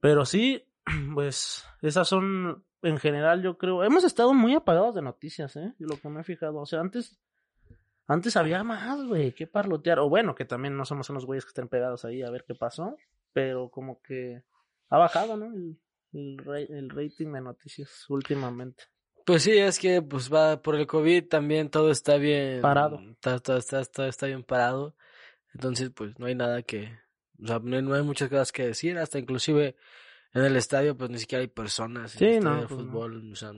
Pero 0.00 0.24
sí, 0.24 0.66
pues 1.14 1.64
esas 1.82 2.08
son, 2.08 2.64
en 2.82 2.98
general 2.98 3.42
yo 3.42 3.58
creo, 3.58 3.84
hemos 3.84 4.04
estado 4.04 4.32
muy 4.32 4.54
apagados 4.54 4.94
de 4.94 5.02
noticias, 5.02 5.56
¿eh? 5.56 5.74
Lo 5.78 5.98
que 5.98 6.08
me 6.08 6.20
he 6.20 6.24
fijado. 6.24 6.58
O 6.58 6.66
sea, 6.66 6.80
antes, 6.80 7.20
antes 8.06 8.36
había 8.36 8.64
más, 8.64 9.04
güey, 9.04 9.32
que 9.32 9.46
parlotear. 9.46 9.98
O 9.98 10.08
bueno, 10.08 10.34
que 10.34 10.46
también 10.46 10.76
no 10.76 10.84
somos 10.84 11.10
unos 11.10 11.26
güeyes 11.26 11.44
que 11.44 11.50
estén 11.50 11.68
pegados 11.68 12.04
ahí 12.06 12.22
a 12.22 12.30
ver 12.30 12.44
qué 12.46 12.54
pasó. 12.54 12.96
Pero 13.34 13.70
como 13.70 14.00
que 14.00 14.44
ha 14.88 14.96
bajado, 14.96 15.36
¿no? 15.36 15.52
El, 15.54 15.78
el 16.70 16.88
rating 16.88 17.32
de 17.32 17.40
noticias 17.42 18.08
últimamente. 18.08 18.84
Pues 19.28 19.42
sí, 19.42 19.58
es 19.58 19.78
que 19.78 20.00
pues 20.00 20.32
va 20.32 20.62
por 20.62 20.74
el 20.74 20.86
COVID 20.86 21.28
también 21.28 21.68
todo 21.68 21.90
está 21.90 22.16
bien 22.16 22.62
Parado. 22.62 22.98
Está, 23.10 23.38
todo, 23.40 23.58
está, 23.58 23.84
todo 23.84 24.06
está 24.06 24.26
bien 24.26 24.42
parado. 24.42 24.96
Entonces, 25.52 25.90
pues 25.94 26.18
no 26.18 26.24
hay 26.24 26.34
nada 26.34 26.62
que, 26.62 26.98
o 27.42 27.46
sea, 27.46 27.58
no 27.62 27.76
hay, 27.76 27.82
no 27.82 27.94
hay 27.94 28.02
muchas 28.02 28.30
cosas 28.30 28.52
que 28.52 28.66
decir, 28.68 28.96
hasta 28.96 29.18
inclusive 29.18 29.76
en 30.32 30.44
el 30.44 30.56
estadio 30.56 30.96
pues 30.96 31.10
ni 31.10 31.18
siquiera 31.18 31.42
hay 31.42 31.48
personas 31.48 32.16
en 32.16 32.20
Sí, 32.20 32.24
el 32.24 32.30
estadio 32.38 32.54
no, 32.54 32.60
de 32.62 32.66
pues, 32.68 32.80
no. 32.80 32.86
fútbol, 32.90 33.32
o 33.32 33.36
sea, 33.36 33.52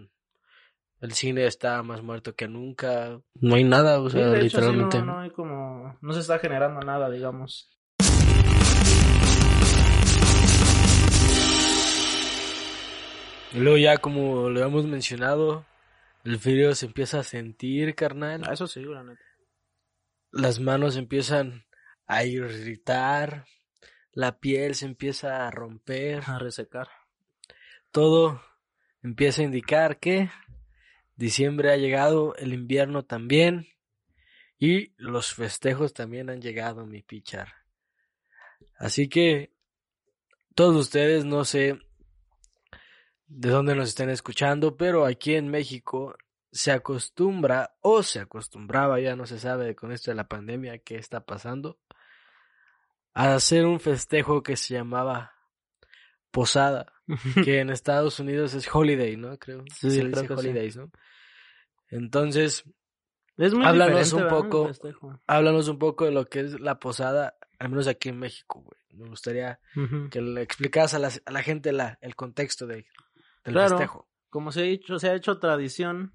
el 1.00 1.12
cine 1.12 1.46
está 1.46 1.82
más 1.84 2.02
muerto 2.02 2.34
que 2.34 2.48
nunca, 2.48 3.20
no 3.34 3.54
hay 3.54 3.62
nada, 3.64 4.00
o 4.00 4.10
Sí, 4.10 4.18
sea, 4.18 4.26
de 4.26 4.40
hecho, 4.40 4.48
sí, 4.58 4.72
literalmente. 4.72 4.98
no, 4.98 5.04
no 5.06 5.20
hay 5.20 5.30
como, 5.30 5.98
no 6.00 6.12
se 6.12 6.20
está 6.20 6.40
generando 6.40 6.80
nada, 6.80 7.08
digamos. 7.10 7.70
Y 13.52 13.58
luego 13.58 13.78
ya 13.78 13.98
como 13.98 14.48
lo 14.50 14.60
hemos 14.64 14.86
mencionado, 14.86 15.66
el 16.24 16.38
frío 16.38 16.74
se 16.74 16.86
empieza 16.86 17.20
a 17.20 17.24
sentir, 17.24 17.94
carnal. 17.94 18.42
Ah, 18.46 18.52
Eso 18.52 18.66
sí, 18.66 18.82
la 18.84 19.02
neta. 19.02 19.20
las 20.30 20.60
manos 20.60 20.96
empiezan 20.96 21.64
a 22.06 22.24
irritar, 22.24 23.44
la 24.12 24.38
piel 24.38 24.74
se 24.74 24.86
empieza 24.86 25.46
a 25.46 25.50
romper, 25.50 26.22
A 26.26 26.38
resecar. 26.38 26.88
todo 27.90 28.40
empieza 29.02 29.42
a 29.42 29.44
indicar 29.46 29.98
que 29.98 30.30
diciembre 31.16 31.72
ha 31.72 31.76
llegado, 31.76 32.34
el 32.36 32.52
invierno 32.52 33.04
también 33.04 33.68
y 34.58 34.92
los 34.96 35.32
festejos 35.34 35.92
también 35.94 36.30
han 36.30 36.40
llegado, 36.40 36.86
mi 36.86 37.02
pichar. 37.02 37.52
Así 38.78 39.08
que 39.08 39.52
todos 40.54 40.76
ustedes, 40.76 41.24
no 41.24 41.44
sé 41.44 41.78
de 43.30 43.48
dónde 43.48 43.76
nos 43.76 43.90
estén 43.90 44.10
escuchando, 44.10 44.76
pero 44.76 45.06
aquí 45.06 45.34
en 45.34 45.48
México 45.48 46.16
se 46.50 46.72
acostumbra 46.72 47.76
o 47.80 48.02
se 48.02 48.18
acostumbraba, 48.18 48.98
ya 48.98 49.14
no 49.14 49.24
se 49.24 49.38
sabe 49.38 49.76
con 49.76 49.92
esto 49.92 50.10
de 50.10 50.16
la 50.16 50.26
pandemia 50.26 50.78
qué 50.78 50.96
está 50.96 51.24
pasando, 51.24 51.78
a 53.14 53.34
hacer 53.34 53.66
un 53.66 53.78
festejo 53.78 54.42
que 54.42 54.56
se 54.56 54.74
llamaba 54.74 55.32
posada, 56.32 56.92
que 57.44 57.60
en 57.60 57.70
Estados 57.70 58.18
Unidos 58.18 58.54
es 58.54 58.68
holiday, 58.72 59.16
¿no? 59.16 59.38
Creo. 59.38 59.64
Sí, 59.76 59.92
se 59.92 60.10
creo 60.10 60.22
que 60.22 60.34
sí. 60.34 60.48
holidays, 60.48 60.76
¿no? 60.76 60.90
Entonces, 61.88 62.64
Es 63.36 63.54
muy 63.54 63.64
Háblanos 63.64 64.12
un 64.12 64.26
poco. 64.28 64.70
Háblanos 65.28 65.68
un 65.68 65.78
poco 65.78 66.04
de 66.04 66.10
lo 66.10 66.28
que 66.28 66.40
es 66.40 66.60
la 66.60 66.80
posada, 66.80 67.36
al 67.60 67.68
menos 67.68 67.86
aquí 67.86 68.08
en 68.08 68.18
México, 68.18 68.60
güey. 68.60 68.80
Me 68.92 69.08
gustaría 69.08 69.60
que 70.10 70.20
le 70.20 70.42
explicaras 70.42 70.94
a 70.94 70.98
la, 70.98 71.10
a 71.24 71.30
la 71.30 71.42
gente 71.42 71.72
la, 71.72 71.96
el 72.02 72.16
contexto 72.16 72.66
de, 72.66 72.86
del 73.44 73.54
Claro. 73.54 73.70
festejo. 73.70 74.08
Como 74.28 74.52
se 74.52 74.62
ha 74.62 74.64
hecho, 74.64 74.98
se 74.98 75.10
ha 75.10 75.14
hecho 75.14 75.38
tradición, 75.38 76.12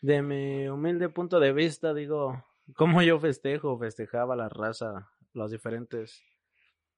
de 0.00 0.22
mi 0.22 0.68
humilde 0.68 1.08
punto 1.08 1.40
de 1.40 1.52
vista, 1.52 1.94
digo, 1.94 2.44
cómo 2.76 3.02
yo 3.02 3.18
festejo, 3.18 3.78
festejaba 3.78 4.36
la 4.36 4.48
raza, 4.48 5.10
los 5.32 5.50
diferentes 5.50 6.22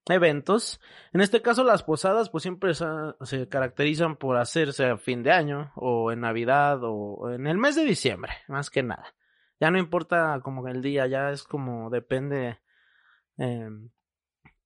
eventos. 0.09 0.79
En 1.13 1.21
este 1.21 1.41
caso, 1.41 1.63
las 1.63 1.83
posadas, 1.83 2.29
pues 2.29 2.43
siempre 2.43 2.73
se 2.73 3.49
caracterizan 3.49 4.15
por 4.15 4.37
hacerse 4.37 4.85
a 4.85 4.97
fin 4.97 5.23
de 5.23 5.31
año, 5.31 5.71
o 5.75 6.11
en 6.11 6.21
Navidad, 6.21 6.79
o 6.83 7.29
en 7.31 7.47
el 7.47 7.57
mes 7.57 7.75
de 7.75 7.83
diciembre, 7.83 8.33
más 8.47 8.69
que 8.69 8.83
nada. 8.83 9.15
Ya 9.59 9.71
no 9.71 9.79
importa 9.79 10.39
como 10.43 10.67
el 10.67 10.81
día, 10.81 11.07
ya 11.07 11.31
es 11.31 11.43
como 11.43 11.89
depende 11.89 12.59
eh, 13.37 13.69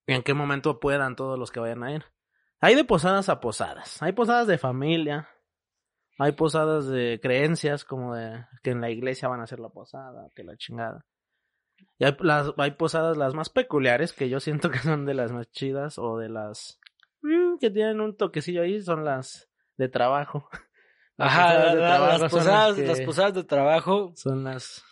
en 0.07 0.23
qué 0.23 0.33
momento 0.33 0.79
puedan 0.79 1.15
todos 1.15 1.39
los 1.39 1.51
que 1.51 1.59
vayan 1.59 1.83
a 1.83 1.93
ir. 1.93 2.05
Hay 2.61 2.75
de 2.75 2.83
posadas 2.85 3.27
a 3.29 3.39
posadas. 3.39 4.01
Hay 4.01 4.11
posadas 4.13 4.47
de 4.47 4.57
familia. 4.57 5.27
Hay 6.19 6.33
posadas 6.33 6.87
de 6.87 7.19
creencias, 7.21 7.83
como 7.83 8.13
de 8.15 8.45
que 8.61 8.71
en 8.71 8.81
la 8.81 8.91
iglesia 8.91 9.27
van 9.27 9.39
a 9.39 9.43
hacer 9.43 9.59
la 9.59 9.69
posada, 9.69 10.29
que 10.35 10.43
la 10.43 10.55
chingada. 10.55 11.03
Y 11.97 12.05
hay, 12.05 12.15
las, 12.19 12.51
hay 12.57 12.71
posadas 12.71 13.17
las 13.17 13.33
más 13.33 13.49
peculiares, 13.49 14.13
que 14.13 14.29
yo 14.29 14.39
siento 14.39 14.69
que 14.69 14.77
son 14.79 15.05
de 15.05 15.15
las 15.15 15.31
más 15.31 15.49
chidas, 15.49 15.97
o 15.97 16.17
de 16.19 16.29
las 16.29 16.79
mm, 17.23 17.57
que 17.59 17.71
tienen 17.71 18.01
un 18.01 18.15
toquecillo 18.15 18.61
ahí, 18.61 18.81
son 18.83 19.03
las 19.03 19.49
de 19.77 19.89
trabajo. 19.89 20.47
Las 21.17 21.27
Ajá, 21.33 21.43
posadas 21.53 21.73
de 21.73 21.79
la- 21.81 21.87
trabajo 21.87 22.17
las, 22.23 22.31
posadas, 22.31 22.75
que- 22.75 22.87
las 22.87 23.01
posadas 23.01 23.33
de 23.35 23.43
trabajo 23.43 24.11
Son 24.15 24.43
las... 24.43 24.83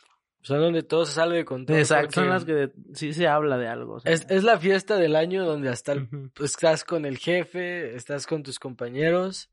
son 0.42 0.60
donde 0.60 0.84
todo 0.84 1.06
se 1.06 1.14
sale 1.14 1.36
de 1.36 1.46
control. 1.46 1.80
Exacto, 1.80 2.12
son 2.22 2.30
las 2.30 2.46
que 2.46 2.72
sí 2.94 3.14
se 3.14 3.28
habla 3.28 3.58
de 3.58 3.68
algo. 3.68 3.96
o 3.96 4.00
sea. 4.00 4.12
Es, 4.12 4.26
es 4.30 4.44
la 4.44 4.58
fiesta 4.58 4.96
del 4.98 5.16
año 5.16 5.46
donde 5.46 5.70
hasta 5.70 5.92
el- 5.94 6.08
pues, 6.34 6.52
estás 6.52 6.84
con 6.84 7.06
el 7.06 7.18
jefe, 7.18 7.96
estás 7.96 8.26
con 8.28 8.44
tus 8.44 8.60
compañeros 8.60 9.50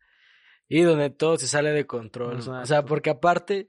y 0.69 0.83
donde 0.83 1.11
todo 1.11 1.37
se 1.39 1.47
sale 1.49 1.71
de 1.71 1.87
control. 1.87 2.39
O 2.49 2.67
sea, 2.67 2.85
porque 2.85 3.11
aparte 3.11 3.67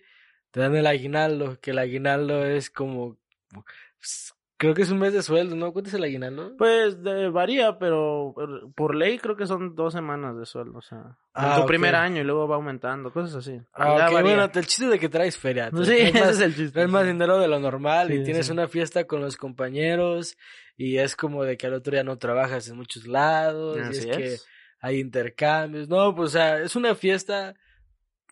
te 0.52 0.60
dan 0.60 0.76
el 0.76 0.88
aguinaldo, 0.88 1.60
que 1.60 1.72
el 1.72 1.80
aguinaldo 1.80 2.46
es 2.46 2.70
como... 2.70 3.18
Creo 4.60 4.74
que 4.74 4.82
es 4.82 4.90
un 4.90 4.98
mes 4.98 5.14
de 5.14 5.22
sueldo, 5.22 5.56
¿no? 5.56 5.72
¿Cuánto 5.72 5.90
es 5.90 5.94
el 5.94 6.04
aguinaldo? 6.04 6.58
Pues 6.58 7.04
de- 7.04 7.30
varía, 7.30 7.78
pero 7.78 8.34
por- 8.76 8.96
ley 8.96 9.20
creo 9.20 9.36
que 9.36 9.46
son 9.46 9.76
dos 9.76 9.94
semanas 9.94 10.36
de 10.36 10.48
sueldo, 10.48 10.80
o 10.80 10.82
sea, 10.82 11.16
Ah, 11.36 11.54
en 11.56 11.62
tu 11.62 11.68
primer 11.68 11.94
año 11.96 12.22
y 12.22 12.24
luego 12.24 12.48
va 12.48 12.56
aumentando, 12.56 13.12
cosas 13.14 13.36
así. 13.36 13.62
Ah, 13.74 14.10
bueno, 14.12 14.44
el 14.46 14.66
chiste 14.66 14.88
de 14.88 14.98
que 14.98 15.10
traes 15.10 15.38
feria. 15.38 15.70
sí, 15.72 15.94
ese 15.98 16.20
más- 16.20 16.30
es 16.32 16.40
el 16.40 16.56
chiste. 16.56 16.72
traes 16.72 16.90
más 16.90 17.06
dinero 17.06 17.38
de 17.38 17.48
lo 17.48 17.60
normal 17.60 18.12
y 18.12 18.24
tienes 18.24 18.48
sí. 18.48 18.52
una 18.52 18.68
fiesta 18.68 19.06
con 19.06 19.22
los 19.22 19.38
compañeros 19.38 20.38
y 20.76 20.98
es 20.98 21.16
como 21.16 21.44
de 21.44 21.56
que 21.58 21.68
al 21.68 21.76
otro 21.76 21.92
día 21.92 22.04
no 22.04 22.18
trabajas 22.18 22.68
en 22.68 22.78
muchos 22.78 23.06
lados 23.06 23.78
y 23.78 23.82
Así 23.82 24.10
es, 24.10 24.18
que 24.18 24.26
es. 24.34 24.48
hay 24.82 25.00
intercambios. 25.00 25.88
No, 25.88 26.16
pues 26.16 26.30
o 26.30 26.32
sea, 26.34 26.60
es 26.62 26.76
una 26.76 26.96
fiesta 26.96 27.54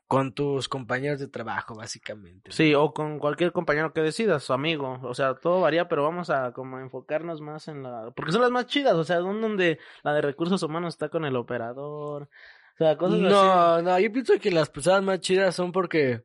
con 0.07 0.33
tus 0.33 0.67
compañeros 0.67 1.19
de 1.19 1.27
trabajo, 1.27 1.75
básicamente. 1.75 2.51
Sí, 2.51 2.75
o 2.75 2.93
con 2.93 3.17
cualquier 3.17 3.51
compañero 3.51 3.91
que 3.91 4.01
decidas, 4.01 4.43
su 4.43 4.53
amigo, 4.53 4.99
o 5.01 5.13
sea, 5.15 5.33
todo 5.35 5.61
varía, 5.61 5.87
pero 5.87 6.03
vamos 6.03 6.29
a 6.29 6.51
como 6.53 6.79
enfocarnos 6.79 7.41
más 7.41 7.67
en 7.67 7.81
la, 7.83 8.11
porque 8.15 8.31
son 8.31 8.41
las 8.41 8.51
más 8.51 8.67
chidas, 8.67 8.93
o 8.93 9.03
sea, 9.03 9.17
don- 9.17 9.41
donde 9.41 9.79
la 10.03 10.13
de 10.13 10.21
recursos 10.21 10.61
humanos 10.61 10.93
está 10.93 11.09
con 11.09 11.25
el 11.25 11.35
operador, 11.35 12.23
o 12.23 12.77
sea, 12.77 12.97
cosas 12.97 13.15
así. 13.19 13.23
No, 13.29 13.81
no, 13.81 13.99
yo 13.99 14.11
pienso 14.11 14.33
que 14.39 14.51
las 14.51 14.69
personas 14.69 15.01
más 15.01 15.19
chidas 15.21 15.55
son 15.55 15.71
porque 15.71 16.23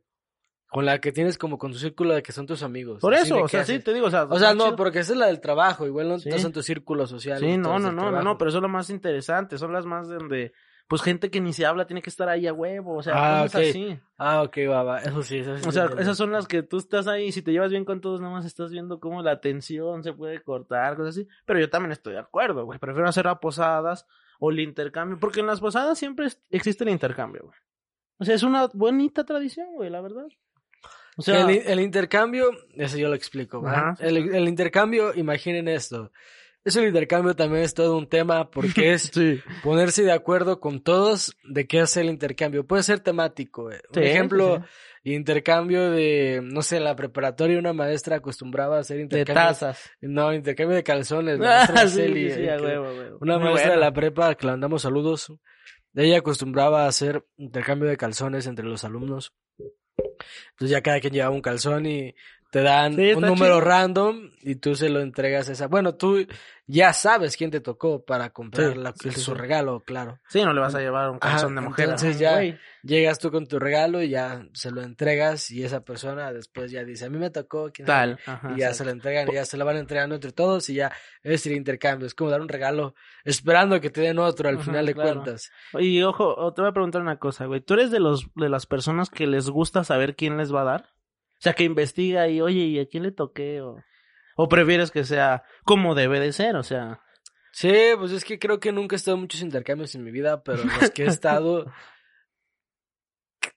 con 0.69 0.85
la 0.85 1.01
que 1.01 1.11
tienes 1.11 1.37
como 1.39 1.57
con 1.59 1.73
tu 1.73 1.79
círculo 1.79 2.15
de 2.15 2.23
que 2.23 2.31
son 2.33 2.47
tus 2.47 2.63
amigos. 2.63 3.01
Por 3.01 3.15
eso, 3.15 3.43
o 3.43 3.49
sea, 3.49 3.65
sí, 3.65 3.81
te 3.81 3.93
digo, 3.95 4.07
o 4.07 4.11
sea, 4.11 4.25
O 4.25 4.39
sea, 4.39 4.55
no, 4.55 4.65
chido. 4.67 4.77
porque 4.77 5.01
esa 5.01 5.13
es 5.15 5.19
la 5.19 5.27
del 5.27 5.41
trabajo, 5.41 5.87
igual 5.87 6.09
no 6.09 6.19
Sí. 6.19 6.29
estás 6.29 6.45
en 6.45 6.53
tu 6.53 6.63
círculo 6.63 7.07
social. 7.09 7.41
Sí, 7.41 7.57
no, 7.57 7.79
no, 7.79 7.91
no, 7.91 8.11
no, 8.13 8.23
no, 8.23 8.37
pero 8.39 8.51
es 8.51 8.55
lo 8.55 8.69
más 8.69 8.89
interesante, 8.91 9.57
son 9.59 9.73
las 9.73 9.85
más 9.87 10.09
donde, 10.09 10.53
pues 10.91 11.03
gente 11.03 11.31
que 11.31 11.41
ni 11.41 11.53
se 11.53 11.65
habla 11.65 11.87
tiene 11.87 12.03
que 12.03 12.11
estar 12.11 12.29
ahí 12.29 12.49
a 12.49 12.53
huevo, 12.53 12.97
o 12.97 13.03
sea, 13.03 13.13
Ah, 13.15 13.43
cosas 13.45 13.61
ok. 13.63 13.67
así. 13.71 13.99
Ah, 14.19 14.43
ok, 14.43 14.57
va, 14.69 14.83
va, 14.83 14.99
eso 14.99 15.23
sí, 15.23 15.39
eso 15.39 15.57
sí. 15.57 15.63
O 15.69 15.71
sea, 15.71 15.83
entiendo. 15.85 16.03
esas 16.03 16.17
son 16.17 16.33
las 16.33 16.49
que 16.49 16.65
tú 16.65 16.79
estás 16.79 17.07
ahí, 17.07 17.27
y 17.27 17.33
si 17.33 17.43
te 17.43 17.53
llevas 17.53 17.71
bien 17.71 17.85
con 17.85 18.01
todos, 18.01 18.21
nada 18.21 18.33
más 18.33 18.45
estás 18.45 18.73
viendo 18.73 18.99
cómo 18.99 19.23
la 19.23 19.41
tensión 19.41 20.03
se 20.03 20.13
puede 20.13 20.43
cortar, 20.43 20.97
cosas 20.97 21.17
así. 21.17 21.29
Pero 21.47 21.61
yo 21.61 21.71
también 21.71 21.93
estoy 21.93 22.15
de 22.15 22.19
acuerdo, 22.19 22.65
güey. 22.65 22.81
Prefiero 22.81 23.09
hacer 23.09 23.29
a 23.29 23.39
posadas 23.39 24.05
o 24.41 24.51
el 24.51 24.59
intercambio, 24.59 25.17
porque 25.21 25.39
en 25.41 25.47
las 25.47 25.61
posadas 25.61 25.97
siempre 25.97 26.27
existe 26.51 26.83
el 26.83 26.91
intercambio, 26.91 27.43
güey. 27.45 27.59
O 28.19 28.25
sea, 28.25 28.35
es 28.35 28.43
una 28.43 28.67
bonita 28.75 29.23
tradición, 29.25 29.69
güey, 29.75 29.91
la 29.91 30.01
verdad. 30.01 30.27
O 31.17 31.23
sea, 31.23 31.43
el, 31.43 31.51
el 31.51 31.81
intercambio, 31.81 32.51
eso 32.75 32.99
yo 32.99 33.09
lo 33.09 33.15
explico. 33.15 33.63
el, 34.01 34.35
el 34.35 34.49
intercambio, 34.49 35.15
imaginen 35.15 35.69
esto. 35.69 36.11
Eso 36.65 36.81
el 36.81 36.89
intercambio 36.89 37.35
también 37.35 37.63
es 37.65 37.73
todo 37.75 37.97
un 37.97 38.07
tema 38.09 38.51
porque 38.51 38.93
es 38.93 39.03
sí. 39.15 39.41
ponerse 39.63 40.03
de 40.03 40.13
acuerdo 40.13 40.61
con 40.61 40.83
todos 40.83 41.35
de 41.45 41.67
qué 41.67 41.81
hacer 41.81 42.05
el 42.05 42.11
intercambio. 42.11 42.67
Puede 42.67 42.83
ser 42.83 43.01
temático. 43.01 43.71
eh. 43.73 43.81
Un 43.89 43.95
Sí, 44.03 44.09
ejemplo, 44.09 44.63
sí, 45.03 45.13
intercambio 45.15 45.91
de, 45.91 46.41
no 46.43 46.61
sé, 46.61 46.77
en 46.77 46.85
la 46.85 46.95
preparatoria 46.97 47.59
una 47.59 47.73
maestra 47.73 48.17
acostumbraba 48.17 48.77
a 48.77 48.81
hacer 48.81 48.99
De 48.99 49.03
intercambio. 49.05 49.43
tazas. 49.43 49.91
No, 50.03 50.35
intercambio 50.35 50.77
de 50.77 50.83
calzones. 50.85 51.39
Ah, 51.41 51.43
maestra 51.67 51.89
sí, 51.89 51.97
Celi, 51.97 52.27
eh, 52.31 52.57
huevo, 52.61 52.85
huevo. 52.95 53.19
Una 53.23 53.39
Muy 53.39 53.49
maestra 53.49 53.73
de 53.73 53.79
la 53.79 53.93
prepa 53.93 54.35
que 54.35 54.47
le 54.47 54.53
mandamos 54.53 54.83
saludos. 54.83 55.33
Ella 55.95 56.19
acostumbraba 56.19 56.85
a 56.85 56.89
hacer 56.89 57.25
intercambio 57.39 57.89
de 57.89 57.97
calzones 57.97 58.47
entre 58.47 58.67
los 58.67 58.85
alumnos. 58.85 59.33
Entonces 60.51 60.71
ya 60.71 60.83
cada 60.83 61.01
quien 61.01 61.13
llevaba 61.15 61.35
un 61.35 61.41
calzón 61.41 61.87
y 61.87 62.15
te 62.51 62.63
dan 62.63 62.95
Sí, 62.97 63.13
un 63.13 63.23
número 63.23 63.55
chido. 63.57 63.61
random 63.61 64.31
y 64.43 64.57
tú 64.57 64.75
se 64.75 64.89
lo 64.89 65.01
entregas 65.01 65.49
a 65.49 65.53
esa. 65.53 65.69
Bueno, 65.69 65.95
tú 65.95 66.27
ya 66.67 66.93
sabes 66.93 67.37
quién 67.37 67.51
te 67.51 67.61
tocó 67.61 68.05
para 68.05 68.31
comprar 68.31 68.73
Sí, 68.73 68.79
la- 68.79 68.93
sí, 69.01 69.11
su 69.13 69.35
regalo, 69.35 69.81
claro. 69.85 70.19
Sí, 70.29 70.43
no 70.45 70.53
le 70.53 70.61
vas 70.61 70.75
a 70.75 70.81
llevar 70.81 71.11
un 71.11 71.19
Ajá, 71.21 71.31
calzón 71.37 71.55
de 71.55 71.61
mujer. 71.61 71.85
entonces 71.85 72.17
¿no? 72.17 72.23
ya-. 72.23 72.59
Llegas 72.83 73.19
tú 73.19 73.31
con 73.31 73.47
tu 73.47 73.59
regalo 73.59 74.03
y 74.03 74.09
ya 74.09 74.45
se 74.53 74.71
lo 74.71 74.83
entregas 74.83 75.51
y 75.51 75.63
esa 75.63 75.85
persona 75.85 76.33
después 76.33 76.71
ya 76.73 76.83
dice, 76.83 77.05
a 77.05 77.11
mí 77.11 77.19
me 77.19 77.31
tocó, 77.31 77.71
quién 77.73 77.87
Tal. 77.87 78.19
Ajá, 78.27 78.55
y 78.57 78.61
ya 78.61 78.73
se 78.75 78.85
lo 78.85 78.91
entregan 78.91 79.29
y 79.29 79.35
ya 79.35 79.45
se 79.45 79.57
lo 79.57 79.65
van 79.65 79.77
entregando 79.77 80.15
entre 80.17 80.33
todos 80.33 80.69
y 80.71 80.75
ya 80.75 80.91
es 81.23 81.47
el 81.47 81.53
intercambio. 81.53 82.07
Es 82.07 82.15
como 82.15 82.31
dar 82.31 82.41
un 82.41 82.49
regalo 82.49 82.95
esperando 83.25 83.81
que 83.81 83.91
te 83.91 84.01
den 84.01 84.19
otro 84.19 84.49
al 84.49 84.57
Ajá, 84.57 84.65
final 84.65 84.87
de 84.87 84.95
claro. 84.95 85.13
cuentas. 85.23 85.51
Y 85.79 86.03
ojo, 86.03 86.53
te 86.55 86.63
voy 86.63 86.71
a 86.71 86.75
preguntar 86.75 87.03
una 87.03 87.19
cosa, 87.19 87.47
güey. 87.47 87.61
¿Tú 87.61 87.75
eres 87.75 87.91
de 87.91 88.01
los 88.01 88.27
de 88.35 88.49
las 88.49 88.67
personas 88.67 89.09
que 89.11 89.27
les 89.27 89.49
gusta 89.51 89.85
saber 89.85 90.17
quién 90.17 90.37
les 90.37 90.53
va 90.53 90.63
a 90.63 90.65
dar? 90.65 90.89
O 91.41 91.43
sea, 91.43 91.55
que 91.55 91.65
investiga 91.65 92.29
y, 92.29 92.41
oye, 92.43 92.61
¿y 92.61 92.79
a 92.79 92.87
quién 92.87 93.03
le 93.03 93.13
toqué? 93.13 93.63
O, 93.63 93.83
o 94.37 94.49
prefieres 94.49 94.91
que 94.91 95.05
sea 95.05 95.43
como 95.65 95.95
debe 95.95 96.21
de 96.21 96.33
ser, 96.35 96.55
o 96.57 96.63
sea. 96.63 97.01
Sí, 97.53 97.73
pues 97.99 98.13
es 98.13 98.25
que 98.27 98.39
creo 98.39 98.61
que 98.61 98.73
nunca 98.73 98.95
he 98.95 98.99
estado 98.99 99.15
en 99.17 99.23
muchos 99.23 99.41
intercambios 99.41 99.95
en 99.95 100.05
mi 100.05 100.11
vida, 100.11 100.43
pero 100.45 100.65
los 100.65 100.91
que 100.91 101.05
he 101.05 101.07
estado, 101.09 101.73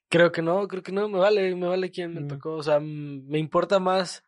creo 0.09 0.31
que 0.31 0.41
no, 0.41 0.67
creo 0.67 0.81
que 0.81 0.91
no, 0.93 1.09
me 1.09 1.19
vale, 1.19 1.53
me 1.55 1.67
vale 1.67 1.91
quién 1.91 2.13
me 2.13 2.21
Mm. 2.21 2.27
tocó. 2.27 2.53
O 2.55 2.63
sea, 2.63 2.79
me 2.79 3.37
importa 3.37 3.79
más 3.79 4.23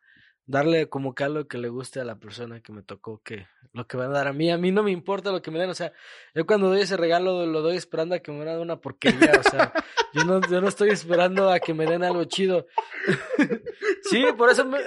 darle 0.47 0.89
como 0.89 1.15
que 1.15 1.23
algo 1.23 1.47
que 1.47 1.57
le 1.57 1.69
guste 1.69 1.99
a 1.99 2.05
la 2.05 2.15
persona 2.17 2.59
que 2.61 2.71
me 2.71 2.81
tocó 2.83 3.21
que 3.23 3.47
lo 3.73 3.87
que 3.87 3.97
van 3.97 4.11
a 4.11 4.13
dar 4.13 4.27
a 4.27 4.33
mí. 4.33 4.49
A 4.51 4.57
mí 4.57 4.71
no 4.71 4.83
me 4.83 4.91
importa 4.91 5.31
lo 5.31 5.41
que 5.41 5.51
me 5.51 5.59
den, 5.59 5.69
o 5.69 5.73
sea, 5.73 5.91
yo 6.33 6.45
cuando 6.45 6.67
doy 6.69 6.81
ese 6.81 6.95
regalo 6.97 7.45
lo 7.45 7.61
doy 7.61 7.75
esperando 7.75 8.15
a 8.15 8.19
que 8.19 8.31
me 8.31 8.45
den 8.45 8.59
una 8.59 8.77
porquería, 8.79 9.33
o 9.39 9.43
sea, 9.49 9.73
yo 10.13 10.23
no, 10.23 10.39
yo 10.49 10.61
no 10.61 10.67
estoy 10.69 10.89
esperando 10.91 11.49
a 11.51 11.59
que 11.59 11.73
me 11.73 11.85
den 11.85 12.03
algo 12.03 12.23
chido. 12.25 12.67
sí, 14.03 14.23
por 14.37 14.49
eso 14.49 14.65
me, 14.65 14.77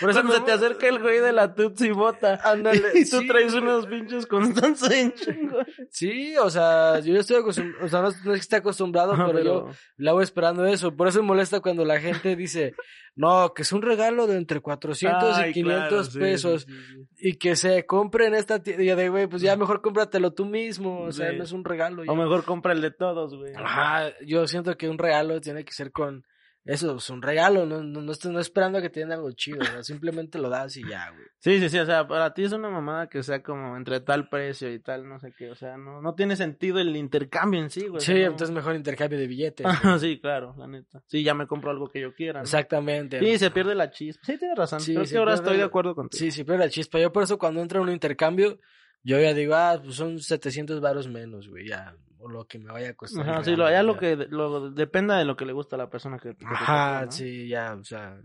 por 0.00 0.10
eso 0.10 0.20
Cuando 0.20 0.34
se 0.34 0.40
me- 0.40 0.46
te 0.46 0.52
acerca 0.52 0.88
el 0.88 0.98
güey 1.00 1.20
de 1.20 1.32
la 1.32 1.54
Tutsi 1.54 1.90
Bota. 1.90 2.40
Ándale, 2.42 2.82
Y 2.94 3.08
tú 3.08 3.18
sí, 3.20 3.26
traes 3.28 3.52
unos 3.54 3.86
pinches 3.86 4.26
constantes 4.26 4.90
en 4.90 5.12
chingo. 5.12 5.58
Sí, 5.90 6.36
o 6.38 6.48
sea, 6.50 7.00
yo 7.00 7.14
ya 7.14 7.20
estoy 7.20 7.36
acostumbrado, 7.36 7.84
o 7.84 7.88
sea, 7.88 8.00
no, 8.00 8.08
no 8.08 8.32
es 8.32 8.38
que 8.38 8.42
esté 8.42 8.56
acostumbrado, 8.56 9.12
Ajá, 9.12 9.26
pero, 9.26 9.42
yo 9.42 9.68
la 9.96 10.12
voy 10.12 10.22
esperando 10.24 10.64
eso. 10.66 10.94
Por 10.96 11.08
eso 11.08 11.20
me 11.20 11.28
molesta 11.28 11.60
cuando 11.60 11.84
la 11.84 12.00
gente 12.00 12.34
dice, 12.36 12.74
no, 13.14 13.52
que 13.52 13.62
es 13.62 13.72
un 13.72 13.82
regalo 13.82 14.26
de 14.26 14.36
entre 14.36 14.60
400 14.60 15.07
Ay, 15.10 15.50
y 15.50 15.52
500 15.54 15.88
claro, 15.88 16.04
sí, 16.04 16.18
pesos 16.18 16.62
sí, 16.62 16.72
sí, 16.72 17.06
sí. 17.16 17.28
y 17.28 17.38
que 17.38 17.56
se 17.56 17.86
compre 17.86 18.26
en 18.26 18.34
esta 18.34 18.62
tienda. 18.62 18.96
De, 18.96 19.08
güey, 19.08 19.26
pues 19.26 19.42
ya 19.42 19.56
mejor 19.56 19.80
cómpratelo 19.80 20.32
tú 20.32 20.44
mismo, 20.44 21.02
o 21.02 21.12
sea, 21.12 21.32
no 21.32 21.44
es 21.44 21.52
un 21.52 21.64
regalo. 21.64 22.04
ya. 22.04 22.12
O 22.12 22.16
mejor 22.16 22.44
compra 22.44 22.72
el 22.72 22.80
de 22.80 22.90
todos, 22.90 23.36
güey. 23.36 23.52
Ajá, 23.56 24.12
yo 24.26 24.46
siento 24.46 24.76
que 24.76 24.88
un 24.88 24.98
regalo 24.98 25.40
tiene 25.40 25.64
que 25.64 25.72
ser 25.72 25.92
con 25.92 26.24
eso 26.64 26.96
es 26.96 27.08
un 27.10 27.22
regalo, 27.22 27.64
no, 27.64 27.82
no, 27.82 28.02
no 28.02 28.12
no 28.24 28.40
esperando 28.40 28.78
a 28.78 28.82
que 28.82 28.90
te 28.90 29.00
den 29.00 29.10
algo 29.12 29.30
chido, 29.32 29.58
o 29.60 29.64
sea, 29.64 29.82
simplemente 29.82 30.38
lo 30.38 30.50
das 30.50 30.76
y 30.76 30.86
ya, 30.86 31.10
güey. 31.10 31.24
Sí, 31.38 31.60
sí, 31.60 31.68
sí, 31.70 31.78
o 31.78 31.86
sea, 31.86 32.06
para 32.06 32.34
ti 32.34 32.44
es 32.44 32.52
una 32.52 32.68
mamada 32.68 33.08
que 33.08 33.22
sea 33.22 33.42
como 33.42 33.76
entre 33.76 34.00
tal 34.00 34.28
precio 34.28 34.70
y 34.72 34.78
tal, 34.80 35.08
no 35.08 35.18
sé 35.18 35.32
qué, 35.36 35.50
o 35.50 35.54
sea, 35.54 35.76
no, 35.78 36.02
no 36.02 36.14
tiene 36.14 36.36
sentido 36.36 36.78
el 36.78 36.94
intercambio 36.96 37.60
en 37.60 37.70
sí, 37.70 37.82
güey. 37.86 37.96
o 37.96 38.00
Sí, 38.00 38.06
sea, 38.12 38.16
no- 38.16 38.30
entonces 38.32 38.54
mejor 38.54 38.74
intercambio 38.74 39.18
de 39.18 39.26
billetes. 39.26 39.66
Sí, 40.00 40.20
claro, 40.20 40.54
la 40.58 40.66
neta. 40.66 41.02
Sí, 41.06 41.22
ya 41.22 41.32
me 41.34 41.46
compro 41.46 41.70
algo 41.70 41.88
que 41.88 42.00
yo 42.00 42.12
quiera. 42.14 42.40
Exactamente. 42.40 43.18
Sí, 43.20 43.38
se 43.38 43.50
pierde 43.50 43.74
la 43.74 43.90
chispa. 43.90 44.26
Sí, 44.26 44.36
tienes 44.38 44.58
razón. 44.58 44.80
Sí, 44.80 44.92
Creo 44.92 45.06
se 45.06 45.12
que 45.12 45.18
ahora 45.18 45.32
pierde 45.32 45.44
estoy 45.44 45.56
de 45.58 45.64
acuerdo 45.64 45.94
contigo. 45.94 46.18
Sí, 46.18 46.30
sí, 46.30 46.44
pero 46.44 46.58
la 46.58 46.68
chispa. 46.68 46.98
Yo 46.98 47.12
por 47.12 47.22
eso 47.22 47.38
cuando 47.38 47.60
entra 47.62 47.80
un 47.80 47.88
intercambio, 47.90 48.58
yo 49.02 49.18
ya 49.20 49.34
digo, 49.34 49.54
ah, 49.54 49.80
pues 49.82 49.96
son 49.96 50.18
700 50.20 50.80
varos 50.80 51.08
menos, 51.08 51.48
güey, 51.48 51.68
ya. 51.68 51.94
O 52.20 52.28
lo 52.28 52.46
que 52.46 52.58
me 52.58 52.72
vaya 52.72 52.90
a 52.90 52.94
costar. 52.94 53.28
Ajá, 53.28 53.44
sí, 53.44 53.54
lo, 53.54 53.70
ya 53.70 53.82
lo 53.82 53.94
ya. 53.94 54.00
que 54.00 54.16
lo, 54.28 54.70
dependa 54.70 55.16
de 55.18 55.24
lo 55.24 55.36
que 55.36 55.46
le 55.46 55.52
gusta 55.52 55.76
a 55.76 55.78
la 55.78 55.88
persona 55.88 56.18
que, 56.18 56.30
que 56.30 56.44
te 56.44 56.46
Ajá, 56.46 57.04
¿no? 57.06 57.12
sí, 57.12 57.48
ya, 57.48 57.74
o 57.74 57.84
sea. 57.84 58.20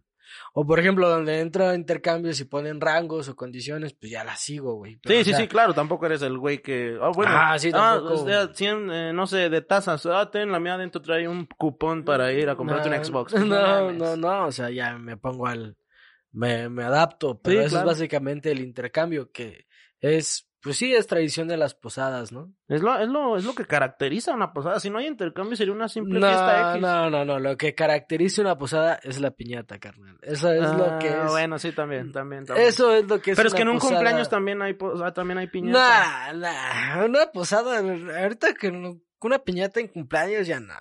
O 0.53 0.65
por 0.65 0.79
ejemplo, 0.79 1.07
donde 1.09 1.41
entra 1.41 1.75
intercambios 1.75 2.39
y 2.39 2.45
ponen 2.45 2.81
rangos 2.81 3.27
o 3.29 3.35
condiciones, 3.35 3.93
pues 3.93 4.11
ya 4.11 4.23
la 4.23 4.35
sigo, 4.35 4.75
güey. 4.75 4.95
Pero, 4.97 5.15
Sí, 5.19 5.25
sí, 5.25 5.29
sea, 5.31 5.39
sí, 5.41 5.47
claro, 5.47 5.73
tampoco 5.75 6.05
eres 6.07 6.21
el 6.23 6.37
güey 6.39 6.59
que... 6.61 6.97
Ah, 6.99 7.11
bueno. 7.13 7.31
Ah, 7.35 7.59
sí, 7.59 7.71
tampoco. 7.71 8.23
o 8.23 8.25
sea, 8.25 8.51
100, 8.51 8.91
eh, 8.91 9.13
no 9.13 9.27
sé, 9.27 9.49
de 9.49 9.61
tazas. 9.61 10.05
Ah, 10.07 10.31
ten, 10.31 10.51
la 10.51 10.59
mía 10.59 10.73
adentro 10.75 11.01
trae 11.01 11.27
un 11.27 11.45
cupón 11.45 12.03
para 12.03 12.31
ir 12.31 12.49
a 12.49 12.55
comprarte 12.55 12.89
no, 12.89 12.97
un 12.97 13.05
Xbox. 13.05 13.33
No, 13.45 13.45
mames. 13.45 13.97
no, 13.97 14.15
no, 14.15 14.47
o 14.47 14.51
sea, 14.51 14.69
ya 14.71 14.97
me 14.97 15.17
pongo 15.17 15.45
al. 15.45 15.77
Me, 16.31 16.67
me 16.67 16.83
adapto, 16.83 17.39
pero 17.39 17.59
Sí, 17.59 17.65
eso 17.65 17.75
claro. 17.75 17.91
es 17.91 17.97
básicamente 17.97 18.51
el 18.51 18.61
intercambio, 18.61 19.29
que 19.31 19.67
es. 19.99 20.47
Pues 20.63 20.77
sí, 20.77 20.93
es 20.95 21.07
tradición 21.07 21.49
de 21.49 21.57
las 21.57 21.75
posadas, 21.75 22.31
¿no? 22.31 22.53
Es 22.69 22.81
lo, 22.81 22.97
es, 22.97 23.09
lo, 23.09 23.35
es 23.35 23.43
lo 23.43 23.53
que 23.53 23.65
caracteriza 23.65 24.33
una 24.33 24.53
posada. 24.53 24.79
Si 24.79 24.89
no 24.89 24.97
hay 24.99 25.07
intercambio, 25.07 25.57
sería 25.57 25.73
una 25.73 25.89
simple 25.89 26.19
fiesta 26.19 26.71
X. 26.71 26.81
no, 26.81 27.09
no, 27.09 27.25
no. 27.25 27.37
Lo 27.39 27.57
que 27.57 27.75
caracteriza 27.75 28.41
una 28.41 28.57
posada 28.57 28.97
es 29.03 29.19
la 29.19 29.31
piñata, 29.31 29.77
carnal. 29.79 30.17
Eso 30.21 30.49
es 30.53 30.61
lo 30.61 30.97
que 30.99 31.09
Ah, 31.09 31.25
es. 31.25 31.31
Bueno, 31.31 31.59
sí, 31.59 31.73
también, 31.73 32.13
también, 32.13 32.45
también. 32.45 32.65
Eso 32.67 32.93
es 32.93 33.05
lo 33.09 33.21
que 33.21 33.31
es. 33.31 33.37
Pero 33.37 33.49
es 33.49 33.53
que 33.53 33.63
en 33.63 33.67
un 33.69 33.75
posada. 33.75 33.95
cumpleaños 33.95 34.29
también 34.29 34.61
hay, 34.61 34.73
po- 34.73 34.91
o 34.93 34.97
sea, 34.97 35.11
también 35.13 35.37
hay 35.37 35.47
piñata. 35.47 36.31
Nah, 36.31 36.33
nah. 36.97 37.05
Una 37.05 37.25
posada. 37.31 37.79
Ahorita 38.21 38.53
que 38.53 38.69
una 39.21 39.39
piñata 39.39 39.81
en 39.81 39.89
cumpleaños 39.89 40.47
ya 40.47 40.61
no. 40.61 40.73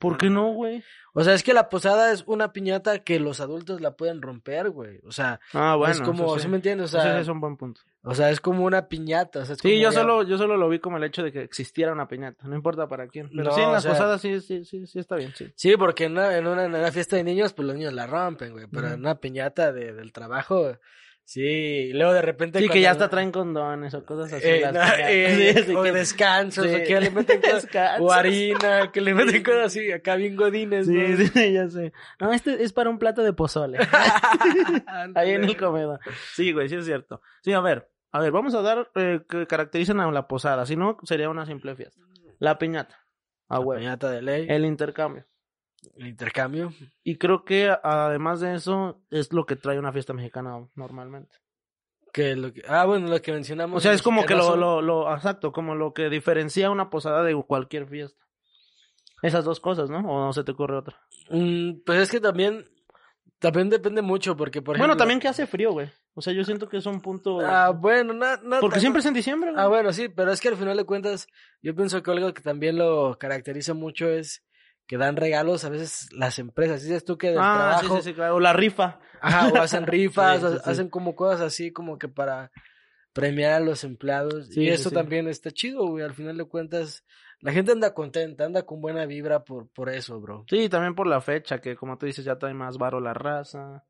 ¿Por 0.00 0.18
qué 0.18 0.30
no, 0.30 0.52
güey? 0.52 0.82
O 1.14 1.22
sea, 1.22 1.34
es 1.34 1.42
que 1.44 1.54
la 1.54 1.68
posada 1.68 2.10
es 2.12 2.24
una 2.26 2.52
piñata 2.52 3.00
que 3.00 3.20
los 3.20 3.38
adultos 3.40 3.80
la 3.80 3.92
pueden 3.96 4.22
romper, 4.22 4.70
güey. 4.70 4.98
O 5.04 5.12
sea, 5.12 5.38
Ah, 5.52 5.76
bueno. 5.76 5.92
es 5.94 6.00
como, 6.00 6.36
¿sí 6.40 6.48
me 6.48 6.56
entiendes? 6.56 6.92
O 6.94 7.00
sea, 7.00 7.14
sí 7.16 7.20
es 7.20 7.28
un 7.28 7.40
buen 7.40 7.56
punto. 7.56 7.82
o 8.02 8.14
sea, 8.14 8.30
es 8.30 8.40
como 8.40 8.64
una 8.64 8.88
piñata. 8.88 9.40
O 9.40 9.44
sea, 9.44 9.52
es 9.54 9.60
Sí, 9.60 9.68
como 9.68 9.82
yo 9.82 9.90
ya- 9.90 10.00
solo, 10.00 10.22
yo 10.22 10.38
solo 10.38 10.56
lo 10.56 10.68
vi 10.68 10.78
como 10.78 10.96
el 10.96 11.04
hecho 11.04 11.22
de 11.22 11.30
que 11.32 11.42
existiera 11.42 11.92
una 11.92 12.08
piñata, 12.08 12.48
no 12.48 12.56
importa 12.56 12.88
para 12.88 13.06
quién. 13.08 13.28
Pero 13.28 13.44
No, 13.44 13.52
sí, 13.52 13.60
en 13.60 13.68
o 13.68 13.72
las 13.72 13.82
sea- 13.82 13.92
posadas 13.92 14.20
sí, 14.22 14.40
sí, 14.40 14.64
sí, 14.64 14.86
sí 14.86 14.98
está 14.98 15.16
bien, 15.16 15.32
sí. 15.36 15.52
Sí, 15.54 15.76
porque 15.76 16.04
en 16.04 16.12
una, 16.12 16.36
en 16.36 16.46
una, 16.46 16.64
en 16.64 16.74
una 16.74 16.90
fiesta 16.92 17.16
de 17.16 17.24
niños, 17.24 17.52
pues 17.52 17.66
los 17.66 17.76
niños 17.76 17.92
la 17.92 18.06
rompen, 18.06 18.52
güey. 18.52 18.66
Pero 18.72 18.88
en 18.88 19.00
una 19.00 19.16
piñata 19.16 19.72
de, 19.72 19.92
del 19.92 20.12
trabajo, 20.12 20.76
sí. 21.24 21.40
Y 21.42 21.92
luego 21.92 22.12
de 22.12 22.22
repente. 22.22 22.58
Sí, 22.58 22.68
que 22.68 22.80
ya 22.80 22.90
hasta 22.92 23.08
traen 23.08 23.30
condones 23.32 23.94
o 23.94 24.04
cosas 24.04 24.32
así. 24.32 24.46
Eh, 24.48 24.60
las 24.60 24.72
piñatas. 24.72 25.00
eh, 25.08 25.64
Sí, 25.66 25.74
o 25.74 25.82
que- 25.82 25.92
descansos, 25.92 26.66
sí. 26.66 26.74
o 26.74 26.84
que 26.84 27.00
le 27.00 27.10
meten 27.10 27.40
cosas, 27.40 28.00
o 28.00 28.12
harina, 28.12 28.90
que 28.92 29.00
le 29.00 29.14
meten 29.14 29.42
cosas 29.42 29.66
así, 29.66 29.90
acá 29.92 30.16
bien 30.16 30.36
godines, 30.36 30.86
Sí, 30.86 30.92
¿no? 30.94 31.16
sí, 31.34 31.52
ya 31.52 31.68
sé. 31.68 31.92
No, 32.20 32.32
este 32.32 32.62
es 32.62 32.72
para 32.72 32.90
un 32.90 32.98
plato 32.98 33.22
de 33.22 33.32
pozole. 33.32 33.78
Ahí 35.14 35.30
en 35.32 35.44
el 35.44 35.56
comedor. 35.56 36.00
Sí, 36.34 36.52
güey, 36.52 36.68
sí 36.68 36.76
es 36.76 36.84
cierto. 36.86 37.20
Sí, 37.42 37.52
a 37.52 37.60
ver, 37.60 37.88
a 38.12 38.20
ver, 38.20 38.32
vamos 38.32 38.54
a 38.54 38.62
dar 38.62 38.90
eh, 38.94 39.20
que 39.28 39.46
caracterizan 39.46 40.00
a 40.00 40.10
la 40.10 40.26
posada, 40.26 40.66
si 40.66 40.76
no 40.76 40.96
sería 41.04 41.28
una 41.28 41.46
simple 41.46 41.74
fiesta. 41.76 42.00
La 42.38 42.58
piñata, 42.58 42.98
a 43.48 43.58
La 43.60 43.76
piñata 43.76 44.10
de 44.10 44.22
ley, 44.22 44.46
El 44.48 44.64
intercambio. 44.64 45.26
El 45.96 46.06
intercambio. 46.06 46.72
Y 47.02 47.16
creo 47.16 47.44
que 47.44 47.74
además 47.82 48.40
de 48.40 48.54
eso 48.54 49.02
es 49.10 49.32
lo 49.32 49.46
que 49.46 49.56
trae 49.56 49.78
una 49.78 49.92
fiesta 49.92 50.12
mexicana 50.12 50.66
normalmente. 50.74 51.36
Que 52.12 52.34
lo 52.34 52.52
que, 52.52 52.62
ah, 52.66 52.84
bueno, 52.86 53.06
lo 53.08 53.22
que 53.22 53.32
mencionamos. 53.32 53.76
O 53.76 53.80
sea, 53.80 53.92
es 53.92 54.02
como 54.02 54.24
que 54.24 54.34
lo, 54.34 54.56
lo, 54.56 54.82
lo, 54.82 55.14
exacto, 55.14 55.52
como 55.52 55.74
lo 55.74 55.94
que 55.94 56.10
diferencia 56.10 56.70
una 56.70 56.90
posada 56.90 57.22
de 57.22 57.34
cualquier 57.46 57.86
fiesta. 57.86 58.20
Esas 59.22 59.44
dos 59.44 59.60
cosas, 59.60 59.90
¿no? 59.90 59.98
¿O 59.98 60.26
no 60.26 60.32
se 60.32 60.44
te 60.44 60.52
ocurre 60.52 60.78
otra? 60.78 60.98
Mm, 61.28 61.82
pues 61.84 62.00
es 62.00 62.10
que 62.10 62.20
también, 62.20 62.64
también 63.38 63.68
depende 63.68 64.02
mucho, 64.02 64.36
porque 64.36 64.62
por 64.62 64.74
ejemplo. 64.74 64.88
bueno, 64.88 64.98
también 64.98 65.20
que 65.20 65.28
hace 65.28 65.46
frío, 65.46 65.72
güey. 65.72 65.90
O 66.14 66.22
sea, 66.22 66.32
yo 66.32 66.42
siento 66.42 66.68
que 66.68 66.78
es 66.78 66.86
un 66.86 67.00
punto... 67.00 67.38
Ah, 67.40 67.70
bueno, 67.70 68.12
no, 68.12 68.36
no. 68.38 68.60
Porque 68.60 68.80
siempre 68.80 69.00
es 69.00 69.06
en 69.06 69.14
diciembre, 69.14 69.52
güey. 69.52 69.62
Ah, 69.62 69.68
bueno, 69.68 69.92
sí, 69.92 70.08
pero 70.08 70.32
es 70.32 70.40
que 70.40 70.48
al 70.48 70.56
final 70.56 70.76
de 70.76 70.84
cuentas, 70.84 71.28
yo 71.62 71.74
pienso 71.76 72.02
que 72.02 72.10
algo 72.10 72.34
que 72.34 72.42
también 72.42 72.76
lo 72.76 73.16
caracteriza 73.18 73.74
mucho 73.74 74.08
es 74.08 74.42
que 74.90 74.96
dan 74.96 75.14
regalos 75.14 75.64
a 75.64 75.68
veces 75.68 76.08
las 76.12 76.40
empresas. 76.40 76.82
Dices 76.82 77.04
tú 77.04 77.16
que 77.16 77.28
del 77.28 77.38
Ah, 77.38 77.76
sí, 77.80 77.86
trabajo. 77.86 78.02
sí, 78.02 78.08
sí, 78.10 78.12
claro. 78.14 78.34
O 78.34 78.40
la 78.40 78.52
rifa. 78.52 78.98
Ajá, 79.20 79.46
o 79.46 79.56
hacen 79.62 79.86
rifas, 79.86 80.40
Sí, 80.40 80.46
sí, 80.48 80.52
o 80.52 80.58
sí. 80.58 80.62
hacen 80.68 80.88
como 80.88 81.14
cosas 81.14 81.42
así 81.42 81.70
como 81.72 81.96
que 81.96 82.08
para 82.08 82.50
premiar 83.12 83.52
a 83.52 83.60
los 83.60 83.84
empleados. 83.84 84.48
Sí, 84.48 84.62
y 84.62 84.64
sí, 84.64 84.68
eso 84.68 84.88
sí. 84.88 84.94
también 84.96 85.28
está 85.28 85.52
chido, 85.52 85.86
güey. 85.86 86.02
Al 86.04 86.12
final 86.12 86.36
de 86.38 86.44
cuentas, 86.44 87.04
la 87.42 87.52
gente 87.52 87.72
anda 87.72 87.94
contenta, 87.94 88.44
anda 88.44 88.64
con 88.64 88.82
buena 88.82 89.06
vibra 89.06 89.44
por, 89.44 89.68
por 89.68 89.88
eso, 89.88 90.20
bro. 90.20 90.44
Sí, 90.48 90.68
también 90.68 90.94
por 90.94 91.06
la 91.06 91.22
fecha, 91.22 91.60
que 91.60 91.74
como 91.74 91.96
tú 91.96 92.04
dices, 92.04 92.24
ya 92.24 92.38
trae 92.38 92.52
más 92.52 92.76
varo 92.76 93.00
la 93.00 93.14
raza. 93.14 93.84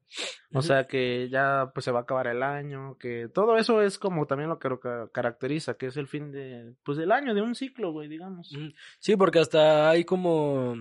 O 0.52 0.62
sea, 0.62 0.86
que 0.86 1.28
ya 1.28 1.70
pues 1.74 1.84
se 1.84 1.90
va 1.90 2.00
a 2.00 2.02
acabar 2.02 2.28
el 2.28 2.42
año, 2.42 2.96
que 2.98 3.28
todo 3.32 3.56
eso 3.56 3.82
es 3.82 3.98
como 3.98 4.26
también 4.26 4.50
lo 4.50 4.58
que 4.58 4.68
lo 4.68 4.80
caracteriza, 5.12 5.74
que 5.74 5.86
es 5.86 5.96
el 5.96 6.06
fin 6.06 6.30
de, 6.30 6.74
pues 6.84 6.98
del 6.98 7.12
año, 7.12 7.34
de 7.34 7.42
un 7.42 7.54
ciclo, 7.54 7.92
güey, 7.92 8.08
digamos. 8.08 8.52
Sí, 9.00 9.16
porque 9.16 9.40
hasta 9.40 9.90
hay 9.90 10.04
como 10.04 10.76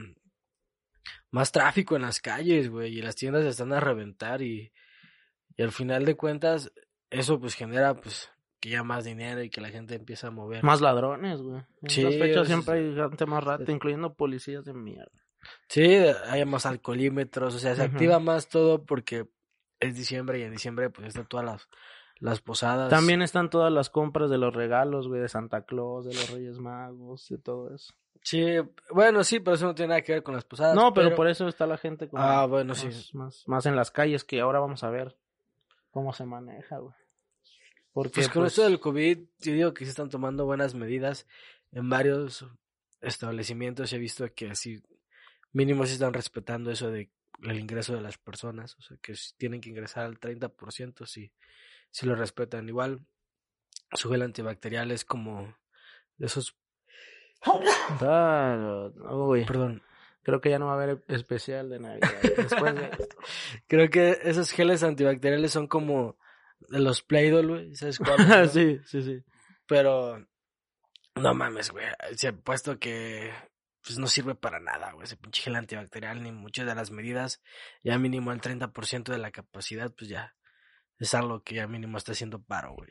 más 1.31 1.51
tráfico 1.51 1.95
en 1.95 2.03
las 2.03 2.19
calles, 2.19 2.69
güey, 2.69 2.97
y 2.97 3.01
las 3.01 3.15
tiendas 3.15 3.45
están 3.45 3.73
a 3.73 3.79
reventar 3.79 4.41
y, 4.41 4.71
y 5.57 5.63
al 5.63 5.71
final 5.71 6.05
de 6.05 6.15
cuentas, 6.15 6.71
eso 7.09 7.39
pues 7.39 7.55
genera 7.55 7.95
pues 7.95 8.31
que 8.59 8.69
ya 8.69 8.83
más 8.83 9.05
dinero 9.05 9.41
y 9.43 9.49
que 9.49 9.61
la 9.61 9.69
gente 9.69 9.95
empieza 9.95 10.27
a 10.27 10.31
mover. 10.31 10.63
Más 10.63 10.81
ladrones, 10.81 11.41
güey. 11.41 11.61
En 11.81 11.89
Sí, 11.89 12.01
esas 12.01 12.15
fechas 12.19 12.41
es- 12.43 12.47
siempre 12.47 12.73
hay 12.79 12.95
gente 12.95 13.25
más 13.25 13.43
rata, 13.43 13.71
incluyendo 13.71 14.13
policías 14.13 14.65
de 14.65 14.73
mierda. 14.73 15.11
Sí, 15.69 15.83
hay 16.27 16.43
más 16.45 16.65
alcoholímetros, 16.65 17.55
o 17.55 17.59
sea, 17.59 17.75
se 17.75 17.83
activa 17.83 18.19
más 18.19 18.49
todo 18.49 18.83
porque 18.83 19.27
es 19.79 19.95
diciembre 19.95 20.39
y 20.39 20.43
en 20.43 20.51
diciembre 20.51 20.89
pues 20.89 21.07
están 21.07 21.27
todas 21.27 21.45
las, 21.45 21.69
las 22.19 22.41
posadas. 22.41 22.89
También 22.89 23.21
están 23.21 23.49
todas 23.49 23.71
las 23.71 23.89
compras 23.89 24.29
de 24.29 24.37
los 24.37 24.53
regalos, 24.53 25.07
güey, 25.07 25.21
de 25.21 25.29
Santa 25.29 25.61
Claus, 25.63 26.05
de 26.05 26.13
los 26.13 26.29
Reyes 26.31 26.59
Magos, 26.59 27.29
de 27.29 27.37
todo 27.37 27.73
eso. 27.73 27.93
Sí, 28.21 28.43
bueno, 28.93 29.23
sí, 29.23 29.39
pero 29.39 29.55
eso 29.55 29.65
no 29.65 29.73
tiene 29.73 29.89
nada 29.91 30.01
que 30.01 30.11
ver 30.11 30.23
con 30.23 30.35
las 30.35 30.43
posadas. 30.43 30.75
No, 30.75 30.93
pero, 30.93 31.15
por 31.15 31.29
eso 31.29 31.47
está 31.47 31.65
la 31.65 31.77
gente 31.77 32.09
como 32.09 32.21
Ah, 32.21 32.45
bueno, 32.45 32.75
sí. 32.75 32.89
más, 33.13 33.47
más 33.47 33.65
en 33.65 33.77
las 33.77 33.91
calles, 33.91 34.25
que 34.25 34.41
ahora 34.41 34.59
vamos 34.59 34.83
a 34.83 34.89
ver 34.89 35.15
cómo 35.91 36.11
se 36.11 36.25
maneja, 36.25 36.79
güey. 36.79 36.93
Porque 38.01 38.13
Pues 38.15 38.29
con 38.29 38.43
pues, 38.43 38.53
esto 38.53 38.63
del 38.63 38.79
COVID, 38.79 39.19
yo 39.39 39.51
digo 39.53 39.73
que 39.73 39.83
se 39.83 39.91
están 39.91 40.09
tomando 40.09 40.45
buenas 40.45 40.73
medidas 40.73 41.27
en 41.73 41.89
varios 41.89 42.45
establecimientos. 43.01 43.91
He 43.91 43.97
visto 43.97 44.25
que 44.33 44.51
así 44.51 44.81
mínimo 45.51 45.85
se 45.85 45.93
están 45.93 46.13
respetando 46.13 46.71
eso 46.71 46.89
de 46.89 47.09
el 47.43 47.59
ingreso 47.59 47.93
de 47.93 47.99
las 47.99 48.17
personas. 48.17 48.77
O 48.77 48.81
sea, 48.81 48.95
que 49.01 49.15
tienen 49.35 49.59
que 49.59 49.69
ingresar 49.69 50.05
al 50.05 50.17
30% 50.17 51.05
si, 51.05 51.33
si 51.91 52.05
lo 52.05 52.15
respetan. 52.15 52.69
Igual, 52.69 53.01
su 53.91 54.09
gel 54.09 54.21
antibacterial 54.21 54.91
es 54.91 55.03
como 55.03 55.53
de 56.15 56.27
esos... 56.27 56.55
Ah, 57.41 58.89
uy, 59.11 59.43
Perdón. 59.43 59.83
creo 60.23 60.39
que 60.39 60.51
ya 60.51 60.59
no 60.59 60.67
va 60.67 60.71
a 60.71 60.75
haber 60.75 61.03
especial 61.09 61.69
de 61.69 61.79
Navidad 61.79 62.21
después 62.21 62.75
de 62.75 62.85
esto. 62.97 63.17
Creo 63.67 63.89
que 63.89 64.19
esos 64.23 64.51
geles 64.51 64.83
antibacteriales 64.83 65.51
son 65.51 65.67
como 65.67 66.17
de 66.67 66.79
los 66.79 67.01
Play-Doh, 67.01 67.47
güey. 67.47 67.75
¿Sabes 67.75 67.99
cuáles? 67.99 68.27
no? 68.27 68.47
sí, 68.47 68.79
sí, 68.85 69.01
sí. 69.01 69.23
Pero 69.67 70.25
no 71.15 71.33
mames, 71.33 71.71
güey. 71.71 71.85
Se 72.15 72.29
ha 72.29 72.33
puesto 72.33 72.79
que 72.79 73.31
pues 73.83 73.97
no 73.97 74.07
sirve 74.07 74.35
para 74.35 74.59
nada, 74.59 74.91
güey. 74.91 75.05
Ese 75.05 75.17
pinche 75.17 75.41
gel 75.41 75.55
antibacterial 75.55 76.21
ni 76.21 76.31
muchas 76.31 76.65
de 76.65 76.75
las 76.75 76.91
medidas. 76.91 77.41
Ya 77.83 77.97
mínimo 77.97 78.31
el 78.31 78.41
30% 78.41 79.11
de 79.11 79.17
la 79.17 79.31
capacidad, 79.31 79.93
pues 79.95 80.09
ya 80.09 80.35
es 80.99 81.13
algo 81.13 81.41
que 81.43 81.55
ya 81.55 81.67
mínimo 81.67 81.97
está 81.97 82.11
haciendo 82.11 82.43
paro, 82.43 82.73
güey. 82.75 82.89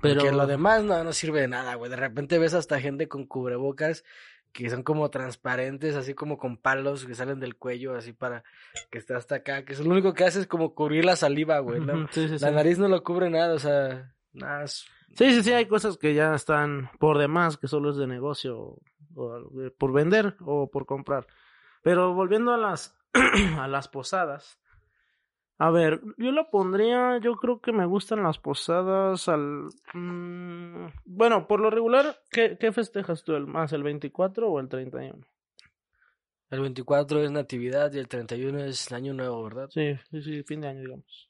Pero 0.00 0.22
Pero 0.22 0.36
lo 0.36 0.46
demás 0.46 0.82
no, 0.82 1.04
no 1.04 1.12
sirve 1.12 1.42
de 1.42 1.48
nada, 1.48 1.74
güey. 1.74 1.90
De 1.90 1.96
repente 1.96 2.38
ves 2.38 2.54
hasta 2.54 2.80
gente 2.80 3.06
con 3.06 3.26
cubrebocas 3.26 4.02
que 4.52 4.68
son 4.70 4.82
como 4.82 5.10
transparentes, 5.10 5.94
así 5.96 6.14
como 6.14 6.36
con 6.38 6.56
palos 6.56 7.06
que 7.06 7.14
salen 7.14 7.38
del 7.40 7.56
cuello, 7.56 7.94
así 7.94 8.12
para 8.12 8.42
que 8.90 8.98
esté 8.98 9.14
hasta 9.14 9.36
acá. 9.36 9.64
Que 9.64 9.72
eso 9.74 9.84
lo 9.84 9.90
único 9.90 10.12
que 10.14 10.24
hace 10.24 10.40
es 10.40 10.46
como 10.46 10.74
cubrir 10.74 11.04
la 11.04 11.16
saliva, 11.16 11.58
güey. 11.60 11.80
¿no? 11.80 11.94
Ujú, 11.94 12.06
sí, 12.10 12.28
sí, 12.28 12.38
La 12.40 12.50
nariz 12.50 12.78
no 12.78 12.88
lo 12.88 13.02
cubre 13.04 13.30
nada, 13.30 13.54
o 13.54 13.58
sea, 13.58 14.12
nada. 14.32 14.64
es- 14.64 14.86
Sí, 15.14 15.32
sí, 15.32 15.42
sí, 15.42 15.52
hay 15.52 15.66
cosas 15.66 15.96
que 15.96 16.14
ya 16.14 16.34
están 16.34 16.88
por 17.00 17.18
demás, 17.18 17.56
que 17.56 17.66
solo 17.66 17.90
es 17.90 17.96
de 17.96 18.06
negocio, 18.06 18.78
o 19.16 19.50
de- 19.50 19.70
por 19.72 19.92
vender 19.92 20.36
o 20.40 20.70
por 20.70 20.86
comprar. 20.86 21.26
Pero 21.82 22.14
volviendo 22.14 22.52
a 22.52 22.56
las, 22.56 22.96
a 23.58 23.66
las 23.66 23.88
posadas. 23.88 24.58
A 25.62 25.70
ver, 25.70 26.00
yo 26.16 26.32
lo 26.32 26.48
pondría, 26.48 27.18
yo 27.18 27.36
creo 27.36 27.60
que 27.60 27.70
me 27.70 27.84
gustan 27.84 28.22
las 28.22 28.38
posadas 28.38 29.28
al... 29.28 29.68
mm, 29.92 30.86
bueno, 31.04 31.46
por 31.46 31.60
lo 31.60 31.68
regular, 31.68 32.16
¿qué, 32.30 32.56
qué 32.58 32.72
festejas 32.72 33.24
tú? 33.24 33.34
¿El 33.34 33.46
más 33.46 33.72
el 33.74 33.82
24 33.82 34.50
o 34.50 34.58
el 34.58 34.68
31? 34.70 35.20
El 36.48 36.60
24 36.60 37.22
es 37.22 37.30
Natividad 37.30 37.92
y 37.92 37.98
el 37.98 38.08
31 38.08 38.64
es 38.64 38.90
Año 38.90 39.12
Nuevo, 39.12 39.44
¿verdad? 39.44 39.68
Sí, 39.68 39.94
sí, 40.10 40.22
sí, 40.22 40.42
fin 40.44 40.62
de 40.62 40.68
año, 40.68 40.80
digamos. 40.80 41.28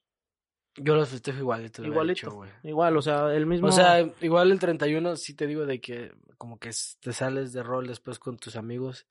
Yo 0.76 0.94
los 0.94 1.08
festejo 1.08 1.38
igualito. 1.40 1.82
lo 1.82 1.86
había 1.88 1.94
Igualito. 1.94 2.26
dicho, 2.26 2.30
güey. 2.36 2.50
Igual, 2.62 2.96
o 2.96 3.02
sea, 3.02 3.34
el 3.34 3.46
mismo. 3.46 3.66
O 3.66 3.72
sea, 3.72 4.00
igual 4.20 4.52
el 4.52 4.60
31 4.60 5.16
sí 5.16 5.34
te 5.34 5.48
digo 5.48 5.66
de 5.66 5.80
que 5.80 6.12
como 6.38 6.58
que 6.60 6.70
te 7.00 7.12
sales 7.12 7.52
de 7.52 7.64
rol 7.64 7.88
después 7.88 8.20
con 8.20 8.38
tus 8.38 8.54
amigos. 8.54 9.06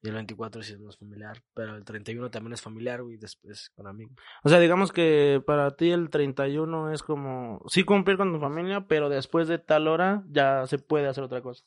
Y 0.00 0.08
el 0.08 0.14
24 0.14 0.62
sí 0.62 0.74
es 0.74 0.80
más 0.80 0.96
familiar. 0.96 1.42
Pero 1.54 1.74
el 1.74 1.84
31 1.84 2.30
también 2.30 2.52
es 2.52 2.62
familiar, 2.62 3.02
güey, 3.02 3.16
después 3.16 3.70
con 3.70 3.86
amigos. 3.86 4.16
O 4.44 4.48
sea, 4.48 4.60
digamos 4.60 4.92
que 4.92 5.42
para 5.44 5.76
ti 5.76 5.90
el 5.90 6.08
31 6.08 6.92
es 6.92 7.02
como, 7.02 7.64
sí 7.68 7.84
cumplir 7.84 8.16
con 8.16 8.32
tu 8.32 8.38
familia, 8.38 8.86
pero 8.86 9.08
después 9.08 9.48
de 9.48 9.58
tal 9.58 9.88
hora 9.88 10.22
ya 10.28 10.66
se 10.66 10.78
puede 10.78 11.08
hacer 11.08 11.24
otra 11.24 11.42
cosa. 11.42 11.64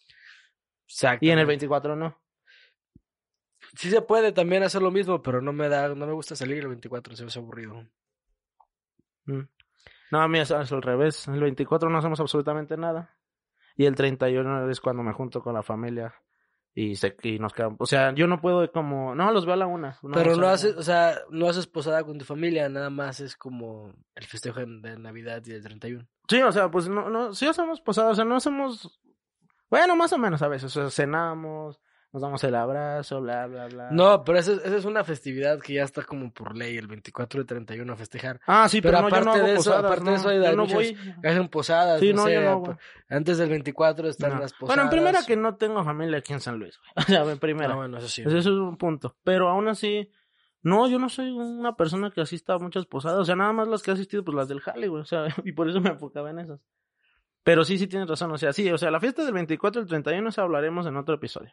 Exacto. 0.87 1.25
Y 1.25 1.31
en 1.31 1.39
el 1.39 1.45
24 1.45 1.95
no. 1.95 2.17
Sí 3.75 3.89
se 3.89 4.01
puede 4.01 4.31
también 4.31 4.63
hacer 4.63 4.81
lo 4.81 4.91
mismo, 4.91 5.21
pero 5.21 5.41
no 5.41 5.53
me 5.53 5.69
da, 5.69 5.89
no 5.89 6.05
me 6.05 6.13
gusta 6.13 6.35
salir 6.35 6.59
el 6.59 6.67
24, 6.67 7.15
se 7.15 7.23
me 7.23 7.27
hace 7.27 7.39
aburrido. 7.39 7.85
Mm. 9.25 9.41
No, 10.11 10.21
a 10.21 10.27
mí 10.27 10.39
es, 10.39 10.51
es 10.51 10.71
al 10.71 10.81
revés. 10.81 11.27
El 11.27 11.39
24 11.39 11.89
no 11.89 11.97
hacemos 11.97 12.19
absolutamente 12.19 12.75
nada. 12.75 13.15
Y 13.77 13.85
el 13.85 13.95
31 13.95 14.69
es 14.69 14.81
cuando 14.81 15.03
me 15.03 15.13
junto 15.13 15.41
con 15.41 15.53
la 15.53 15.63
familia 15.63 16.13
y, 16.73 16.95
se, 16.95 17.15
y 17.23 17.39
nos 17.39 17.53
quedamos. 17.53 17.77
O 17.79 17.85
sea, 17.85 18.13
yo 18.13 18.27
no 18.27 18.39
puedo 18.39 18.69
como, 18.71 19.13
no, 19.15 19.31
los 19.31 19.45
veo 19.45 19.53
a 19.53 19.57
la 19.57 19.67
una. 19.67 19.97
pero 20.13 20.35
no 20.35 20.47
haces, 20.47 20.75
o 20.77 20.83
sea, 20.83 21.15
no 21.29 21.47
haces 21.47 21.67
posada 21.67 22.03
con 22.03 22.17
tu 22.17 22.25
familia, 22.25 22.69
nada 22.69 22.89
más 22.89 23.19
es 23.19 23.35
como 23.35 23.93
el 24.15 24.25
festejo 24.25 24.59
de 24.59 24.97
Navidad 24.97 25.41
y 25.45 25.51
el 25.51 25.63
31. 25.63 26.07
Sí, 26.27 26.41
o 26.41 26.51
sea, 26.51 26.71
pues 26.71 26.87
no, 26.87 27.09
no, 27.09 27.33
sí 27.33 27.45
hacemos 27.45 27.81
posadas, 27.81 28.13
o 28.13 28.15
sea, 28.15 28.25
no 28.25 28.35
hacemos, 28.37 29.01
bueno, 29.69 29.95
más 29.95 30.13
o 30.13 30.17
menos 30.17 30.41
a 30.41 30.47
veces, 30.47 30.75
o 30.77 30.81
sea, 30.81 30.89
cenamos, 30.89 31.81
nos 32.13 32.21
damos 32.21 32.43
el 32.43 32.55
abrazo, 32.55 33.21
bla, 33.21 33.47
bla, 33.47 33.67
bla. 33.67 33.89
No, 33.91 34.23
pero 34.23 34.37
esa 34.39 34.51
es, 34.53 34.57
esa 34.65 34.75
es 34.77 34.85
una 34.85 35.03
festividad 35.03 35.59
que 35.59 35.75
ya 35.75 35.83
está 35.83 36.03
como 36.03 36.31
por 36.33 36.57
ley, 36.57 36.77
el 36.77 36.87
24 36.87 37.41
y 37.41 37.45
31 37.45 37.93
a 37.93 37.95
festejar. 37.95 38.41
Ah, 38.45 38.67
sí, 38.67 38.81
pero, 38.81 38.97
Pero 38.97 39.09
no, 39.09 39.09
yo 39.09 39.23
no 39.25 39.31
aparte 39.31 39.47
de 39.47 39.53
eso- 39.53 39.69
posadas, 39.71 39.85
aparte 39.85 40.09
de 40.09 40.15
eso 40.17 40.29
hay 40.29 40.41
yo 40.43 40.51
no 40.55 40.63
muchas- 40.63 40.75
voy. 40.75 40.97
Hacen 41.23 41.47
posadas, 41.47 41.99
Sí, 42.01 42.09
no, 42.13 42.21
no, 42.21 42.27
sé, 42.27 42.33
yo 42.33 42.41
no, 42.41 42.49
ap- 42.51 42.59
güey. 42.65 42.77
antes 43.09 43.37
del 43.37 43.49
24 43.49 44.07
están 44.09 44.31
las 44.39 44.51
posadas. 44.53 44.67
Bueno, 44.67 44.83
en 44.83 44.89
primera 44.89 45.19
que 45.25 45.35
no 45.37 45.55
tengo 45.55 45.83
familia 45.83 46.17
aquí 46.17 46.33
en 46.33 46.41
San 46.41 46.59
Luis, 46.59 46.77
güey. 46.77 46.91
O 47.21 47.25
sea, 47.25 47.31
en 47.31 47.39
primera. 47.39 47.73
Ah, 47.73 47.77
bueno, 47.77 47.97
eso 47.97 48.07
sí. 48.09 48.23
Pues 48.23 48.35
eso 48.35 48.49
es 48.49 48.57
un 48.57 48.77
punto. 48.77 49.15
Pero 49.23 49.47
aún 49.49 49.67
así, 49.69 50.09
no, 50.63 50.87
yo 50.89 50.99
no 50.99 51.07
soy 51.07 51.31
una 51.31 51.75
persona 51.77 52.11
que 52.11 52.19
asista 52.21 52.55
a 52.55 52.59
muchas 52.59 52.85
posadas. 52.85 53.19
O 53.19 53.25
sea, 53.25 53.35
nada 53.37 53.53
más 53.53 53.67
las 53.69 53.81
que 53.81 53.91
he 53.91 53.93
asistido, 53.93 54.23
pues 54.25 54.35
las 54.35 54.47
del 54.49 54.59
Jale, 54.59 54.89
güey. 54.89 55.01
O 55.01 55.05
sea, 55.05 55.25
y 55.45 55.53
por 55.53 55.69
eso 55.69 55.79
me 55.79 55.89
enfocaba 55.91 56.29
en 56.29 56.39
esas. 56.39 56.59
Pero 57.43 57.63
sí, 57.63 57.77
sí 57.79 57.87
tienes 57.87 58.07
razón. 58.07 58.31
O 58.31 58.37
sea, 58.37 58.53
sí, 58.53 58.69
o 58.71 58.77
sea, 58.77 58.91
la 58.91 58.99
fiesta 58.99 59.23
del 59.23 59.33
24 59.33 59.81
y 59.81 59.83
el 59.83 59.89
31 59.89 60.29
esa 60.29 60.43
hablaremos 60.43 60.85
en 60.85 60.97
otro 60.97 61.15
episodio. 61.15 61.51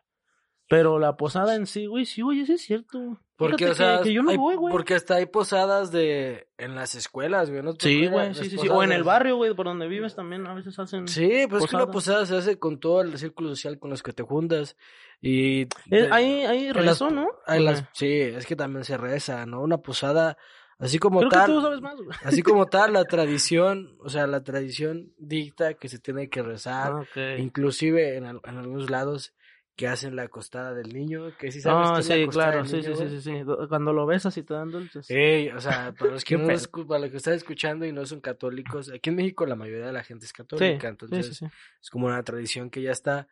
Pero 0.68 0.98
la 0.98 1.16
posada 1.16 1.54
en 1.54 1.66
sí, 1.66 1.86
güey, 1.86 2.04
sí, 2.04 2.20
güey, 2.22 2.40
eso 2.40 2.52
es 2.52 2.60
cierto. 2.62 3.18
Porque, 3.36 3.64
Fíjate 3.66 3.70
o 3.70 3.74
sea, 3.74 3.98
que, 3.98 4.04
que 4.08 4.12
yo 4.14 4.22
no 4.22 4.30
hay- 4.30 4.36
voy, 4.36 4.56
güey. 4.56 4.72
porque 4.72 4.94
hasta 4.94 5.14
hay 5.14 5.26
posadas 5.26 5.90
de 5.92 6.48
en 6.58 6.74
las 6.74 6.94
escuelas, 6.96 7.50
güey, 7.50 7.62
¿no? 7.62 7.72
Sí, 7.78 8.06
acuerdas? 8.06 8.36
güey, 8.38 8.50
sí, 8.50 8.50
sí, 8.56 8.58
sí. 8.62 8.68
O 8.68 8.82
en 8.82 8.90
el 8.92 9.04
barrio, 9.04 9.36
güey, 9.36 9.54
por 9.54 9.66
donde 9.66 9.86
vives 9.86 10.14
también 10.16 10.46
a 10.46 10.54
veces 10.54 10.78
hacen... 10.78 11.06
Sí, 11.08 11.46
pues 11.48 11.64
es 11.64 11.70
que 11.70 11.76
una 11.76 11.86
posada. 11.86 12.26
se 12.26 12.36
hace 12.36 12.58
con 12.58 12.80
todo 12.80 13.00
el 13.00 13.16
círculo 13.16 13.48
social 13.50 13.78
con 13.78 13.90
los 13.90 14.02
que 14.02 14.12
te 14.12 14.24
juntas 14.24 14.76
y 15.20 15.66
de- 15.86 16.08
ahí, 16.10 16.42
ahí 16.44 16.66
en 16.66 16.74
las- 16.76 16.84
rezo, 16.84 17.10
¿no? 17.10 17.28
las- 17.46 17.84
sí, 17.92 18.10
es 18.12 18.44
que 18.44 18.56
también 18.56 18.84
se 18.84 18.96
reza, 18.96 19.46
¿no? 19.46 19.62
Una 19.62 19.78
posada 19.78 20.36
así 20.80 20.98
como 20.98 21.20
Creo 21.20 21.30
que 21.30 21.36
tal, 21.36 21.46
tú 21.52 21.62
sabes 21.62 21.80
más, 21.80 21.94
güey. 21.96 22.10
así 22.24 22.42
como 22.42 22.66
tal 22.70 22.92
la 22.92 23.04
tradición, 23.04 23.96
o 24.00 24.08
sea, 24.08 24.26
la 24.26 24.42
tradición 24.42 25.12
dicta 25.16 25.74
que 25.74 25.88
se 25.88 25.98
tiene 26.00 26.28
que 26.28 26.42
rezar, 26.42 26.92
Ah, 27.16 27.36
inclusive 27.38 28.16
en, 28.16 28.26
en 28.26 28.40
algunos 28.58 28.90
lados 28.90 29.32
que 29.78 29.86
hacen 29.86 30.16
la 30.16 30.24
acostada 30.24 30.74
del 30.74 30.92
niño, 30.92 31.30
que 31.38 31.52
sí 31.52 31.60
sabes 31.60 31.88
Ah, 31.88 31.94
qué 31.94 32.00
es 32.00 32.08
la 32.08 32.14
sí, 32.16 32.26
claro, 32.28 32.64
del 32.64 32.66
sí, 32.66 32.82
niño, 32.82 32.96
sí, 32.96 33.08
sí, 33.08 33.16
sí, 33.22 33.38
sí. 33.38 33.44
Do- 33.44 33.68
Cuando 33.68 33.92
lo 33.92 34.06
besas 34.06 34.36
y 34.36 34.42
te 34.42 34.52
dan 34.52 34.72
dulces. 34.72 35.08
Ey, 35.08 35.48
o 35.50 35.60
sea, 35.60 35.92
para 35.98 36.10
los 36.10 36.24
que 36.24 36.36
no 36.36 36.48
escu- 36.50 36.86
para 36.86 37.00
los 37.00 37.10
que 37.12 37.16
están 37.18 37.34
escuchando 37.34 37.86
y 37.86 37.92
no 37.92 38.04
son 38.04 38.20
católicos, 38.20 38.90
aquí 38.92 39.10
en 39.10 39.16
México 39.16 39.46
la 39.46 39.54
mayoría 39.54 39.86
de 39.86 39.92
la 39.92 40.02
gente 40.02 40.26
es 40.26 40.32
sí, 40.32 40.36
católica, 40.36 40.86
sí, 40.86 40.90
entonces 40.90 41.26
sí, 41.28 41.34
sí. 41.34 41.46
es 41.80 41.90
como 41.90 42.08
una 42.08 42.22
tradición 42.24 42.70
que 42.70 42.82
ya 42.82 42.90
está, 42.90 43.28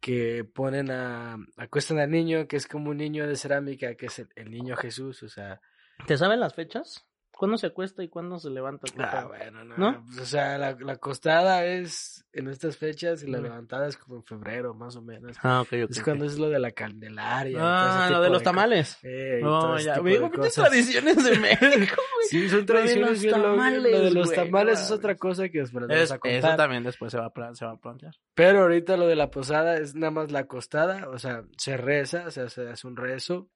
que 0.00 0.42
ponen 0.44 0.90
a, 0.90 1.38
acuestan 1.56 2.00
al 2.00 2.10
niño, 2.10 2.48
que 2.48 2.56
es 2.56 2.66
como 2.66 2.90
un 2.90 2.96
niño 2.96 3.26
de 3.28 3.36
cerámica, 3.36 3.94
que 3.94 4.06
es 4.06 4.18
el, 4.18 4.28
el 4.34 4.50
niño 4.50 4.76
Jesús, 4.76 5.22
o 5.22 5.28
sea, 5.28 5.60
¿Te 6.06 6.18
saben 6.18 6.40
las 6.40 6.54
fechas? 6.54 7.06
¿Cuándo 7.36 7.58
se 7.58 7.66
acuesta 7.66 8.02
y 8.02 8.08
cuándo 8.08 8.38
se 8.38 8.48
levanta? 8.48 8.86
¿Qué 8.90 9.02
ah, 9.02 9.26
bueno, 9.28 9.62
no, 9.62 9.76
¿No? 9.76 10.04
pues, 10.06 10.18
o 10.20 10.24
sea, 10.24 10.56
la, 10.56 10.74
la 10.80 10.94
acostada 10.94 11.66
es 11.66 12.24
en 12.32 12.48
estas 12.48 12.78
fechas 12.78 13.22
y 13.22 13.26
la 13.26 13.40
levantada 13.40 13.86
es 13.88 13.98
como 13.98 14.16
en 14.16 14.24
febrero, 14.24 14.72
más 14.72 14.96
o 14.96 15.02
menos. 15.02 15.36
Ah, 15.42 15.60
ok, 15.60 15.68
ok. 15.84 15.90
Es 15.90 16.02
cuando 16.02 16.24
es 16.24 16.38
lo 16.38 16.48
de 16.48 16.58
la 16.58 16.70
candelaria. 16.70 17.50
y 17.50 17.54
todo 17.54 17.62
Ah, 17.66 18.06
lo 18.08 18.14
tipo 18.16 18.20
de 18.22 18.30
los 18.30 18.42
tamales. 18.42 18.98
Eh, 19.02 19.40
No, 19.42 19.78
ya, 19.78 20.00
de 20.00 20.30
cosas. 20.30 20.54
tradiciones 20.54 21.22
de 21.24 21.38
México, 21.38 21.60
güey. 22.14 22.28
Sí, 22.30 22.48
son 22.48 22.60
Lo 22.60 22.60
de 22.60 22.64
tradiciones 22.66 23.22
los 23.22 23.24
locas. 23.24 23.42
Lo 23.42 23.50
de 23.50 23.56
tamales, 23.58 24.14
los 24.14 24.32
tamales 24.32 24.80
es 24.80 24.90
otra 24.90 25.14
cosa 25.16 25.48
que 25.50 25.58
después 25.58 25.84
Es- 25.90 26.12
a 26.12 26.14
eso 26.14 26.18
contar. 26.18 26.56
también 26.56 26.84
después 26.84 27.12
se 27.12 27.18
va, 27.18 27.26
a, 27.34 27.54
se 27.54 27.66
va 27.66 27.72
a 27.72 27.76
plantear. 27.76 28.14
Pero 28.34 28.60
ahorita 28.62 28.96
lo 28.96 29.06
de 29.06 29.16
la 29.16 29.30
posada 29.30 29.76
es 29.76 29.94
nada 29.94 30.10
más 30.10 30.32
la 30.32 30.38
acostada, 30.40 31.06
o 31.10 31.18
sea, 31.18 31.44
se 31.58 31.76
reza, 31.76 32.24
o 32.26 32.30
sea, 32.30 32.48
se 32.48 32.66
hace 32.66 32.86
un 32.86 32.96
rezo, 32.96 33.50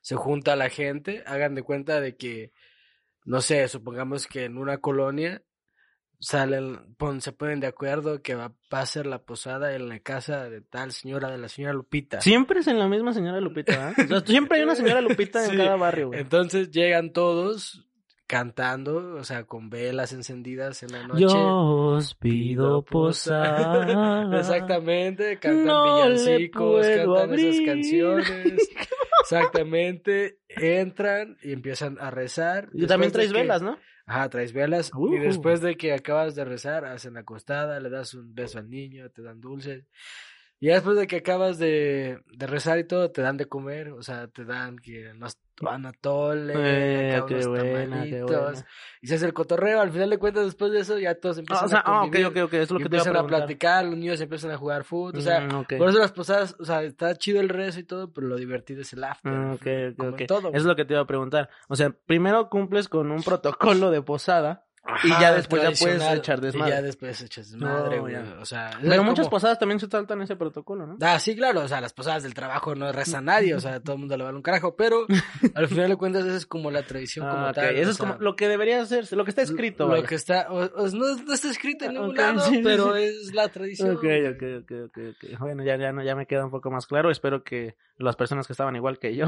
se 0.00 0.14
junta 0.14 0.56
la 0.56 0.70
gente, 0.70 1.22
hagan 1.26 1.54
de 1.54 1.62
cuenta 1.62 2.00
de 2.00 2.16
que, 2.16 2.52
no 3.28 3.40
sé, 3.42 3.68
supongamos 3.68 4.26
que 4.26 4.44
en 4.44 4.56
una 4.58 4.78
colonia 4.78 5.42
salen, 6.20 6.94
pon- 6.96 7.20
se 7.20 7.32
ponen 7.32 7.60
de 7.60 7.66
acuerdo 7.68 8.22
que 8.22 8.34
va, 8.34 8.52
va 8.72 8.80
a 8.80 8.86
ser 8.86 9.06
la 9.06 9.22
posada 9.22 9.74
en 9.74 9.88
la 9.88 10.00
casa 10.00 10.48
de 10.50 10.60
tal 10.62 10.92
señora, 10.92 11.30
de 11.30 11.38
la 11.38 11.48
señora 11.48 11.74
Lupita. 11.74 12.20
Siempre 12.20 12.60
es 12.60 12.66
en 12.66 12.78
la 12.78 12.88
misma 12.88 13.12
señora 13.12 13.40
Lupita, 13.40 13.90
¿eh? 13.90 13.94
O 14.04 14.06
sea, 14.08 14.20
siempre 14.26 14.58
hay 14.58 14.64
una 14.64 14.74
señora 14.74 15.00
Lupita 15.00 15.44
en 15.44 15.56
cada 15.56 15.76
barrio, 15.76 16.08
güey. 16.08 16.20
Entonces 16.20 16.70
llegan 16.70 17.12
todos 17.12 17.84
cantando, 18.26 19.14
o 19.14 19.24
sea, 19.24 19.44
con 19.44 19.70
velas 19.70 20.12
encendidas 20.12 20.82
en 20.82 20.92
la 20.92 21.06
noche. 21.06 21.20
Yo 21.22 21.32
os 21.94 22.14
pido 22.14 22.82
posada. 22.82 24.28
Exactamente, 24.38 25.38
cantan 25.38 25.64
No 25.66 25.94
villancicos, 26.04 26.86
cantan 26.86 27.34
esas 27.38 27.60
canciones. 27.64 28.68
Exactamente, 29.36 30.38
entran 30.48 31.36
y 31.42 31.52
empiezan 31.52 31.98
a 32.00 32.10
rezar. 32.10 32.68
Y 32.72 32.86
también 32.86 33.12
traes 33.12 33.32
que- 33.32 33.38
velas, 33.38 33.62
¿no? 33.62 33.78
Ajá, 34.06 34.30
traes 34.30 34.54
velas. 34.54 34.90
Uh. 34.94 35.14
Y 35.14 35.18
después 35.18 35.60
de 35.60 35.76
que 35.76 35.92
acabas 35.92 36.34
de 36.34 36.44
rezar, 36.46 36.86
hacen 36.86 37.16
acostada, 37.18 37.78
le 37.78 37.90
das 37.90 38.14
un 38.14 38.34
beso 38.34 38.58
al 38.58 38.70
niño, 38.70 39.10
te 39.10 39.20
dan 39.22 39.38
dulces. 39.40 39.84
Y 40.60 40.66
ya 40.66 40.74
después 40.74 40.96
de 40.96 41.06
que 41.06 41.16
acabas 41.16 41.58
de, 41.58 42.20
de 42.32 42.46
rezar 42.46 42.78
y 42.78 42.84
todo, 42.84 43.10
te 43.10 43.22
dan 43.22 43.36
de 43.36 43.46
comer, 43.46 43.90
o 43.90 44.02
sea, 44.02 44.26
te 44.26 44.44
dan 44.44 44.78
que 44.78 45.12
unos 45.12 45.38
anatole, 45.66 46.54
Eh, 46.56 47.22
qué 47.26 47.34
unos 47.34 47.46
buena, 47.46 47.64
qué 47.64 47.84
tamalitos, 47.88 48.30
buena. 48.30 48.66
y 49.00 49.06
se 49.06 49.14
hace 49.14 49.26
el 49.26 49.34
cotorreo. 49.34 49.80
Al 49.80 49.92
final 49.92 50.10
de 50.10 50.18
cuentas, 50.18 50.44
después 50.44 50.72
de 50.72 50.80
eso, 50.80 50.98
ya 50.98 51.14
todos 51.14 51.38
empiezan 51.38 51.62
Ah, 51.62 51.66
o 51.66 51.68
sea, 51.68 51.78
a 51.78 51.82
ah, 51.82 52.02
ok, 52.02 52.10
convivir, 52.10 52.26
ok, 52.26 52.36
ok, 52.44 52.52
es 52.54 52.70
lo 52.70 52.78
que 52.78 52.88
te 52.88 52.96
iba 52.96 53.02
a 53.02 53.06
empiezan 53.06 53.16
a, 53.16 53.26
platicar, 53.26 53.84
los 53.84 53.96
niños 53.96 54.20
empiezan 54.20 54.50
a 54.50 54.56
jugar 54.56 54.84
fútbol, 54.84 55.16
o 55.16 55.20
sea, 55.20 55.40
Mm, 55.40 55.64
por 55.78 55.88
eso 55.88 55.98
las 55.98 56.12
posadas, 56.12 56.56
o 56.58 56.64
sea, 56.64 56.82
está 56.82 57.14
chido 57.14 57.40
el 57.40 57.48
rezo 57.48 57.78
y 57.80 57.84
todo, 57.84 58.12
pero 58.12 58.26
lo 58.26 58.36
divertido 58.36 58.82
es 58.82 58.92
el 58.92 59.04
after. 59.04 59.32
Ah, 59.32 59.56
como 59.96 60.16
en 60.16 60.26
todo. 60.26 60.52
Es 60.52 60.64
lo 60.64 60.74
que 60.74 60.84
te 60.84 60.94
iba 60.94 61.02
a 61.02 61.06
preguntar. 61.06 61.48
O 61.68 61.76
sea, 61.76 61.90
primero 61.90 62.48
cumples 62.50 62.88
con 62.88 63.10
un 63.10 63.22
protocolo 63.22 63.90
de 63.90 64.02
posada 64.02 64.67
y 65.04 65.08
ya 65.10 65.32
después 65.34 65.62
ya 65.62 65.70
puedes 65.84 66.02
echar 66.18 66.38
Y 66.38 66.42
desmadre. 66.42 66.70
ya 66.74 66.82
después 66.82 67.20
echas 67.20 67.50
desmadre, 67.50 67.96
No, 67.96 68.02
güey. 68.02 68.14
ya. 68.14 68.36
O 68.40 68.44
sea, 68.44 68.70
Pero 68.80 69.02
muchas 69.04 69.28
posadas 69.28 69.58
también 69.58 69.78
se 69.80 69.86
saltan 69.88 70.22
ese 70.22 70.36
protocolo, 70.36 70.86
¿no? 70.86 70.96
Ah, 71.00 71.18
sí, 71.18 71.36
claro, 71.36 71.60
o 71.62 71.68
sea, 71.68 71.80
las 71.80 71.92
posadas 71.92 72.22
del 72.22 72.32
trabajo 72.34 72.74
no 72.74 72.90
reza 72.92 73.20
nadie, 73.20 73.54
o 73.54 73.60
sea, 73.60 73.80
todo 73.80 73.94
el 73.94 73.98
mundo 74.00 74.16
le 74.16 74.24
vale 74.24 74.36
un 74.36 74.42
carajo, 74.42 74.76
pero 74.76 75.06
al 75.54 75.68
final 75.68 75.88
de 75.90 75.96
cuentas 75.96 76.24
esa 76.24 76.36
es 76.36 76.46
como 76.46 76.70
la 76.70 76.82
tradición 76.84 77.28
como 77.28 77.46
Ah, 77.46 77.50
ok. 77.50 77.54
tal. 77.54 77.76
Eso 77.76 77.90
es 77.90 77.96
sea, 77.96 78.08
como 78.08 78.20
lo 78.20 78.34
que 78.36 78.48
debería 78.48 78.80
hacerse, 78.80 79.14
lo 79.16 79.24
que 79.24 79.30
está 79.30 79.42
escrito. 79.42 79.84
Lo 79.84 79.90
vaya. 79.90 80.06
que 80.06 80.14
está, 80.14 80.46
o- 80.50 80.64
o 80.64 80.88
no, 80.88 81.16
no 81.16 81.32
está 81.34 81.50
escrito 81.50 81.84
en 81.84 81.92
ningún 81.94 82.10
Ok, 82.10 82.16
lado, 82.18 82.40
sí, 82.40 82.60
pero 82.64 82.96
sí. 82.96 83.02
es 83.02 83.34
la 83.34 83.48
tradición. 83.48 83.96
Ok, 83.96 84.04
ok, 84.04 84.42
ok, 84.62 84.72
ok, 84.86 84.98
ok. 85.32 85.38
Bueno, 85.40 85.64
ya, 85.64 85.76
ya, 85.76 85.92
ya 86.02 86.14
me 86.16 86.26
queda 86.26 86.44
un 86.44 86.50
poco 86.50 86.70
más 86.70 86.86
claro. 86.86 87.10
Espero 87.10 87.42
que 87.44 87.76
las 87.98 88.16
personas 88.16 88.46
que 88.46 88.52
estaban 88.52 88.74
igual 88.76 88.98
que 88.98 89.14
yo, 89.14 89.26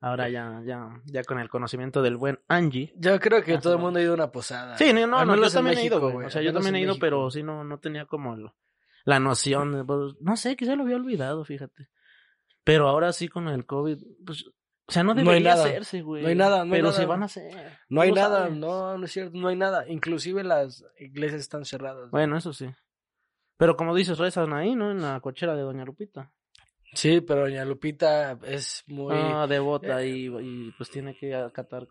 ahora 0.00 0.28
ya, 0.28 0.62
ya, 0.64 1.00
ya 1.06 1.24
con 1.24 1.38
el 1.38 1.48
conocimiento 1.48 2.02
del 2.02 2.16
buen 2.16 2.38
Angie. 2.48 2.92
Yo 2.96 3.18
creo 3.20 3.42
que 3.42 3.58
todo 3.58 3.74
el 3.74 3.78
mundo 3.80 3.98
ha 3.98 4.02
ido 4.02 4.12
a 4.12 4.14
una 4.14 4.30
posada. 4.30 4.76
Sí, 4.78 4.92
no, 4.92 5.06
no, 5.06 5.24
no, 5.24 5.36
yo 5.36 5.50
también 5.50 5.78
he 5.78 5.84
ido, 5.84 6.00
güey. 6.00 6.26
O 6.26 6.30
sea, 6.30 6.42
yo 6.42 6.52
también 6.52 6.76
he 6.76 6.80
ido, 6.80 6.88
México, 6.92 7.00
pero 7.00 7.30
sí 7.30 7.42
no, 7.42 7.64
no 7.64 7.78
tenía 7.78 8.06
como 8.06 8.34
el- 8.34 8.50
la 9.04 9.20
noción. 9.20 9.72
de, 9.72 9.84
pues, 9.84 10.14
no 10.20 10.36
sé, 10.36 10.54
quizá 10.56 10.76
lo 10.76 10.82
había 10.82 10.96
olvidado, 10.96 11.44
fíjate. 11.44 11.88
Pero 12.64 12.88
ahora 12.88 13.12
sí 13.12 13.28
con 13.28 13.48
el 13.48 13.64
COVID, 13.64 13.98
pues, 14.26 14.44
o 14.46 14.92
sea, 14.92 15.02
no 15.02 15.12
hay 15.12 15.18
debería 15.18 15.54
hacerse, 15.54 16.02
güey. 16.02 16.22
No 16.22 16.28
hay 16.28 16.34
nada, 16.34 16.58
no 16.58 16.64
hay 16.64 16.70
Pero 16.80 16.84
nada. 16.88 16.94
se 16.98 17.06
van 17.06 17.22
a 17.22 17.26
hacer. 17.26 17.78
No 17.88 18.00
hay 18.02 18.12
nada, 18.12 18.38
sabes. 18.44 18.56
no, 18.56 18.96
no 18.98 19.04
es 19.04 19.12
cierto, 19.12 19.36
no 19.38 19.48
hay 19.48 19.56
nada. 19.56 19.88
Inclusive 19.88 20.44
las 20.44 20.84
iglesias 20.98 21.40
están 21.42 21.64
cerradas. 21.64 22.10
Bueno, 22.10 22.36
eso 22.36 22.52
sí. 22.52 22.70
Pero 23.56 23.76
como 23.76 23.94
dices, 23.94 24.18
rezan 24.18 24.52
ahí, 24.52 24.74
¿no? 24.74 24.90
En 24.90 25.02
la 25.02 25.20
cochera 25.20 25.56
de 25.56 25.62
Doña 25.62 25.84
Lupita. 25.84 26.32
Sí, 26.94 27.20
pero 27.20 27.42
doña 27.42 27.64
Lupita 27.64 28.38
es 28.46 28.84
muy... 28.86 29.14
Ah, 29.14 29.46
devota 29.48 30.04
y, 30.04 30.26
y 30.26 30.72
pues 30.76 30.90
tiene 30.90 31.14
que 31.16 31.34
acatar, 31.34 31.86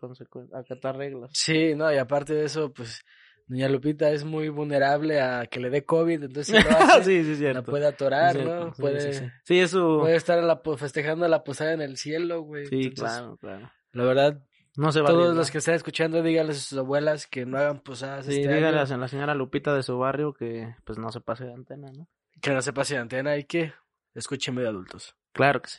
acatar 0.52 0.96
reglas. 0.96 1.30
Sí, 1.32 1.74
no, 1.74 1.92
y 1.92 1.96
aparte 1.96 2.34
de 2.34 2.44
eso, 2.44 2.72
pues 2.72 3.04
Doña 3.48 3.68
Lupita 3.68 4.10
es 4.10 4.24
muy 4.24 4.50
vulnerable 4.50 5.22
a 5.22 5.46
que 5.46 5.58
le 5.58 5.70
dé 5.70 5.84
COVID, 5.84 6.22
entonces 6.24 6.54
si 6.54 6.62
lo 6.62 6.76
hace, 6.78 7.24
sí, 7.24 7.36
sí, 7.36 7.44
la 7.44 7.62
puede 7.62 7.86
atorar, 7.86 8.36
Sí, 8.36 8.44
¿no? 8.44 8.74
sí, 8.74 8.82
puede, 8.82 9.12
sí, 9.12 9.26
sí. 9.44 9.58
Es 9.60 9.70
su... 9.70 9.98
puede 10.00 10.16
estar 10.16 10.42
la, 10.42 10.60
festejando 10.76 11.26
la 11.28 11.42
posada 11.44 11.72
en 11.72 11.80
el 11.80 11.96
cielo, 11.96 12.42
güey. 12.42 12.66
Sí, 12.66 12.88
Entonces, 12.88 13.16
claro, 13.16 13.36
claro. 13.38 13.70
La 13.92 14.04
verdad, 14.04 14.42
No 14.76 14.92
se 14.92 15.00
va 15.00 15.08
todos 15.08 15.34
los 15.34 15.50
que 15.50 15.58
están 15.58 15.76
escuchando, 15.76 16.22
díganle 16.22 16.52
a 16.52 16.56
sus 16.56 16.78
abuelas 16.78 17.26
que 17.26 17.46
no 17.46 17.56
hagan 17.56 17.80
posadas 17.80 18.26
Sí, 18.26 18.32
este 18.32 18.42
dígale 18.42 18.78
año, 18.78 18.94
a 18.94 18.96
la 18.98 19.08
señora 19.08 19.34
Lupita 19.34 19.74
de 19.74 19.82
su 19.82 19.96
barrio 19.98 20.34
que 20.34 20.74
pues 20.84 20.98
no 20.98 21.10
se 21.10 21.22
pase 21.22 21.46
de 21.46 21.54
antena, 21.54 21.90
¿no? 21.90 22.06
que 22.42 22.52
no 22.52 22.60
se 22.60 22.72
pase 22.74 22.94
de 22.94 23.00
antena 23.00 23.36
y 23.38 23.44
que 23.44 23.72
escuchen 24.18 24.54
medio 24.54 24.68
adultos. 24.68 25.14
Claro 25.32 25.62
que 25.62 25.70
sí. 25.70 25.78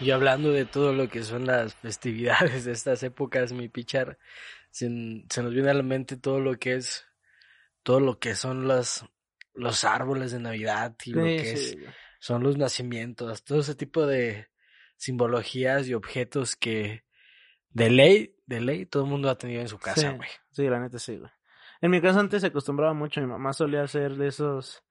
Y 0.00 0.12
hablando 0.12 0.52
de 0.52 0.64
todo 0.64 0.92
lo 0.92 1.08
que 1.08 1.24
son 1.24 1.46
las 1.46 1.74
festividades 1.74 2.64
de 2.64 2.72
estas 2.72 3.02
épocas, 3.02 3.52
mi 3.52 3.68
pichar, 3.68 4.18
se, 4.70 4.86
se 5.28 5.42
nos 5.42 5.52
viene 5.52 5.70
a 5.70 5.74
la 5.74 5.82
mente 5.82 6.16
todo 6.16 6.38
lo 6.38 6.56
que 6.58 6.74
es, 6.76 7.04
todo 7.82 7.98
lo 7.98 8.20
que 8.20 8.36
son 8.36 8.68
los, 8.68 9.04
los 9.54 9.82
árboles 9.84 10.30
de 10.30 10.38
Navidad 10.38 10.94
y 11.04 11.10
lo 11.12 11.24
que 11.24 11.52
es, 11.52 11.70
sí, 11.70 11.78
son 12.20 12.44
los 12.44 12.56
nacimientos, 12.56 13.42
todo 13.42 13.58
ese 13.60 13.74
tipo 13.74 14.06
de 14.06 14.48
simbologías 14.96 15.88
y 15.88 15.94
objetos 15.94 16.54
que 16.54 17.02
de 17.70 17.90
ley, 17.90 18.36
de 18.46 18.60
ley, 18.60 18.86
todo 18.86 19.02
el 19.02 19.10
mundo 19.10 19.28
ha 19.30 19.36
tenido 19.38 19.60
en 19.62 19.68
su 19.68 19.78
casa, 19.78 20.10
Sí. 20.12 20.16
güey. 20.16 20.28
Sí, 20.52 20.62
la 20.68 20.78
neta 20.78 20.98
sí, 21.00 21.16
güey. 21.16 21.30
En 21.80 21.90
mi 21.90 22.00
casa 22.00 22.20
antes 22.20 22.40
se 22.40 22.48
acostumbraba 22.48 22.92
mucho, 22.94 23.20
mi 23.20 23.26
mamá 23.26 23.52
solía 23.52 23.82
hacer 23.82 24.16
de 24.16 24.26
esos, 24.28 24.82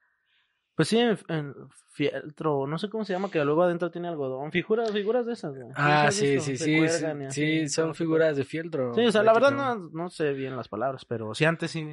pues 0.76 0.88
sí, 0.88 1.00
en, 1.00 1.18
en 1.28 1.54
fieltro, 1.92 2.66
no 2.68 2.78
sé 2.78 2.90
cómo 2.90 3.04
se 3.04 3.14
llama, 3.14 3.30
que 3.30 3.44
luego 3.44 3.64
adentro 3.64 3.92
tiene 3.92 4.08
algodón, 4.08 4.52
figuras, 4.52 4.92
figuras 4.92 5.26
de 5.26 5.34
esas, 5.34 5.54
güey. 5.54 5.68
Ah, 5.76 6.10
sí, 6.12 6.40
sí, 6.40 6.58
sí, 6.58 6.58
sí, 6.58 6.88
sí, 7.30 7.70
son 7.70 7.94
figuras 7.96 8.38
de 8.38 8.46
fieltro. 8.46 8.94
Sí, 8.94 9.06
o 9.06 9.12
sea, 9.12 9.24
la 9.24 9.34
verdad 9.34 9.52
no, 9.52 9.90
no 9.92 10.10
sé 10.10 10.34
bien 10.34 10.56
las 10.56 10.68
palabras, 10.70 11.04
pero 11.06 11.34
sí 11.36 11.44
antes 11.46 11.72
sí, 11.72 11.86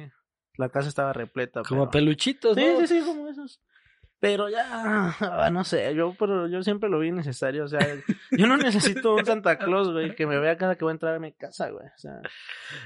la 0.57 0.69
casa 0.69 0.87
estaba 0.87 1.11
repleta. 1.11 1.61
Como 1.67 1.81
pero- 1.81 1.91
peluchitos, 1.91 2.55
Sí, 2.55 2.65
¿no? 2.65 2.79
sí, 2.79 2.99
sí, 2.99 3.05
como 3.05 3.27
esos. 3.27 3.61
Pero 4.19 4.49
ya, 4.49 4.65
ah, 5.19 5.49
no 5.51 5.63
sé, 5.63 5.93
yo 5.93 6.15
pero 6.17 6.47
yo 6.47 6.63
siempre 6.63 6.89
lo 6.89 6.99
vi 6.99 7.11
necesario, 7.11 7.65
o 7.65 7.67
sea, 7.67 7.79
yo 8.31 8.47
no 8.47 8.57
necesito 8.57 9.13
un 9.15 9.25
Santa 9.25 9.57
Claus, 9.57 9.91
güey, 9.91 10.15
que 10.15 10.25
me 10.25 10.39
vea 10.39 10.57
cada 10.57 10.75
que 10.75 10.85
voy 10.85 10.91
a 10.91 10.93
entrar 10.93 11.15
a 11.15 11.19
mi 11.19 11.33
casa, 11.33 11.69
güey, 11.69 11.85
o 11.85 11.97
sea, 11.97 12.21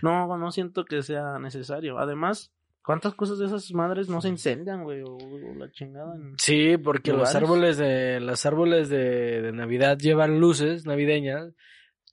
no, 0.02 0.38
no 0.38 0.52
siento 0.52 0.86
que 0.86 1.02
sea 1.04 1.38
necesario. 1.40 2.00
Además, 2.00 2.52
¿cuántas 2.84 3.14
cosas 3.14 3.38
de 3.40 3.46
esas 3.46 3.72
madres 3.74 4.10
no 4.10 4.22
se 4.22 4.30
incendian, 4.30 4.84
güey, 4.84 5.02
o, 5.02 5.16
o 5.18 5.56
la 5.56 5.70
chingada? 5.72 6.16
en- 6.16 6.34
Sí, 6.40 6.78
porque 6.78 7.14
los 7.14 7.34
árboles 7.36 7.78
de 7.78 8.20
los 8.20 8.46
árboles 8.46 8.90
de, 8.90 9.42
de 9.42 9.52
Navidad 9.52 9.98
llevan 9.98 10.40
luces 10.40 10.86
navideñas 10.86 11.54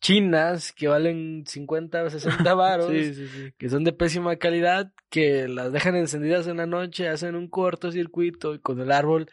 chinas 0.00 0.72
que 0.72 0.88
valen 0.88 1.44
50 1.46 2.04
o 2.04 2.10
60 2.10 2.54
varos, 2.54 2.88
Sí, 2.92 3.14
sí, 3.14 3.26
sí. 3.28 3.52
que 3.58 3.68
son 3.68 3.84
de 3.84 3.92
pésima 3.92 4.36
calidad, 4.36 4.92
que 5.10 5.48
las 5.48 5.72
dejan 5.72 5.96
encendidas 5.96 6.46
en 6.46 6.58
la 6.58 6.66
noche, 6.66 7.08
hacen 7.08 7.34
un 7.34 7.48
cortocircuito 7.48 8.54
y 8.54 8.60
con 8.60 8.80
el 8.80 8.92
árbol 8.92 9.28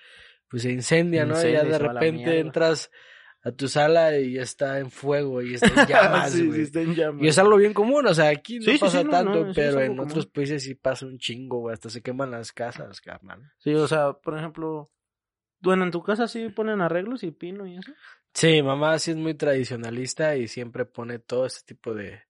pues 0.49 0.64
se 0.64 0.72
incendia, 0.72 1.26
¿no? 1.26 1.34
Y 1.39 1.51
ya 1.51 1.64
de 1.64 1.80
repente 1.80 2.39
entras 2.39 2.91
a 3.43 3.51
tu 3.51 3.68
sala 3.68 4.18
y 4.18 4.34
ya 4.34 4.43
está 4.43 4.80
en 4.80 4.89
fuego 4.89 5.41
y 5.41 5.55
está 5.55 5.68
en 5.68 5.88
llamas, 5.88 6.36
está 6.36 6.82
en. 6.82 6.95
Y 7.20 7.28
es 7.28 7.38
algo 7.38 7.57
bien 7.57 7.74
común, 7.74 8.05
o 8.07 8.14
sea, 8.14 8.30
aquí 8.30 8.59
no 8.59 8.72
pasa 8.80 9.03
no, 9.03 9.09
tanto, 9.09 9.45
no, 9.45 9.53
pero 9.53 9.82
en 9.82 9.95
común. 9.95 10.05
otros 10.05 10.28
países 10.28 10.64
sí 10.64 10.76
pasa 10.76 11.05
un 11.05 11.18
chingo, 11.18 11.59
güey, 11.59 11.74
hasta 11.74 11.89
se 11.89 12.01
queman 12.01 12.32
las 12.32 12.51
casas, 12.51 13.01
carnal. 13.01 13.51
Sí, 13.57 13.74
o 13.74 13.88
sea, 13.88 14.14
por 14.14 14.38
ejemplo, 14.38 14.91
bueno, 15.59 15.84
en 15.84 15.91
tu 15.91 16.03
casa 16.03 16.28
sí 16.28 16.49
ponen 16.49 16.82
arreglos 16.82 17.24
y 17.24 17.32
pino 17.32 17.66
y 17.66 17.78
eso. 17.78 17.91
Sí, 18.34 18.62
mamá 18.64 18.98
sí 19.00 19.12
es 19.12 19.18
muy 19.18 19.34
tradicionalista 19.36 20.36
y 20.36 20.48
siempre 20.48 20.86
pone 20.86 21.20
todo 21.20 21.46
este 21.46 21.74
tipo 21.74 21.94
de, 21.94 22.22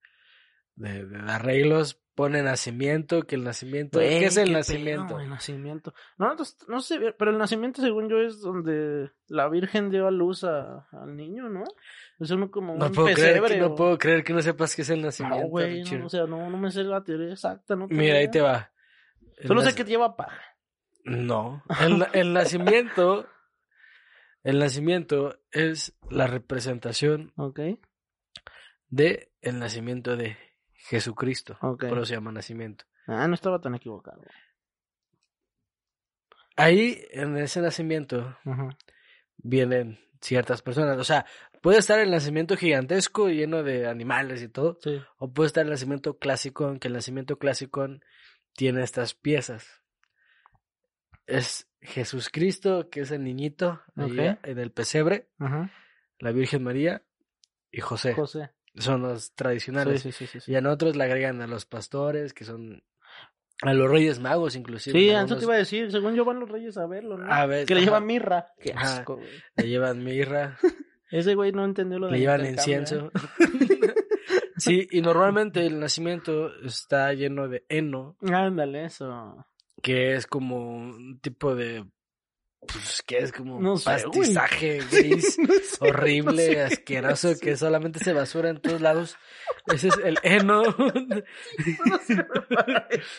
de, 0.75 1.05
de 1.05 1.17
arreglos. 1.31 1.99
Pone 2.15 2.43
nacimiento, 2.43 3.23
que 3.23 3.33
el 3.33 3.43
nacimiento... 3.43 3.97
Güey, 3.97 4.19
¿Qué 4.19 4.25
es 4.27 4.37
el 4.37 4.49
qué 4.49 4.53
nacimiento? 4.53 5.07
pedo, 5.15 5.19
el 5.21 5.29
nacimiento. 5.31 5.95
No, 6.19 6.35
no, 6.35 6.43
no 6.67 6.79
sé, 6.81 6.99
pero 7.17 7.31
el 7.31 7.39
nacimiento, 7.39 7.81
según 7.81 8.07
yo, 8.07 8.19
es 8.21 8.39
donde 8.39 9.09
la 9.29 9.49
Virgen 9.49 9.89
dio 9.89 10.05
a 10.05 10.11
luz 10.11 10.43
a- 10.43 10.87
al 10.91 11.15
niño, 11.15 11.49
¿no? 11.49 11.63
Es 12.19 12.29
uno 12.29 12.51
como 12.51 12.75
no, 12.75 12.85
un 12.85 12.91
puedo 12.91 13.07
creer 13.15 13.41
pesebre. 13.41 13.55
que, 13.55 13.59
no 13.61 13.65
o- 13.69 13.75
puedo 13.75 13.97
creer 13.97 14.23
que 14.23 14.31
no 14.33 14.43
sepas 14.43 14.75
qué 14.75 14.83
es 14.83 14.91
el 14.91 14.99
No, 15.01 15.07
nacimiento. 15.07 15.47
güey, 15.47 15.79
Richard. 15.79 15.99
no, 16.01 16.05
o 16.05 16.09
sea, 16.09 16.25
no, 16.27 16.49
no 16.51 16.57
me 16.59 16.69
sé 16.69 16.83
la 16.83 17.03
teoría 17.03 17.31
exacta, 17.31 17.75
¿no? 17.75 17.87
Mira, 17.89 18.17
ahí 18.19 18.29
te 18.29 18.41
va. 18.41 18.71
Solo 19.47 19.61
sé 19.63 19.73
que 19.73 19.83
lleva 19.83 20.15
paja. 20.15 20.39
No. 21.05 21.63
El, 21.81 22.05
el 22.13 22.31
nacimiento... 22.33 23.27
El 24.43 24.59
nacimiento 24.59 25.39
es 25.51 25.93
la 26.09 26.27
representación 26.27 27.31
Ok, 27.37 27.59
de 28.89 29.31
el 29.41 29.59
nacimiento 29.59 30.15
de 30.17 30.37
Jesucristo. 30.73 31.57
ok. 31.61 31.87
Por 31.87 31.97
eso 31.99 32.05
se 32.07 32.13
llama 32.15 32.31
nacimiento. 32.31 32.85
Ah, 33.07 33.27
no 33.27 33.35
estaba 33.35 33.59
tan 33.61 33.75
equivocado. 33.75 34.21
Ahí, 36.55 37.03
en 37.11 37.35
ese 37.37 37.61
nacimiento, 37.61 38.37
vienen 39.37 39.99
ciertas 40.21 40.61
personas. 40.61 40.97
O 40.99 41.03
sea, 41.03 41.25
puede 41.61 41.79
estar 41.79 41.99
el 41.99 42.11
nacimiento 42.11 42.55
gigantesco 42.55 43.27
lleno 43.29 43.63
de 43.63 43.87
animales 43.87 44.41
y 44.43 44.49
todo, 44.49 44.77
Sí. 44.81 45.01
o 45.17 45.33
puede 45.33 45.47
estar 45.47 45.63
el 45.65 45.71
nacimiento 45.71 46.17
clásico, 46.17 46.69
en 46.69 46.79
que 46.79 46.89
el 46.89 46.93
nacimiento 46.93 47.37
clásico 47.39 47.87
tiene 48.53 48.83
estas 48.83 49.15
piezas. 49.15 49.82
Es 51.25 51.67
Jesús 51.81 52.29
Cristo, 52.29 52.89
que 52.89 53.01
es 53.01 53.11
el 53.11 53.23
niñito 53.23 53.81
ahí 53.95 54.37
en 54.43 54.59
el 54.59 54.71
pesebre, 54.71 55.29
Ajá. 55.39 55.71
la 56.19 56.31
Virgen 56.31 56.63
María 56.63 57.03
y 57.71 57.81
José. 57.81 58.13
José. 58.13 58.51
Son 58.75 59.01
los 59.03 59.33
tradicionales. 59.35 60.01
sí, 60.01 60.11
sí, 60.11 60.25
sí. 60.27 60.39
Y 60.51 60.55
en 60.55 60.65
otros 60.65 60.95
le 60.95 61.03
agregan 61.03 61.41
a 61.41 61.47
los 61.47 61.65
pastores, 61.65 62.33
que 62.33 62.43
son 62.43 62.83
a 63.61 63.73
los 63.73 63.89
reyes 63.89 64.19
magos 64.19 64.55
inclusive. 64.55 64.97
Sí, 64.97 65.05
en 65.05 65.11
eso 65.11 65.19
algunos 65.19 65.39
te 65.39 65.45
iba 65.45 65.53
a 65.53 65.57
decir. 65.57 65.91
Según 65.91 66.15
yo 66.15 66.25
van 66.25 66.39
los 66.39 66.49
reyes 66.49 66.77
a 66.77 66.85
verlo, 66.87 67.17
¿no? 67.17 67.31
A 67.31 67.45
ver, 67.45 67.65
que 67.65 67.75
le 67.75 67.81
ajá. 67.81 67.85
llevan 67.89 68.05
mirra. 68.05 68.47
Qué 68.59 68.73
asco, 68.73 69.17
güey. 69.17 69.29
le 69.57 69.67
llevan 69.67 70.03
mirra. 70.03 70.57
Ese 71.11 71.35
güey 71.35 71.51
no 71.51 71.63
entendió 71.63 71.99
lo 71.99 72.07
de 72.07 72.13
Le 72.13 72.19
llevan 72.19 72.45
incienso. 72.45 73.11
sí, 74.57 74.87
y 74.91 75.01
normalmente 75.03 75.65
el 75.65 75.79
nacimiento 75.79 76.51
está 76.63 77.13
lleno 77.13 77.47
de 77.47 77.65
heno, 77.69 78.17
Ándale, 78.21 78.85
eso. 78.85 79.45
Que 79.83 80.15
es 80.15 80.25
como 80.25 80.75
un 80.77 81.19
tipo 81.19 81.53
de. 81.53 81.85
Pues 82.65 83.03
que 83.05 83.17
es 83.17 83.33
como 83.33 83.59
No 83.59 83.75
sé, 83.75 83.83
pastizaje 83.85 84.79
gris, 84.91 85.37
horrible, 85.81 86.61
asqueroso, 86.61 87.33
que 87.39 87.57
solamente 87.57 87.99
se 87.99 88.13
basura 88.13 88.49
en 88.49 88.61
todos 88.61 88.79
lados. 88.79 89.17
Ese 89.67 89.89
es 89.89 89.97
el 90.03 90.17
heno. 90.23 90.63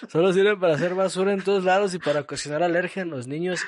Solo 0.09 0.33
sirve 0.33 0.57
para 0.57 0.75
hacer 0.75 0.95
basura 0.95 1.33
en 1.33 1.43
todos 1.43 1.65
lados 1.65 1.95
y 1.95 1.99
para 1.99 2.21
ocasionar 2.21 2.63
alergia 2.63 3.03
en 3.03 3.11
los 3.11 3.27
niños. 3.27 3.61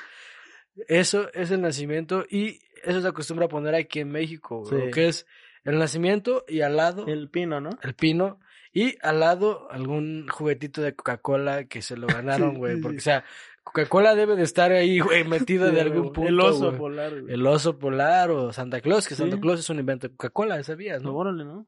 Eso 0.88 1.30
es 1.32 1.51
el 1.51 1.61
nacimiento 1.62 2.24
y 2.28 2.61
eso 2.84 3.01
se 3.01 3.09
acostumbra 3.09 3.47
a 3.47 3.49
poner 3.51 3.74
aquí 3.74 4.01
en 4.01 4.11
México, 4.11 4.64
Sí. 4.68 4.76
que 4.92 5.09
es 5.09 5.26
el 5.64 5.78
nacimiento 5.78 6.44
y 6.49 6.61
al 6.61 6.76
lado 6.76 7.07
El 7.07 7.28
pino, 7.30 7.61
¿no? 7.61 7.70
el 7.82 7.94
pino 7.94 8.38
y 8.79 8.97
al 9.03 9.20
lado 9.20 9.68
algún 9.70 10.29
juguetito 10.29 10.83
de 10.83 10.95
Coca-Cola 10.95 11.64
que 11.64 11.81
se 11.83 11.97
lo 11.97 12.07
ganaron, 12.07 12.55
güey, 12.59 12.81
porque 12.81 12.99
o 12.99 13.01
sea, 13.01 13.24
Coca-Cola 13.64 14.14
debe 14.14 14.37
de 14.37 14.43
estar 14.43 14.70
ahí, 14.72 15.01
güey, 15.01 15.24
metido 15.24 15.66
de 15.66 15.72
Sí, 15.74 15.81
algún 15.81 16.01
güey. 16.03 16.12
punto. 16.12 16.29
El 16.29 16.41
oso 16.41 16.77
polar, 16.77 17.20
güey. 17.22 17.33
El 17.35 17.47
oso 17.47 17.79
polar 17.79 18.31
o 18.31 18.53
Santa 18.53 18.81
Claus, 18.81 19.09
que 19.09 19.14
Sí. 19.14 19.22
Santa 19.22 19.41
Claus 19.41 19.61
es 19.61 19.70
un 19.70 19.79
invento 19.79 20.09
de 20.09 20.14
Coca-Cola, 20.14 20.62
¿sabías, 20.62 21.03
no? 21.03 21.16
Órale, 21.16 21.45
¿no? 21.45 21.66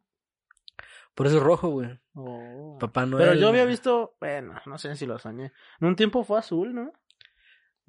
Por 1.15 1.27
eso 1.27 1.39
es 1.39 1.43
rojo, 1.43 1.69
güey. 1.71 1.99
Oh. 2.15 2.77
Papá 2.79 3.05
Noel. 3.07 3.25
Pero 3.27 3.41
yo 3.41 3.49
había 3.49 3.65
visto, 3.65 4.15
bueno, 4.21 4.55
no 4.67 4.79
sé 4.79 4.95
si 4.95 5.05
lo 5.07 5.19
soñé. 5.19 5.53
En 5.81 5.89
un 5.89 5.97
tiempo 5.97 6.23
fue 6.23 6.39
azul, 6.39 6.73
¿no? 6.75 6.93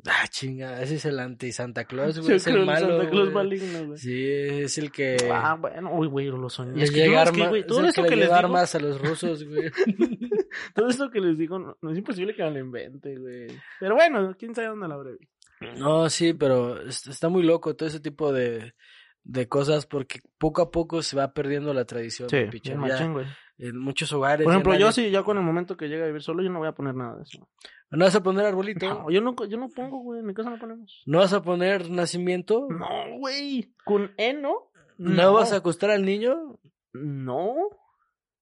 Ah, 0.08 0.28
chinga, 0.30 0.82
ese 0.82 0.96
es 0.96 1.06
el 1.06 1.20
anti-Santa 1.20 1.84
Claus, 1.86 2.20
güey, 2.20 2.38
es 2.38 2.48
el 2.48 2.66
malo, 2.66 2.88
Santa 3.00 3.10
Claus 3.10 3.34
maligno, 3.34 3.86
güey. 3.88 3.98
Sí, 3.98 4.26
es 4.32 4.78
el 4.78 4.92
que... 4.92 5.18
Ah, 5.30 5.58
bueno, 5.60 5.92
uy, 5.94 6.08
güey, 6.08 6.28
lo 6.28 6.50
soñé. 6.50 6.82
Es 6.82 6.90
que, 6.92 7.00
llega 7.00 7.18
no, 7.18 7.24
es 7.24 7.32
que, 7.32 7.42
arma- 7.42 7.50
güey, 7.50 7.62
es 7.62 7.68
todo 7.68 7.80
el 7.82 7.86
esto 7.88 8.04
que 8.04 8.10
que 8.10 8.16
le 8.16 8.22
les 8.22 8.30
digo, 8.30 8.38
armas 8.38 8.76
a 8.76 8.80
los 8.80 9.02
rusos, 9.02 9.44
güey. 9.44 9.70
todo 10.74 10.88
esto 10.90 11.10
que 11.10 11.20
les 11.20 11.38
digo, 11.38 11.60
no, 11.60 11.78
no 11.82 11.92
es 11.92 11.98
imposible 11.98 12.34
que 12.34 12.44
me 12.44 12.52
lo 12.52 12.60
invente, 12.60 13.18
güey. 13.18 13.48
Pero 13.80 13.96
bueno, 13.96 14.36
quién 14.40 14.56
sabe 14.56 14.68
dónde 14.68 14.88
la 14.88 14.96
habré. 14.96 15.18
No, 15.78 16.10
sí, 16.10 16.34
pero 16.34 16.82
es- 16.82 17.06
está 17.08 17.28
muy 17.28 17.44
loco 17.44 17.76
todo 17.76 17.90
ese 17.90 18.00
tipo 18.00 18.32
de, 18.32 18.74
de 19.24 19.48
cosas 19.50 19.86
porque 19.86 20.22
poco 20.38 20.62
a 20.62 20.72
poco 20.72 21.02
se 21.04 21.18
va 21.18 21.34
perdiendo 21.34 21.74
la 21.74 21.84
tradición. 21.84 22.30
Sí, 22.30 22.46
machín, 22.76 23.12
güey. 23.14 23.26
En 23.60 23.78
muchos 23.78 24.12
hogares. 24.14 24.46
Por 24.46 24.54
ejemplo, 24.54 24.76
yo 24.76 24.92
sí, 24.92 25.12
ya 25.12 25.22
con 25.24 25.38
el 25.38 25.44
momento 25.44 25.78
que 25.78 25.88
llegue 25.88 26.04
a 26.04 26.08
vivir 26.08 26.22
solo, 26.24 26.42
yo 26.42 26.50
no 26.50 26.60
voy 26.60 26.68
a 26.68 26.74
poner 26.74 26.96
nada 26.96 27.18
de 27.18 27.24
eso. 27.24 27.48
¿No 27.92 28.06
vas 28.06 28.16
a 28.16 28.24
poner 28.24 28.46
arbolito? 28.46 28.88
No, 28.88 29.10
yo 29.12 29.22
no, 29.22 29.36
yo 29.46 29.58
no 29.58 29.70
pongo, 29.70 30.00
güey, 30.00 30.20
en 30.22 30.26
mi 30.26 30.34
casa 30.34 30.50
no 30.50 30.60
ponemos. 30.60 31.04
¿No 31.06 31.20
vas 31.20 31.34
a 31.34 31.42
poner 31.42 31.90
nacimiento? 31.90 32.68
No, 32.70 32.88
güey, 33.18 33.74
con 33.84 34.12
heno. 34.18 34.72
¿No, 34.98 35.34
vas 35.34 35.54
a 35.54 35.58
acostar 35.58 35.92
al 35.92 36.06
niño? 36.06 36.60
No. 36.94 37.56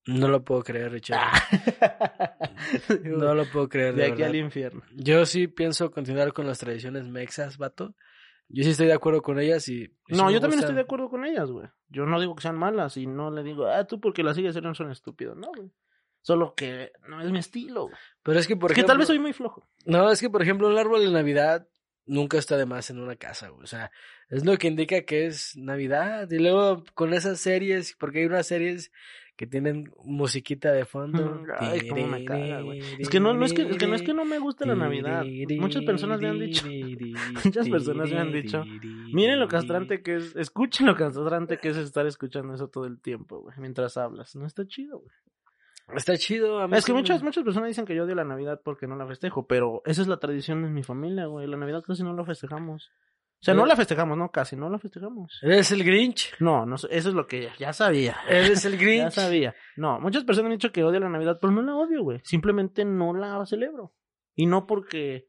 No 0.06 0.28
lo 0.28 0.42
puedo 0.42 0.62
creer, 0.62 0.92
Richard. 0.92 1.20
No 3.04 3.34
lo 3.34 3.44
puedo 3.50 3.68
creer, 3.68 3.94
de, 3.94 4.02
de 4.02 4.06
aquí 4.08 4.22
verdad. 4.22 4.28
al 4.30 4.36
infierno. 4.36 4.82
Yo 4.94 5.24
sí 5.26 5.48
pienso 5.48 5.90
continuar 5.90 6.32
con 6.32 6.46
las 6.46 6.58
tradiciones 6.58 7.06
mexas, 7.06 7.58
vato. 7.58 7.94
Yo 8.48 8.64
sí 8.64 8.70
estoy 8.70 8.86
de 8.86 8.94
acuerdo 8.94 9.20
con 9.20 9.38
ellas 9.38 9.68
y... 9.68 9.92
No, 10.08 10.30
yo 10.30 10.40
también 10.40 10.60
estoy 10.60 10.74
de 10.74 10.80
acuerdo 10.80 11.10
con 11.10 11.24
ellas, 11.24 11.50
güey. 11.50 11.68
Yo 11.88 12.06
no 12.06 12.18
digo 12.18 12.34
que 12.34 12.42
sean 12.42 12.56
malas 12.56 12.96
y 12.96 13.06
no 13.06 13.30
le 13.30 13.42
digo, 13.42 13.66
ah, 13.66 13.84
tú 13.86 14.00
porque 14.00 14.22
las 14.22 14.36
sigues 14.36 14.60
no 14.62 14.74
son 14.74 14.90
estúpidos, 14.90 15.36
no, 15.36 15.48
güey. 15.54 15.70
Solo 16.22 16.54
que 16.54 16.92
no 17.08 17.20
es 17.20 17.30
mi 17.30 17.38
estilo, 17.38 17.84
güey. 17.84 17.94
Pero 18.22 18.38
es 18.38 18.46
que, 18.46 18.56
por 18.56 18.68
que 18.68 18.72
ejemplo... 18.72 18.92
tal 18.92 18.98
vez 18.98 19.06
soy 19.06 19.18
muy 19.18 19.32
flojo. 19.32 19.68
No, 19.84 20.10
es 20.10 20.20
que, 20.20 20.30
por 20.30 20.42
ejemplo, 20.42 20.68
un 20.68 20.78
árbol 20.78 21.00
de 21.00 21.10
Navidad 21.10 21.68
nunca 22.06 22.38
está 22.38 22.56
de 22.56 22.66
más 22.66 22.90
en 22.90 23.00
una 23.00 23.16
casa, 23.16 23.48
güey. 23.48 23.64
O 23.64 23.66
sea, 23.66 23.92
es 24.30 24.44
lo 24.44 24.56
que 24.56 24.68
indica 24.68 25.02
que 25.02 25.26
es 25.26 25.56
Navidad. 25.56 26.30
Y 26.30 26.38
luego 26.38 26.84
con 26.94 27.12
esas 27.12 27.40
series, 27.40 27.94
porque 27.98 28.20
hay 28.20 28.26
unas 28.26 28.46
series 28.46 28.90
que 29.38 29.46
tienen 29.46 29.92
musiquita 30.04 30.72
de 30.72 30.84
fondo. 30.84 31.44
Ay, 31.58 31.88
cómo 31.88 32.08
me 32.08 32.24
caga, 32.24 32.60
güey. 32.60 32.80
Es 32.98 33.08
que 33.08 33.20
no, 33.20 33.32
no 33.34 33.44
es 33.44 33.52
que, 33.52 33.62
es 33.62 33.78
que 33.78 33.86
no 33.86 33.94
es 33.94 34.02
que 34.02 34.12
no 34.12 34.24
me 34.24 34.40
gusta 34.40 34.66
la 34.66 34.74
Navidad. 34.74 35.24
Muchas 35.60 35.84
personas 35.84 36.20
me 36.20 36.28
han 36.28 36.40
dicho, 36.40 36.66
muchas 37.44 37.68
personas 37.68 38.10
me 38.10 38.18
han 38.18 38.32
dicho, 38.32 38.64
miren 39.12 39.38
lo 39.38 39.46
castrante 39.46 40.02
que 40.02 40.16
es, 40.16 40.34
escuchen 40.34 40.88
lo 40.88 40.96
castrante 40.96 41.56
que 41.56 41.68
es 41.68 41.76
estar 41.76 42.04
escuchando 42.04 42.52
eso 42.52 42.66
todo 42.66 42.86
el 42.86 43.00
tiempo, 43.00 43.40
güey, 43.42 43.54
mientras 43.58 43.96
hablas. 43.96 44.34
No 44.34 44.44
está 44.44 44.66
chido, 44.66 44.98
güey. 44.98 45.14
Está 45.96 46.16
chido. 46.16 46.58
a 46.58 46.66
mí 46.66 46.76
Es 46.76 46.84
que 46.84 46.92
muchas, 46.92 47.22
muchas 47.22 47.44
personas 47.44 47.68
dicen 47.68 47.84
que 47.86 47.94
yo 47.94 48.04
odio 48.04 48.16
la 48.16 48.24
Navidad 48.24 48.60
porque 48.64 48.88
no 48.88 48.96
la 48.96 49.06
festejo, 49.06 49.46
pero 49.46 49.82
esa 49.84 50.02
es 50.02 50.08
la 50.08 50.16
tradición 50.16 50.64
en 50.64 50.74
mi 50.74 50.82
familia, 50.82 51.26
güey. 51.26 51.46
La 51.46 51.56
Navidad 51.56 51.84
casi 51.86 52.02
no 52.02 52.12
la 52.12 52.24
festejamos. 52.24 52.90
O 53.40 53.44
sea, 53.44 53.54
no 53.54 53.66
la 53.66 53.76
festejamos, 53.76 54.18
no, 54.18 54.30
casi 54.32 54.56
no 54.56 54.68
la 54.68 54.78
festejamos. 54.80 55.38
¿Eres 55.42 55.70
el 55.70 55.84
Grinch? 55.84 56.34
No, 56.40 56.66
no, 56.66 56.74
eso 56.74 56.88
es 56.90 57.06
lo 57.06 57.26
que 57.28 57.42
ya, 57.44 57.52
ya 57.58 57.72
sabía. 57.72 58.16
¿Eres 58.28 58.64
el 58.64 58.72
Ya 58.78 58.78
Grinch? 58.78 59.12
sabía. 59.12 59.54
No, 59.76 60.00
muchas 60.00 60.24
personas 60.24 60.50
han 60.50 60.58
dicho 60.58 60.72
que 60.72 60.82
odio 60.82 60.98
la 60.98 61.08
Navidad, 61.08 61.38
pero 61.40 61.52
no 61.52 61.62
la 61.62 61.76
odio, 61.76 62.02
güey. 62.02 62.20
Simplemente 62.24 62.84
no 62.84 63.14
la 63.14 63.46
celebro. 63.46 63.94
Y 64.34 64.46
no 64.46 64.66
porque 64.66 65.28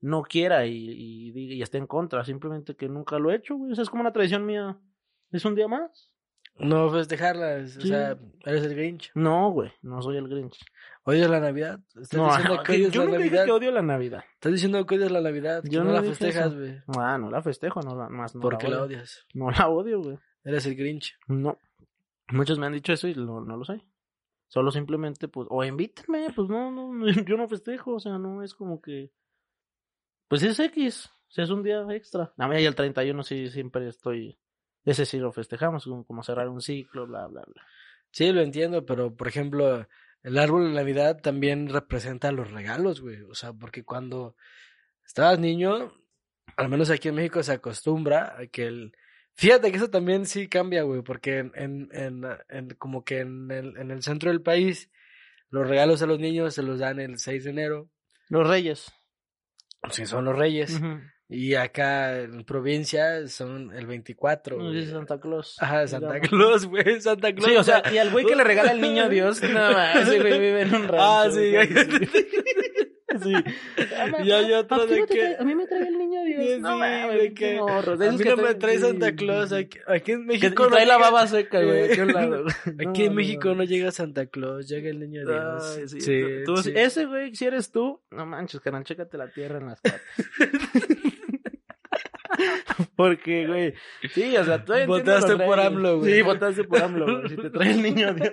no 0.00 0.22
quiera 0.22 0.64
y, 0.66 0.72
y, 0.74 1.32
diga- 1.32 1.54
y 1.56 1.62
esté 1.62 1.76
en 1.76 1.86
contra, 1.86 2.24
simplemente 2.24 2.74
que 2.76 2.88
nunca 2.88 3.18
lo 3.18 3.30
he 3.30 3.36
hecho, 3.36 3.56
güey. 3.56 3.72
O 3.72 3.74
sea, 3.74 3.82
es 3.82 3.90
como 3.90 4.00
una 4.00 4.12
tradición 4.12 4.46
mía. 4.46 4.78
Es 5.30 5.44
un 5.44 5.54
día 5.54 5.68
más. 5.68 6.10
No 6.58 6.90
festejarlas. 6.90 7.76
O 7.78 7.80
Sí. 7.80 7.88
sea, 7.88 8.18
eres 8.44 8.64
el 8.64 8.74
Grinch. 8.74 9.10
No, 9.14 9.50
güey, 9.50 9.72
no 9.82 10.02
soy 10.02 10.18
el 10.18 10.28
Grinch. 10.28 10.58
¿Odias 11.04 11.30
la 11.30 11.40
Navidad? 11.40 11.80
¿Estás 11.98 12.12
No, 12.18 12.26
diciendo 12.28 12.56
no, 12.56 12.62
que 12.62 12.66
que- 12.72 12.78
odias 12.78 12.92
yo 12.92 13.00
la 13.00 13.06
nunca 13.06 13.16
dije 13.18 13.30
Navidad? 13.30 13.44
que 13.46 13.52
odio 13.52 13.70
la 13.72 13.82
Navidad. 13.82 14.24
¿Estás 14.34 14.52
diciendo 14.52 14.86
que 14.86 14.94
odias 14.96 15.10
la 15.10 15.20
Navidad? 15.22 15.62
que 15.62 15.70
Yo 15.70 15.80
no, 15.80 15.86
no 15.86 15.92
la 15.94 16.02
dije 16.02 16.14
festejas, 16.14 16.46
eso. 16.48 16.56
güey. 16.58 16.82
Ah, 16.98 17.16
no 17.18 17.30
la 17.30 17.42
festejo, 17.42 17.80
no 17.80 17.96
la, 17.96 18.08
más 18.10 18.34
no 18.34 18.40
¿Por 18.42 18.58
qué 18.58 18.68
la 18.68 18.76
odio. 18.76 18.84
odias? 18.84 19.26
No 19.32 19.50
la 19.50 19.68
odio, 19.68 20.02
güey. 20.02 20.18
Eres 20.44 20.66
el 20.66 20.76
Grinch. 20.76 21.16
No. 21.28 21.56
Muchos 22.28 22.58
me 22.58 22.66
han 22.66 22.72
dicho 22.74 22.92
eso 22.92 23.08
y 23.08 23.14
no, 23.14 23.40
no 23.40 23.56
lo 23.56 23.64
sé. 23.64 23.80
Solo 24.48 24.70
simplemente, 24.70 25.28
pues, 25.28 25.46
o 25.50 25.64
invítenme, 25.64 26.26
pues 26.34 26.48
no, 26.48 26.70
no, 26.70 26.92
no, 26.92 27.06
yo 27.26 27.36
no 27.36 27.48
festejo, 27.48 27.94
o 27.94 28.00
sea, 28.00 28.18
no 28.18 28.42
es 28.42 28.54
como 28.54 28.80
que. 28.82 29.10
Pues 30.28 30.42
es 30.42 30.58
X, 30.60 31.06
o 31.28 31.30
sea, 31.32 31.44
es 31.44 31.50
un 31.50 31.62
día 31.62 31.84
extra. 31.90 32.32
A 32.36 32.46
mí 32.48 32.60
y 32.60 32.64
el 32.66 32.74
31 32.74 33.22
sí 33.22 33.48
siempre 33.48 33.88
estoy. 33.88 34.38
Ese 34.84 35.04
sí 35.06 35.18
lo 35.18 35.32
festejamos, 35.32 35.84
como, 35.84 36.04
como 36.04 36.22
cerrar 36.22 36.48
un 36.48 36.60
ciclo, 36.62 37.06
bla, 37.06 37.26
bla, 37.26 37.42
bla. 37.46 37.62
Sí, 38.10 38.32
lo 38.32 38.40
entiendo, 38.40 38.84
pero 38.86 39.14
por 39.14 39.28
ejemplo, 39.28 39.86
el 40.22 40.38
árbol 40.38 40.68
de 40.68 40.74
Navidad 40.74 41.20
también 41.20 41.68
representa 41.68 42.32
los 42.32 42.50
regalos, 42.50 43.00
güey. 43.00 43.20
O 43.22 43.34
sea, 43.34 43.52
porque 43.52 43.84
cuando 43.84 44.34
estabas 45.06 45.38
niño, 45.38 45.92
al 46.56 46.68
menos 46.68 46.90
aquí 46.90 47.08
en 47.08 47.14
México 47.16 47.42
se 47.42 47.52
acostumbra 47.52 48.36
a 48.38 48.46
que 48.46 48.66
el... 48.66 48.92
Fíjate 49.34 49.70
que 49.70 49.76
eso 49.76 49.88
también 49.90 50.26
sí 50.26 50.48
cambia, 50.48 50.82
güey, 50.82 51.02
porque 51.02 51.38
en, 51.38 51.52
en, 51.54 51.88
en, 51.92 52.24
en- 52.48 52.68
como 52.74 53.04
que 53.04 53.20
en 53.20 53.50
el, 53.50 53.76
en 53.78 53.90
el 53.90 54.02
centro 54.02 54.30
del 54.30 54.42
país, 54.42 54.90
los 55.50 55.68
regalos 55.68 56.02
a 56.02 56.06
los 56.06 56.18
niños 56.18 56.54
se 56.54 56.62
los 56.62 56.78
dan 56.80 56.98
el 57.00 57.18
6 57.18 57.44
de 57.44 57.50
enero, 57.50 57.88
Los 58.28 58.46
Reyes. 58.48 58.92
si 59.90 60.04
son 60.04 60.24
los 60.24 60.36
reyes. 60.36 60.80
Y 61.30 61.54
acá 61.54 62.18
en 62.20 62.44
provincia 62.44 63.26
son 63.28 63.72
el 63.74 63.86
24. 63.86 64.56
Nos 64.58 64.66
güey. 64.68 64.80
dice 64.80 64.92
Santa 64.92 65.18
Claus. 65.20 65.56
Ajá, 65.60 65.86
Santa 65.86 66.14
digamos. 66.14 66.28
Claus, 66.28 66.66
güey, 66.66 67.00
Santa 67.00 67.32
Claus. 67.32 67.50
Sí, 67.50 67.56
o 67.56 67.64
sea, 67.64 67.82
y 67.92 67.98
al 67.98 68.10
güey 68.10 68.24
que 68.26 68.36
le 68.36 68.44
regala 68.44 68.72
el 68.72 68.80
niño 68.80 69.08
Dios, 69.10 69.40
nada 69.42 69.72
más, 69.72 69.96
ese 70.08 70.18
güey 70.20 70.32
vive 70.40 70.62
en 70.62 70.74
un 70.74 70.88
rancho. 70.88 70.96
Ah, 70.98 71.28
sí, 71.30 71.50
güey. 71.52 71.72
güey. 71.72 72.08
Sí. 73.24 73.32
Y 74.22 74.30
hay 74.30 74.52
otro 74.52 74.82
¿A 74.82 74.86
de 74.86 75.00
no 75.00 75.06
que- 75.06 75.36
A 75.36 75.42
mí 75.42 75.52
me 75.56 75.66
trae 75.66 75.80
el 75.88 75.98
niño 75.98 76.22
Dios. 76.24 76.44
Sí, 76.44 76.60
no, 76.60 76.74
sí, 76.74 76.78
mames, 76.78 77.20
de 77.20 77.34
que 77.34 77.56
morros. 77.56 77.98
De 77.98 78.08
A 78.08 78.12
mí 78.12 78.18
que 78.18 78.24
no 78.30 78.36
me 78.36 78.42
traen- 78.44 78.58
trae 78.60 78.76
sí, 78.76 78.82
Santa 78.82 79.06
sí, 79.08 79.16
Claus. 79.16 79.48
sí. 79.48 79.54
Aquí, 79.56 79.78
aquí 79.88 80.12
en 80.12 80.20
Que 80.20 80.26
México 80.26 80.62
no 80.62 80.68
trae 80.70 80.86
la 80.86 80.96
baba 80.96 81.26
seca, 81.26 81.60
güey, 81.60 81.90
aquí 81.90 81.98
a 82.00 82.02
un 82.04 82.12
lado. 82.12 82.44
Aquí 82.64 82.84
No, 82.86 82.94
en 82.94 83.06
no, 83.06 83.12
México 83.14 83.48
no. 83.48 83.54
no 83.56 83.64
llega 83.64 83.90
Santa 83.90 84.26
Claus, 84.26 84.68
llega 84.68 84.90
el 84.90 85.00
niño 85.00 85.26
Dios. 85.26 85.76
Ay, 85.76 85.88
sí, 85.88 86.00
Sí, 86.00 86.22
tú- 86.46 86.54
tú- 86.54 86.62
sí. 86.62 86.72
Ese 86.76 87.06
güey, 87.06 87.34
si 87.34 87.46
eres 87.46 87.72
tú, 87.72 88.00
no 88.12 88.24
manches, 88.26 88.60
canal, 88.60 88.84
chécate 88.84 89.18
la 89.18 89.28
tierra 89.28 89.58
en 89.58 89.66
las 89.66 89.80
patas. 89.80 90.00
Porque, 92.96 93.46
güey, 93.46 93.74
sí, 94.12 94.36
o 94.36 94.44
sea, 94.44 94.64
tú 94.64 94.72
Votaste 94.86 95.36
por. 95.36 95.60
AMLO, 95.60 95.98
güey. 95.98 96.14
Sí, 96.14 96.22
votaste 96.22 96.64
por 96.64 96.82
AMLO, 96.82 97.20
güey. 97.20 97.28
Si 97.28 97.36
te 97.36 97.50
trae 97.50 97.70
el 97.70 97.82
niño 97.82 98.14
Dios. 98.14 98.32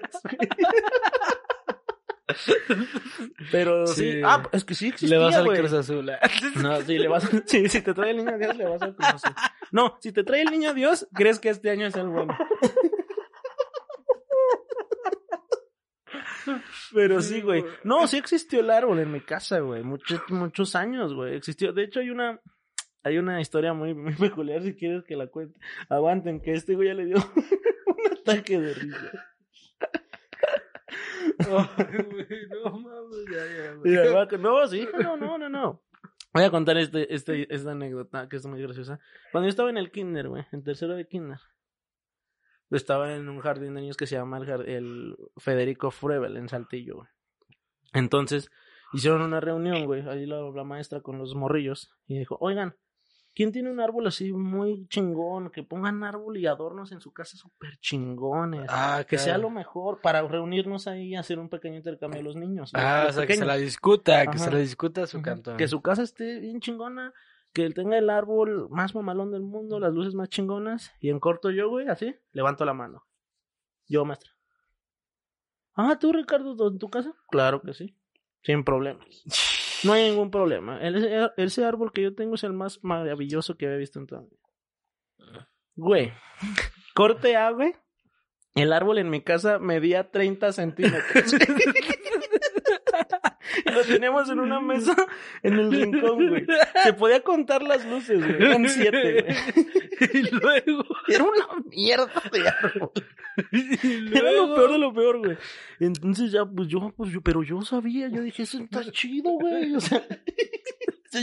Pero 3.52 3.88
sí. 3.88 4.14
Sí. 4.14 4.22
ah, 4.24 4.44
es 4.52 4.66
que 4.66 4.76
sí 4.76 4.90
existía, 4.90 5.18
Le 5.18 5.24
vas 5.24 5.36
al. 5.36 5.48
Cruz 5.48 5.74
Azul. 5.74 6.10
¿eh? 6.10 6.20
No, 6.62 6.82
sí, 6.82 6.98
le 6.98 7.08
vas 7.08 7.30
sí, 7.46 7.70
si 7.70 7.82
te 7.82 7.94
trae 7.94 8.12
el 8.12 8.18
niño 8.18 8.38
Dios, 8.38 8.58
le 8.58 8.66
vas 8.66 8.82
al 8.82 8.96
Cruz 8.96 9.08
Azul. 9.08 9.34
No, 9.72 9.98
si 10.02 10.12
te 10.12 10.24
trae 10.24 10.42
el 10.42 10.52
niño 10.52 10.74
Dios, 10.74 11.08
crees 11.14 11.40
que 11.40 11.50
este 11.50 11.70
año 11.70 11.88
es 11.88 11.96
el 11.96 12.08
bueno. 12.08 12.38
Pero 16.94 17.22
sí, 17.22 17.42
güey. 17.42 17.64
No, 17.84 18.08
sí 18.08 18.18
existió 18.18 18.62
el 18.62 18.70
árbol 18.70 19.00
en 19.00 19.12
mi 19.12 19.22
casa, 19.22 19.60
güey. 19.60 19.84
Muchos, 19.84 20.22
muchos 20.30 20.76
años, 20.76 21.14
güey. 21.14 21.36
Existió. 21.36 21.74
De 21.74 21.84
hecho, 21.84 22.00
hay 22.00 22.10
una, 22.10 22.40
hay 23.08 23.18
una 23.18 23.42
historia 23.42 23.74
muy, 23.74 23.94
muy 23.94 24.14
peculiar, 24.16 24.62
si 24.62 24.76
quieres 24.76 25.04
que 25.04 25.16
la 25.16 25.28
cuente. 25.28 25.60
Aguanten, 25.90 26.42
que 26.42 26.54
este 26.54 26.76
güey 26.76 26.90
ya 26.90 26.94
le 26.94 27.06
dio 27.06 27.16
un 27.88 28.18
ataque 28.20 28.60
de 28.60 28.74
risa. 28.74 29.26
Ay, 31.40 32.04
güey, 32.04 32.48
no 32.50 32.80
mames, 32.80 33.26
ya, 33.32 33.46
ya, 33.46 33.74
güey. 33.74 34.42
No, 34.42 34.68
sí, 34.68 34.88
no, 35.02 35.18
no, 35.18 35.38
no, 35.38 35.50
no. 35.50 35.84
Voy 36.34 36.44
a 36.44 36.52
contar 36.52 36.78
este, 36.78 37.14
este, 37.14 37.54
esta 37.54 37.72
anécdota 37.72 38.28
que 38.28 38.36
es 38.36 38.46
muy 38.46 38.62
graciosa. 38.62 39.00
Cuando 39.32 39.48
yo 39.48 39.50
estaba 39.50 39.70
en 39.70 39.78
el 39.78 39.92
kinder, 39.92 40.28
güey, 40.28 40.46
en 40.52 40.64
tercero 40.64 40.96
de 40.96 41.08
kinder, 41.08 41.40
estaba 42.70 43.16
en 43.16 43.30
un 43.30 43.40
jardín 43.40 43.74
de 43.74 43.82
niños 43.82 43.98
que 43.98 44.08
se 44.08 44.16
llama 44.16 44.38
el, 44.38 44.50
el 44.68 45.16
Federico 45.38 45.92
Frebel 45.92 46.38
en 46.38 46.50
Saltillo, 46.50 46.98
güey. 46.98 47.08
Entonces, 47.94 48.52
hicieron 48.94 49.22
una 49.22 49.40
reunión, 49.40 49.86
güey, 49.86 50.08
ahí 50.08 50.26
la, 50.26 50.42
la 50.42 50.64
maestra 50.64 51.02
con 51.02 51.18
los 51.18 51.36
morrillos, 51.36 51.92
y 52.08 52.18
dijo, 52.18 52.38
oigan, 52.40 52.76
¿quién 53.38 53.52
tiene 53.52 53.70
un 53.70 53.80
árbol 53.80 54.08
así 54.08 54.34
muy 54.34 54.88
chingón? 54.88 55.52
Que 55.52 55.62
pongan 55.62 56.04
árbol 56.04 56.38
y 56.38 56.48
adornos 56.48 56.92
en 56.92 57.02
su 57.02 57.14
casa 57.14 57.38
súper 57.38 57.78
chingones. 57.78 58.66
Ah, 58.68 59.06
que 59.08 59.20
sea 59.20 59.38
lo 59.38 59.52
mejor 59.52 60.02
para 60.02 60.24
reunirnos 60.24 60.88
ahí 60.88 61.10
y 61.10 61.16
hacer 61.16 61.38
un 61.38 61.48
pequeño 61.48 61.76
intercambio 61.76 62.20
a 62.20 62.24
los 62.24 62.36
niños. 62.36 62.72
Ah, 62.74 63.06
o 63.08 63.14
sea, 63.14 63.28
que 63.28 63.36
se 63.36 63.46
la 63.46 63.58
discuta, 63.58 64.26
que 64.26 64.40
se 64.40 64.50
la 64.50 64.58
discuta 64.58 65.06
su 65.06 65.22
cantón. 65.22 65.56
Que 65.58 65.68
su 65.68 65.84
casa 65.84 66.02
esté 66.02 66.40
bien 66.40 66.62
chingona, 66.62 67.14
que 67.54 67.64
él 67.64 67.76
tenga 67.76 67.96
el 68.00 68.10
árbol 68.10 68.70
más 68.72 68.96
mamalón 68.96 69.32
del 69.32 69.44
mundo, 69.44 69.80
las 69.80 69.94
luces 69.94 70.16
más 70.16 70.30
chingonas, 70.30 70.92
y 71.00 71.12
en 71.12 71.20
corto 71.20 71.52
yo, 71.52 71.70
güey, 71.70 71.88
así, 71.90 72.16
levanto 72.32 72.66
la 72.66 72.74
mano. 72.74 73.06
Yo, 73.88 74.04
maestra. 74.04 74.32
Ah, 75.76 76.00
¿tú, 76.00 76.12
Ricardo, 76.12 76.70
en 76.70 76.80
tu 76.80 76.90
casa? 76.90 77.14
Claro 77.30 77.62
que 77.62 77.76
sí, 77.76 77.96
sin 78.42 78.64
problemas. 78.64 79.06
No 79.84 79.94
hay 79.94 80.10
ningún 80.10 80.32
problema. 80.32 80.80
Ese, 81.38 81.66
árbol 81.66 81.92
que 81.92 82.02
yo 82.02 82.16
tengo 82.16 82.36
es 82.36 82.44
el 82.44 82.54
más 82.54 82.84
maravilloso 82.84 83.58
que 83.58 83.66
había 83.66 83.78
visto 83.78 84.00
en 84.00 84.08
toda 84.08 84.22
mi 84.22 84.30
vida. 84.30 85.50
Güey, 85.76 86.14
corte 86.96 87.36
A. 87.36 87.56
El 88.56 88.74
árbol 88.74 88.98
en 88.98 89.10
mi 89.10 89.22
casa 89.22 89.60
medía 89.60 90.10
30 90.10 90.52
centímetros. 90.52 91.32
lo 93.78 93.84
tenemos 93.84 94.30
en 94.30 94.40
una 94.40 94.60
mesa 94.60 94.96
en 95.44 95.54
el 95.54 95.72
rincón, 95.72 96.30
güey. 96.30 96.46
Se 96.84 96.94
podía 96.94 97.22
contar 97.22 97.64
las 97.64 97.86
luces, 97.86 98.20
güey. 98.20 98.36
Eran 98.42 98.68
siete, 98.70 99.24
güey. 99.24 99.68
y 100.14 100.32
luego, 100.32 100.84
Era 101.08 101.24
una 101.24 101.64
mierda 101.70 102.24
de 102.32 102.48
árbol. 102.48 102.92
Era 104.14 104.32
lo 104.32 104.56
peor 104.56 104.72
de 104.72 104.78
lo 104.78 104.94
peor, 104.94 105.18
güey. 105.20 105.38
Entonces 105.80 106.32
ya, 106.32 106.46
pues 106.46 106.68
yo, 106.68 106.94
pues 106.96 107.12
yo, 107.12 107.22
pero 107.22 107.44
yo 107.44 107.62
sabía, 107.62 108.10
yo 108.10 108.22
dije, 108.22 108.44
eso 108.44 108.60
está 108.60 108.90
chido, 108.92 109.32
güey. 109.32 109.76
O 109.76 109.80
sea, 109.80 110.04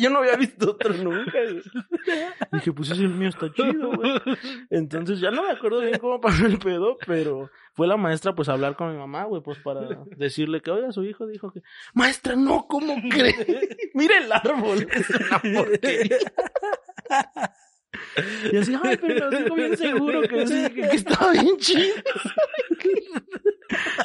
yo 0.00 0.10
no 0.10 0.18
había 0.18 0.36
visto 0.36 0.70
otro 0.72 0.92
nunca. 0.94 1.38
Dije, 2.52 2.72
pues 2.72 2.90
ese 2.90 3.02
el 3.02 3.10
mío 3.10 3.28
está 3.28 3.52
chido, 3.52 3.92
güey. 3.92 4.12
Entonces 4.70 5.20
ya 5.20 5.30
no 5.30 5.42
me 5.42 5.50
acuerdo 5.50 5.80
bien 5.80 5.98
cómo 5.98 6.20
pasó 6.20 6.46
el 6.46 6.58
pedo, 6.58 6.96
pero 7.06 7.50
fue 7.74 7.86
la 7.86 7.96
maestra 7.96 8.34
pues 8.34 8.48
a 8.48 8.52
hablar 8.52 8.76
con 8.76 8.92
mi 8.92 8.98
mamá, 8.98 9.24
güey, 9.24 9.42
pues 9.42 9.58
para 9.58 9.82
decirle 10.16 10.60
que, 10.60 10.70
oiga, 10.70 10.92
su 10.92 11.04
hijo 11.04 11.26
dijo 11.26 11.52
que, 11.52 11.62
maestra, 11.92 12.36
no, 12.36 12.66
¿cómo 12.68 12.94
cree? 13.10 13.68
Mira 13.94 14.18
el 14.18 14.32
árbol, 14.32 14.86
es 14.92 15.10
una 15.10 15.38
porquería. 15.40 16.18
Y 18.52 18.56
así, 18.56 18.74
ay, 18.82 18.96
pero 19.00 19.30
nos 19.30 19.42
dijo 19.42 19.54
bien 19.54 19.76
seguro 19.76 20.22
que, 20.22 20.46
sí, 20.46 20.62
que, 20.74 20.88
que 20.88 20.96
estaba 20.96 21.32
bien 21.32 21.56
chido. 21.58 21.94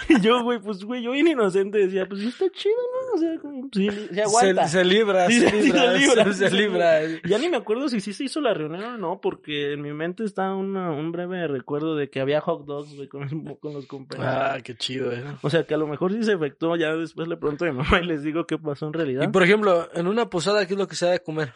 Y 0.08 0.22
yo, 0.22 0.42
güey, 0.44 0.60
pues, 0.60 0.84
güey, 0.84 1.04
yo 1.04 1.12
bien 1.12 1.28
inocente 1.28 1.78
decía, 1.78 2.08
pues 2.08 2.22
sí 2.22 2.28
está 2.30 2.50
chido, 2.50 2.74
¿no? 2.76 3.16
O 3.16 3.18
sea, 3.20 3.40
como, 3.40 3.70
sí, 3.72 3.90
se 4.12 4.22
aguanta. 4.22 4.68
Se, 4.68 4.78
se 4.80 4.86
libra, 4.86 5.28
Sí, 5.28 5.40
se 5.42 5.52
libra, 5.62 6.34
se 6.34 6.52
libra, 6.52 7.02
se. 7.02 7.22
Ya 7.28 7.38
ni 7.38 7.50
me 7.50 7.58
acuerdo 7.58 7.88
si 7.90 8.00
sí 8.02 8.14
se 8.14 8.24
hizo 8.24 8.42
la 8.42 8.54
reunión 8.54 8.84
o 8.84 8.98
no, 8.98 9.20
porque 9.22 9.74
en 9.74 9.82
mi 9.82 9.94
mente 9.94 10.24
está 10.24 10.56
una- 10.56 10.92
un 10.92 11.12
breve 11.12 11.48
recuerdo 11.48 11.96
de 11.96 12.10
que 12.10 12.20
había 12.22 12.42
hot 12.42 12.66
dogs, 12.66 12.96
güey, 12.96 13.08
con, 13.08 13.28
con 13.60 13.74
los 13.74 13.86
compañeros. 13.86 14.34
Ah, 14.36 14.58
qué 14.64 14.76
chido, 14.76 15.12
eh. 15.12 15.24
O 15.42 15.50
sea, 15.50 15.64
que 15.66 15.74
a 15.74 15.78
lo 15.78 15.88
mejor 15.88 16.14
sí 16.14 16.24
se 16.24 16.34
efectuó, 16.34 16.76
ya 16.76 16.96
después 16.96 17.28
le 17.28 17.38
pregunto 17.38 17.66
a 17.66 17.72
mi 17.72 17.78
mamá 17.78 18.00
y 18.02 18.06
les 18.06 18.24
digo 18.24 18.46
qué 18.48 18.58
pasó 18.58 18.88
en 18.88 18.94
realidad. 18.94 19.24
Y 19.24 19.28
por 19.28 19.44
ejemplo, 19.44 19.90
en 19.94 20.08
una 20.08 20.30
posada, 20.30 20.66
¿qué 20.66 20.74
es 20.74 20.80
lo 20.80 20.88
que 20.88 20.96
se 20.96 21.06
ha 21.08 21.12
de 21.12 21.20
comer? 21.20 21.54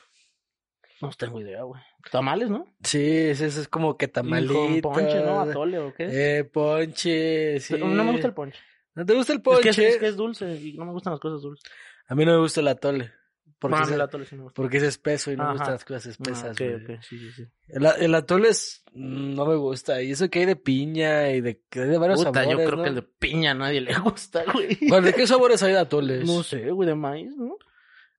No 1.01 1.09
tengo 1.17 1.41
idea, 1.41 1.63
güey. 1.63 1.81
Tamales, 2.11 2.49
¿no? 2.49 2.67
Sí, 2.83 3.01
eso 3.05 3.45
es 3.45 3.67
como 3.67 3.97
que 3.97 4.05
Y 4.05 4.09
tamalito. 4.09 4.53
Con 4.53 4.81
ponche, 4.81 5.21
¿no? 5.21 5.41
Atole 5.41 5.79
o 5.79 5.93
qué. 5.93 6.39
Eh, 6.39 6.43
ponche, 6.43 7.59
sí. 7.59 7.73
Pero 7.73 7.87
No 7.87 8.03
me 8.03 8.11
gusta 8.11 8.27
el 8.27 8.33
ponche. 8.33 8.59
¿No 8.95 9.05
te 9.05 9.13
gusta 9.13 9.33
el 9.33 9.39
Es 9.39 9.43
ponche? 9.43 9.61
que 9.63 9.69
es, 9.69 9.93
es 9.95 9.97
que 9.99 10.07
es 10.07 10.15
dulce 10.15 10.55
y 10.55 10.73
no 10.73 10.85
me 10.85 10.91
gustan 10.91 11.11
las 11.13 11.19
cosas 11.19 11.41
dulces. 11.41 11.63
A 12.07 12.15
mí 12.15 12.25
no 12.25 12.33
me 12.33 12.39
gusta 12.39 12.59
el 12.61 12.67
atole. 12.67 13.11
Porque, 13.57 13.75
Bueno, 13.75 13.85
es, 13.87 13.93
el 13.93 14.01
atole 14.01 14.25
sí 14.25 14.35
me 14.35 14.43
gusta. 14.43 14.55
porque 14.61 14.75
es 14.77 14.83
espeso 14.83 15.31
y 15.31 15.37
no 15.37 15.45
me 15.45 15.51
gustan 15.53 15.71
las 15.71 15.85
cosas 15.85 16.05
espesas. 16.07 16.43
Ah, 16.43 16.51
ok, 16.51 16.57
güey. 16.59 16.97
ok, 16.97 17.01
sí, 17.01 17.17
sí, 17.17 17.31
sí. 17.31 17.43
El, 17.69 17.85
el 17.97 18.13
atole 18.15 18.49
es, 18.49 18.83
mm, 18.91 19.33
no 19.35 19.45
me 19.45 19.55
gusta. 19.55 20.01
Y 20.01 20.11
eso 20.11 20.29
que 20.29 20.39
hay 20.39 20.45
de 20.45 20.57
piña 20.57 21.31
y 21.31 21.39
de, 21.39 21.61
hay 21.71 21.79
de 21.87 21.97
varios 21.97 22.19
Puta, 22.25 22.41
sabores, 22.43 22.59
yo 22.59 22.65
creo 22.65 22.77
¿no? 22.77 22.83
que 22.83 22.89
el 22.89 22.95
de 22.95 23.01
piña 23.03 23.51
a 23.51 23.53
nadie 23.53 23.79
le 23.79 23.93
gusta, 23.99 24.43
güey. 24.51 24.77
¿Cuál- 24.89 25.05
¿De 25.05 25.13
qué 25.13 25.25
sabores 25.25 25.63
hay 25.63 25.71
de 25.71 25.79
atoles? 25.79 26.25
No 26.25 26.43
sé, 26.43 26.69
güey, 26.71 26.89
de 26.89 26.95
maíz, 26.95 27.33
¿no? 27.37 27.55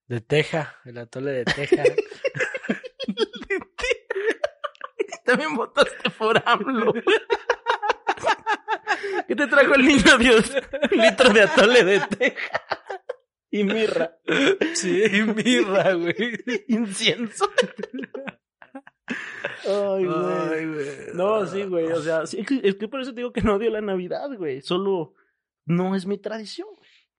De 0.07 0.19
teja, 0.19 0.75
el 0.85 0.97
atole 0.97 1.31
de 1.31 1.45
teja. 1.45 1.83
También 5.25 5.55
votaste 5.55 6.09
por 6.17 6.41
AMLO. 6.45 6.93
¿Qué 9.27 9.35
te 9.35 9.47
trajo 9.47 9.75
el 9.75 9.85
niño 9.85 10.17
Dios? 10.19 10.51
Un 10.91 10.97
litro 10.99 11.29
de 11.33 11.41
atole 11.41 11.83
de 11.83 11.99
teja. 12.01 12.61
Y 13.51 13.63
mirra. 13.63 14.17
sí, 14.73 15.03
y 15.03 15.21
mirra, 15.23 15.93
güey. 15.93 16.15
Incienso. 16.67 17.49
Ay, 19.67 20.05
güey. 20.05 20.87
No, 21.13 21.45
sí, 21.47 21.63
güey. 21.63 21.85
O 21.91 22.01
sea, 22.01 22.25
sí, 22.25 22.45
es 22.63 22.75
que- 22.75 22.87
por 22.87 23.01
eso 23.01 23.11
te 23.13 23.17
digo 23.21 23.31
que 23.31 23.41
no 23.41 23.55
odio 23.55 23.71
la 23.71 23.81
Navidad, 23.81 24.29
güey. 24.37 24.61
Solo 24.61 25.13
no 25.65 25.95
es 25.95 26.05
mi 26.05 26.17
tradición. 26.17 26.67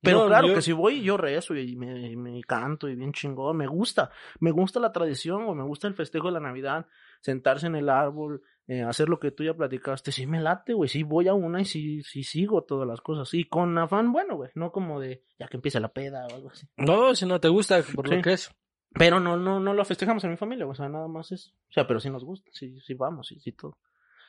Pero 0.03 0.21
No, 0.23 0.27
claro 0.29 0.49
yo- 0.49 0.55
que 0.55 0.63
si 0.63 0.73
voy, 0.73 1.03
yo 1.03 1.17
rezo 1.17 1.57
y 1.57 1.75
me, 1.75 2.15
me 2.17 2.41
canto 2.45 2.89
y 2.89 2.95
bien 2.95 3.13
chingón. 3.13 3.57
Me 3.57 3.67
gusta. 3.67 4.11
Me 4.41 4.51
gusta 4.51 4.79
la 4.79 4.93
tradición 4.93 5.43
o 5.45 5.55
me 5.55 5.65
gusta 5.65 5.89
el 5.89 5.95
festejo 5.95 6.27
de 6.29 6.35
la 6.35 6.41
Navidad. 6.41 6.87
Sentarse 7.21 7.67
en 7.67 7.77
el 7.77 7.89
árbol, 7.89 8.43
eh, 8.67 8.83
hacer 8.83 9.09
lo 9.09 9.19
que 9.21 9.31
tú 9.31 9.45
ya 9.45 9.55
platicaste. 9.55 10.13
Sí 10.13 10.27
me 10.27 10.41
late, 10.41 10.73
güey. 10.75 10.89
Sí 10.89 11.03
voy 11.03 11.29
a 11.29 11.35
una 11.35 11.61
y 11.61 11.65
sí, 11.65 12.03
sí 12.03 12.23
sigo 12.23 12.63
todas 12.65 12.87
las 12.87 13.01
cosas. 13.01 13.33
Y 13.35 13.45
con 13.45 13.77
afán 13.79 14.13
bueno, 14.13 14.37
güey. 14.37 14.51
No 14.55 14.73
como 14.73 15.01
de 15.01 15.23
ya 15.39 15.49
que 15.49 15.57
empiece 15.57 15.81
la 15.81 15.89
peda 15.93 16.27
o 16.31 16.35
algo 16.35 16.51
así. 16.51 16.67
No, 16.77 17.15
si 17.15 17.27
no 17.27 17.41
te 17.41 17.49
gusta, 17.49 17.83
por 17.95 18.09
Sí. 18.09 18.15
lo 18.17 18.23
que 18.23 18.33
es. 18.35 18.51
Pero 18.95 19.21
no, 19.21 19.37
no, 19.37 19.61
no 19.61 19.75
lo 19.75 19.85
festejamos 19.85 20.25
en 20.25 20.31
mi 20.31 20.37
familia, 20.39 20.67
o 20.67 20.75
sea, 20.75 20.89
nada 20.89 21.07
más 21.07 21.31
es. 21.33 21.49
O 21.69 21.73
sea, 21.73 21.87
pero 21.87 22.01
sí 22.01 22.09
nos 22.09 22.25
gusta, 22.25 22.51
sí, 22.53 22.81
sí 22.81 22.95
vamos, 22.95 23.27
sí, 23.27 23.39
sí 23.41 23.53
todo. 23.53 23.77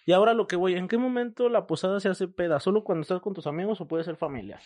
Y 0.05 0.11
ahora 0.11 0.33
lo 0.33 0.45
que 0.47 0.55
voy, 0.57 0.73
¿en 0.75 0.87
qué 0.89 0.97
momento 0.97 1.47
la 1.47 1.67
posada 1.67 1.99
se 2.01 2.09
hace 2.09 2.27
peda? 2.27 2.59
¿Solo 2.59 2.83
cuando 2.83 3.03
estás 3.03 3.21
con 3.21 3.33
tus 3.33 3.47
amigos 3.47 3.79
o 3.79 3.87
puede 3.87 4.03
ser 4.03 4.17
familia? 4.17 4.59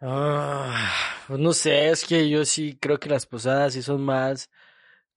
Ah, 0.00 0.90
pues 1.26 1.38
no 1.38 1.52
sé, 1.52 1.90
es 1.90 2.04
que 2.06 2.28
yo 2.28 2.44
sí 2.44 2.78
creo 2.80 2.98
que 2.98 3.10
las 3.10 3.26
posadas 3.26 3.74
sí 3.74 3.82
son 3.82 4.02
más 4.02 4.50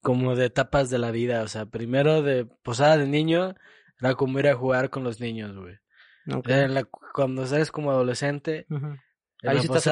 como 0.04 0.36
de 0.36 0.46
etapas 0.46 0.92
de 0.92 1.00
la 1.00 1.10
vida. 1.10 1.42
O 1.42 1.48
sea, 1.48 1.66
primero 1.66 2.22
de 2.22 2.46
posada 2.46 2.98
de 2.98 3.08
niño 3.08 3.56
era 4.00 4.14
como 4.14 4.38
ir 4.40 4.48
a 4.48 4.56
jugar 4.56 4.92
con 4.92 5.04
los 5.04 5.20
niños, 5.20 5.56
güey. 5.58 5.78
La- 6.74 6.84
cuando 7.14 7.44
eres 7.46 7.72
como 7.72 7.90
adolescente, 7.92 8.68
Ujú. 8.70 8.86
en 8.88 9.00
Ahí 9.50 9.56
la 9.56 9.62
sí 9.62 9.68
estás 9.68 9.88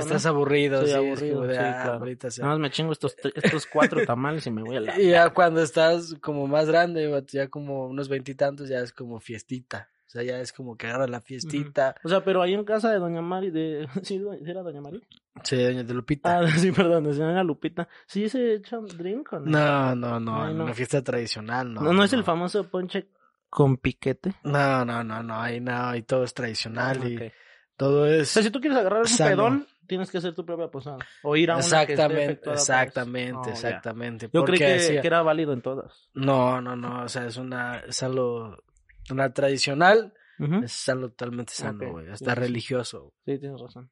estás 0.00 0.26
aburrido, 0.26 0.80
Sí, 0.80 0.86
sí, 0.86 0.90
es 0.92 0.96
aburrido, 0.96 1.34
como 1.36 1.46
de, 1.46 1.54
sí, 1.54 1.60
ah, 1.62 1.80
claro. 1.82 1.98
ahorita 1.98 2.30
se- 2.30 2.40
Nada 2.42 2.54
más 2.54 2.60
me 2.60 2.70
chingo 2.70 2.92
estos, 2.92 3.16
estos 3.34 3.66
cuatro 3.66 4.04
tamales 4.04 4.46
y 4.46 4.50
me 4.50 4.62
voy 4.62 4.76
a 4.76 4.80
la... 4.80 4.86
Y 5.00 5.10
ya 5.10 5.30
cuando 5.30 5.62
estás 5.62 6.14
como 6.20 6.46
más 6.46 6.66
grande, 6.66 7.22
ya 7.28 7.48
como 7.48 7.86
unos 7.86 8.08
veintitantos, 8.08 8.68
ya 8.68 8.80
es 8.80 8.92
como 8.92 9.20
fiestita. 9.20 9.90
O 10.06 10.08
sea, 10.08 10.22
ya 10.22 10.38
es 10.40 10.52
como 10.52 10.76
que 10.76 10.86
agarra 10.86 11.06
la 11.08 11.20
fiestita. 11.20 11.96
O 12.04 12.08
sea, 12.08 12.22
pero 12.24 12.40
ahí 12.40 12.54
en 12.54 12.64
casa 12.64 12.90
de 12.92 12.98
Doña 12.98 13.22
Mari, 13.22 13.50
de... 13.50 13.88
¿Sí 14.02 14.18
do- 14.18 14.32
¿sí 14.34 14.48
era 14.50 14.62
Doña 14.62 14.80
Mari? 14.80 15.02
Sí, 15.42 15.62
doña 15.62 15.82
de 15.82 15.92
Lupita. 15.94 16.38
Ah, 16.38 16.48
sí, 16.56 16.70
perdón, 16.72 17.04
de 17.04 17.12
señora 17.14 17.42
Lupita. 17.42 17.88
¿Sí 18.06 18.28
se 18.28 18.54
echan 18.54 18.86
drink 18.86 19.32
o 19.32 19.40
no? 19.40 19.46
No, 19.50 19.94
no, 19.96 20.20
no, 20.20 20.44
Ay, 20.44 20.54
no. 20.54 20.64
una 20.64 20.74
fiesta 20.74 21.02
tradicional, 21.02 21.74
no. 21.74 21.80
No, 21.82 21.92
no 21.92 22.04
es 22.04 22.12
el 22.12 22.22
famoso 22.24 22.68
ponche 22.70 23.08
con 23.50 23.76
piquete. 23.78 24.34
No, 24.44 24.84
no, 24.84 25.02
no, 25.04 25.22
no, 25.22 25.40
ahí 25.40 25.60
no, 25.60 25.94
y 25.96 26.02
todo 26.02 26.24
es 26.24 26.32
tradicional 26.34 27.06
y 27.06 27.32
todo 27.76 28.02
O 28.02 28.06
es... 28.06 28.28
sea, 28.28 28.42
si 28.42 28.50
tú 28.50 28.60
quieres 28.60 28.78
agarrar 28.78 29.00
un 29.00 29.06
Sano. 29.08 29.30
pedón, 29.30 29.66
tienes 29.86 30.10
que 30.10 30.18
hacer 30.18 30.34
tu 30.34 30.44
propia 30.46 30.68
posada. 30.68 30.98
O 31.22 31.36
ir 31.36 31.50
a 31.50 31.56
una 31.56 31.62
que 31.86 31.92
esté 31.92 31.92
Exactamente, 31.94 32.50
exactamente, 32.52 33.38
Oh, 33.48 33.52
exactamente. 33.52 34.30
Yo 34.32 34.44
creí 34.44 34.58
que, 34.58 34.64
decía- 34.68 35.00
que 35.00 35.06
era 35.06 35.22
válido 35.22 35.52
en 35.52 35.62
todas. 35.62 36.08
No, 36.14 36.60
no, 36.60 36.76
no, 36.76 37.02
o 37.04 37.08
sea, 37.08 37.26
es 37.26 37.36
una, 37.36 37.78
es 37.80 38.02
algo, 38.02 38.56
una 39.10 39.32
tradicional, 39.32 40.12
es 40.62 40.88
algo 40.88 41.08
totalmente 41.10 41.52
sano, 41.54 41.92
güey, 41.92 42.08
hasta 42.08 42.34
sí. 42.34 42.40
religioso. 42.40 43.14
Sí, 43.24 43.38
tienes 43.38 43.60
razón. 43.60 43.90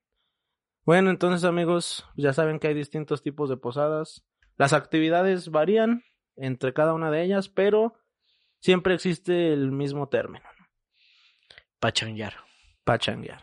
Bueno, 0.85 1.11
entonces 1.11 1.45
amigos, 1.45 2.05
ya 2.17 2.33
saben 2.33 2.59
que 2.59 2.69
hay 2.69 2.75
distintos 2.75 3.23
tipos 3.23 3.49
de 3.49 3.57
posadas. 3.57 4.25
Las 4.57 4.73
actividades 4.73 5.49
varían 5.49 6.05
entre 6.37 6.75
cada 6.75 6.93
una 6.93 7.11
de 7.11 7.23
ellas, 7.23 7.49
pero 7.49 7.95
siempre 8.61 8.95
existe 8.95 9.53
el 9.53 9.73
mismo 9.73 10.09
término, 10.09 10.45
Pachanguear. 11.81 12.35
pachanguear. 12.85 13.43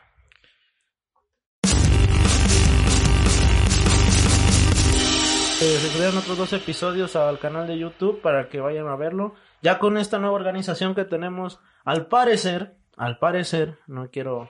Eh, 5.63 5.78
se 5.78 5.89
subieron 5.89 6.17
otros 6.17 6.39
dos 6.39 6.53
episodios 6.53 7.15
al 7.15 7.38
canal 7.38 7.67
de 7.67 7.78
YouTube 7.78 8.19
para 8.22 8.49
que 8.49 8.59
vayan 8.59 8.88
a 8.88 8.95
verlo. 8.95 9.36
Ya 9.62 9.80
con 9.80 9.97
esta 9.97 10.20
nueva 10.20 10.36
organización 10.36 10.95
que 10.95 11.05
tenemos, 11.05 11.59
al 11.84 12.07
parecer, 12.07 12.78
al 12.97 13.20
parecer, 13.20 13.80
no 13.88 14.09
quiero 14.09 14.49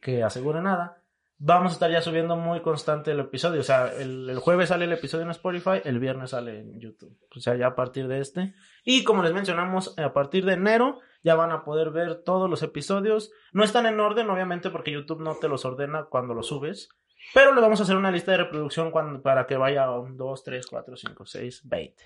que 0.00 0.22
asegure 0.22 0.60
nada, 0.60 1.00
vamos 1.40 1.72
a 1.72 1.74
estar 1.74 1.90
ya 1.90 2.02
subiendo 2.02 2.36
muy 2.36 2.60
constante 2.60 3.10
el 3.10 3.20
episodio. 3.20 3.60
O 3.60 3.64
sea, 3.64 3.92
el, 3.92 4.38
jueves 4.38 4.68
sale 4.68 4.84
el 4.84 4.92
episodio 4.92 5.24
en 5.24 5.30
Spotify, 5.30 5.80
el 5.84 5.98
viernes 5.98 6.30
sale 6.30 6.60
en 6.60 6.78
YouTube. 6.78 7.18
O 7.34 7.40
sea, 7.40 7.56
ya 7.56 7.68
a 7.68 7.74
partir 7.74 8.06
de 8.06 8.20
este. 8.20 8.54
Y 8.84 9.02
como 9.04 9.22
les 9.22 9.32
mencionamos, 9.32 9.98
a 9.98 10.12
partir 10.12 10.44
de 10.44 10.52
enero 10.52 11.00
ya 11.22 11.34
van 11.34 11.50
a 11.50 11.64
poder 11.64 11.90
ver 11.90 12.22
todos 12.22 12.48
los 12.48 12.62
episodios. 12.62 13.32
No 13.52 13.64
están 13.64 13.86
en 13.86 13.98
orden, 13.98 14.30
obviamente, 14.30 14.70
porque 14.70 14.92
YouTube 14.92 15.22
no 15.22 15.34
te 15.36 15.48
los 15.48 15.64
ordena 15.64 16.04
cuando 16.04 16.34
los 16.34 16.48
subes. 16.48 16.90
Pero 17.34 17.54
le 17.54 17.60
vamos 17.60 17.80
a 17.80 17.82
hacer 17.82 17.96
una 17.96 18.10
lista 18.10 18.32
de 18.32 18.38
reproducción 18.38 18.92
para 19.22 19.46
que 19.46 19.56
vaya 19.56 19.84
2, 19.84 20.44
3, 20.44 20.66
4, 20.66 20.96
5, 20.96 21.26
6, 21.26 21.68
20. 21.68 22.04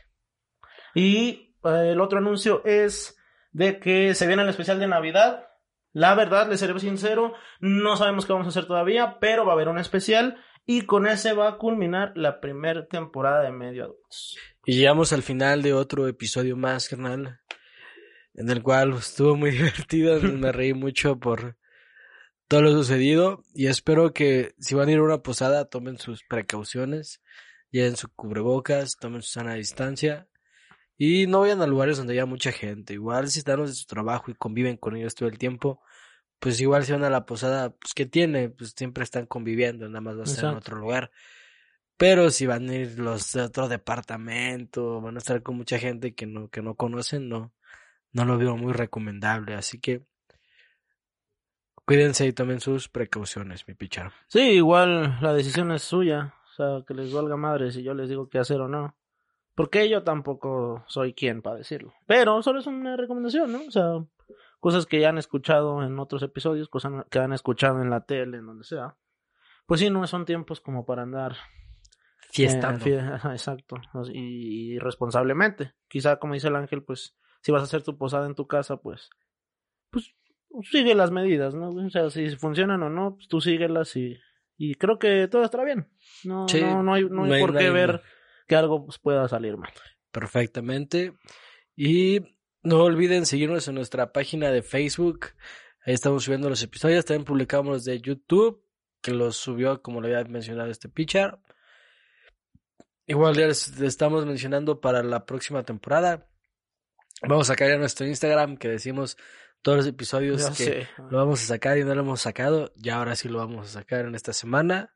Y 0.95 1.19
eh, 1.29 1.54
el 1.65 2.01
otro 2.01 2.19
anuncio 2.19 2.63
es 2.65 3.17
de 3.53 3.79
que 3.79 4.15
se 4.15 4.27
viene 4.27 4.43
el 4.43 4.49
especial 4.49 4.79
de 4.79 4.89
Navidad. 4.89 5.49
La 5.93 6.15
verdad, 6.15 6.49
les 6.49 6.61
seré 6.61 6.79
sincero, 6.81 7.35
no 7.61 7.97
sabemos 7.97 8.27
qué 8.27 8.33
vamos 8.33 8.47
a 8.47 8.51
hacer 8.51 8.67
todavía, 8.67 9.19
pero 9.21 9.45
va 9.45 9.53
a 9.53 9.55
haber 9.55 9.69
un 9.69 9.79
especial 9.79 10.37
y 10.67 10.83
con 10.83 11.07
ese 11.07 11.33
va 11.33 11.49
a 11.49 11.59
culminar 11.59 12.13
la 12.17 12.41
primera 12.41 12.87
temporada 12.87 13.43
de 13.43 13.53
Medio 13.53 13.85
Adultos. 13.85 14.37
Y 14.67 14.77
llegamos 14.77 15.13
al 15.13 15.23
final 15.23 15.63
de 15.63 15.73
otro 15.73 16.09
episodio 16.09 16.57
más, 16.57 16.89
carnal, 16.89 17.41
en 18.35 18.51
el 18.51 18.63
cual 18.63 18.95
estuvo 18.95 19.37
muy 19.37 19.51
divertido, 19.53 20.21
me 20.21 20.51
reí 20.51 20.75
mucho 20.75 21.19
por 21.19 21.57
todo 22.49 22.63
lo 22.63 22.73
sucedido 22.73 23.43
y 23.55 23.69
espero 23.69 24.13
que 24.13 24.55
si 24.59 24.75
van 24.75 24.89
a 24.89 24.93
ir 24.93 24.99
a 24.99 25.03
una 25.03 25.23
posada 25.23 25.67
tomen 25.67 25.99
sus 25.99 26.25
precauciones, 26.25 27.23
lleven 27.71 27.97
su 27.97 28.13
cubrebocas, 28.13 28.97
tomen 28.99 29.23
su 29.23 29.31
sana 29.31 29.55
distancia 29.55 30.29
y 30.97 31.27
no 31.27 31.41
vayan 31.41 31.63
a 31.63 31.67
lugares 31.67 31.97
donde 31.97 32.15
haya 32.15 32.27
mucha 32.27 32.53
gente. 32.53 32.95
Igual 32.95 33.29
si 33.29 33.41
están 33.41 33.59
los 33.59 33.71
de 33.71 33.77
su 33.77 33.87
trabajo 33.87 34.31
y 34.31 34.35
conviven 34.35 34.77
con 34.77 34.97
ellos 34.97 35.15
todo 35.15 35.29
el 35.29 35.39
tiempo, 35.39 35.81
pues 36.39 36.61
igual 36.61 36.85
si 36.85 36.93
van 36.93 37.05
a 37.05 37.11
la 37.11 37.27
posada, 37.27 37.71
pues 37.71 37.95
que 37.95 38.07
tiene, 38.07 38.51
pues 38.51 38.75
siempre 38.77 39.05
están 39.05 39.27
conviviendo, 39.27 39.89
nada 39.89 40.01
más 40.01 40.19
va 40.19 40.23
a 40.25 40.27
ser 40.27 40.45
en 40.45 40.57
otro 40.57 40.77
lugar. 40.79 41.11
Pero 41.97 42.31
si 42.31 42.47
van 42.47 42.69
a 42.69 42.75
ir 42.75 42.99
los 42.99 43.33
de 43.33 43.43
otro 43.43 43.69
departamento, 43.69 45.01
van 45.01 45.15
a 45.17 45.19
estar 45.19 45.43
con 45.43 45.57
mucha 45.57 45.79
gente 45.79 46.15
que 46.15 46.27
no, 46.27 46.49
que 46.49 46.61
no 46.61 46.75
conocen, 46.75 47.29
no, 47.29 47.53
no 48.13 48.25
lo 48.25 48.37
veo 48.37 48.57
muy 48.57 48.73
recomendable. 48.73 49.55
Así 49.55 49.81
que 49.81 50.05
cuídense 51.85 52.27
y 52.27 52.33
tomen 52.33 52.61
sus 52.61 52.89
precauciones, 52.89 53.67
mi 53.69 53.75
pichar. 53.75 54.13
Sí, 54.29 54.41
igual 54.41 55.19
la 55.21 55.33
decisión 55.33 55.71
es 55.73 55.83
suya, 55.83 56.35
o 56.51 56.55
sea, 56.55 56.85
que 56.87 56.95
les 56.95 57.13
valga 57.13 57.37
madre 57.37 57.71
si 57.71 57.83
yo 57.83 57.95
les 57.95 58.09
digo 58.09 58.29
qué 58.29 58.39
hacer 58.39 58.61
o 58.61 58.69
no. 58.69 58.97
Porque 59.55 59.89
yo 59.89 60.03
tampoco 60.03 60.85
soy 60.89 61.13
quien 61.15 61.43
para 61.43 61.57
decirlo. 61.57 61.95
Pero 62.07 62.43
solo 62.43 62.59
es 62.61 62.67
una 62.67 62.97
recomendación, 62.97 63.53
¿no? 63.53 63.61
O 63.67 63.71
sea, 63.71 64.05
cosas 64.61 64.87
que 64.87 65.01
ya 65.01 65.11
han 65.11 65.19
escuchado 65.19 65.83
en 65.85 65.99
otros 65.99 66.23
episodios, 66.23 66.69
cosas 66.69 67.05
que 67.11 67.19
han 67.21 67.33
escuchado 67.33 67.81
en 67.81 67.91
la 67.91 68.05
tele, 68.05 68.39
en 68.39 68.47
donde 68.47 68.65
sea. 68.65 68.97
Pues 69.67 69.81
sí, 69.81 69.91
no 69.91 70.07
son 70.07 70.25
tiempos 70.25 70.61
como 70.61 70.85
para 70.85 71.03
andar 71.03 71.37
Fiestando. 72.31 72.85
Eh, 72.85 72.91
fie- 73.01 73.33
exacto. 73.33 73.77
Y, 74.13 74.75
y 74.75 74.79
responsablemente. 74.79 75.75
Quizá, 75.89 76.17
como 76.19 76.35
dice 76.35 76.49
el 76.49 76.57
ángel, 76.57 76.83
pues, 76.83 77.17
si 77.43 77.53
vas 77.53 77.63
a 77.63 77.65
hacer 77.65 77.83
tu 77.83 77.97
posada 77.97 78.27
en 78.27 78.35
tu 78.35 78.49
casa, 78.49 78.79
pues, 78.79 79.09
pues, 79.91 80.15
sigue 80.71 80.95
las 80.97 81.13
medidas, 81.13 81.55
¿no? 81.55 81.69
O 81.71 81.91
sea, 81.91 82.11
si 82.11 82.29
funcionan 82.37 82.83
o 82.83 82.91
no, 82.91 83.15
pues 83.15 83.29
tú 83.29 83.41
síguelas 83.41 83.95
y, 83.97 84.19
y 84.57 84.75
creo 84.75 84.99
que 84.99 85.29
todo 85.29 85.45
estará 85.45 85.63
bien. 85.65 85.89
No, 86.25 86.49
Sí, 86.49 86.61
no, 86.61 86.83
no 86.83 86.95
hay, 86.95 87.05
no 87.05 87.25
hay 87.25 87.31
no 87.41 87.47
por 87.47 87.57
qué 87.57 87.71
ver 87.71 88.03
que 88.47 88.57
algo 88.57 88.85
pues, 88.87 88.99
pueda 88.99 89.29
salir 89.29 89.57
mal. 89.57 89.73
perfectamente. 90.11 91.15
Y 91.77 92.21
no 92.63 92.83
olviden 92.83 93.27
seguirnos 93.27 93.67
en 93.69 93.75
nuestra 93.75 94.13
página 94.13 94.51
de 94.51 94.63
Facebook. 94.63 95.27
Ahí 95.85 95.95
estamos 95.95 96.25
subiendo 96.25 96.49
los 96.49 96.63
episodios. 96.63 97.05
También 97.05 97.25
publicamos 97.25 97.73
los 97.73 97.85
de 97.85 98.01
YouTube, 98.01 98.65
que 99.03 99.13
los 99.13 99.37
subió, 99.37 99.83
como 99.83 100.01
lo 100.01 100.07
había 100.07 100.25
mencionado 100.25 100.71
este 100.71 100.89
pitcher. 100.89 101.39
Igual 103.07 103.35
ya 103.37 103.47
les, 103.47 103.79
les 103.79 103.89
estamos 103.89 104.25
mencionando 104.25 104.81
para 104.81 105.03
la 105.03 105.27
próxima 105.27 105.63
temporada. 105.63 106.27
Vamos 107.23 107.49
a 107.51 107.53
sacar 107.53 107.69
ya 107.69 107.77
nuestro 107.77 108.07
Instagram, 108.07 108.57
que 108.57 108.69
decimos 108.69 109.17
todos 109.63 109.79
los 109.79 109.87
episodios 109.87 110.43
Ya 110.43 110.49
que 110.51 110.55
sé. 110.55 110.89
lo 111.11 111.19
vamos 111.19 111.43
a 111.43 111.47
sacar 111.47 111.77
y 111.79 111.85
no 111.85 111.95
lo 111.95 112.03
hemos 112.03 112.21
sacado. 112.23 112.73
Y 112.77 112.89
ahora 112.91 113.17
sí 113.17 113.29
lo 113.29 113.39
vamos 113.39 113.69
a 113.69 113.81
sacar 113.81 114.07
en 114.07 114.15
esta 114.15 114.33
semana. 114.33 114.93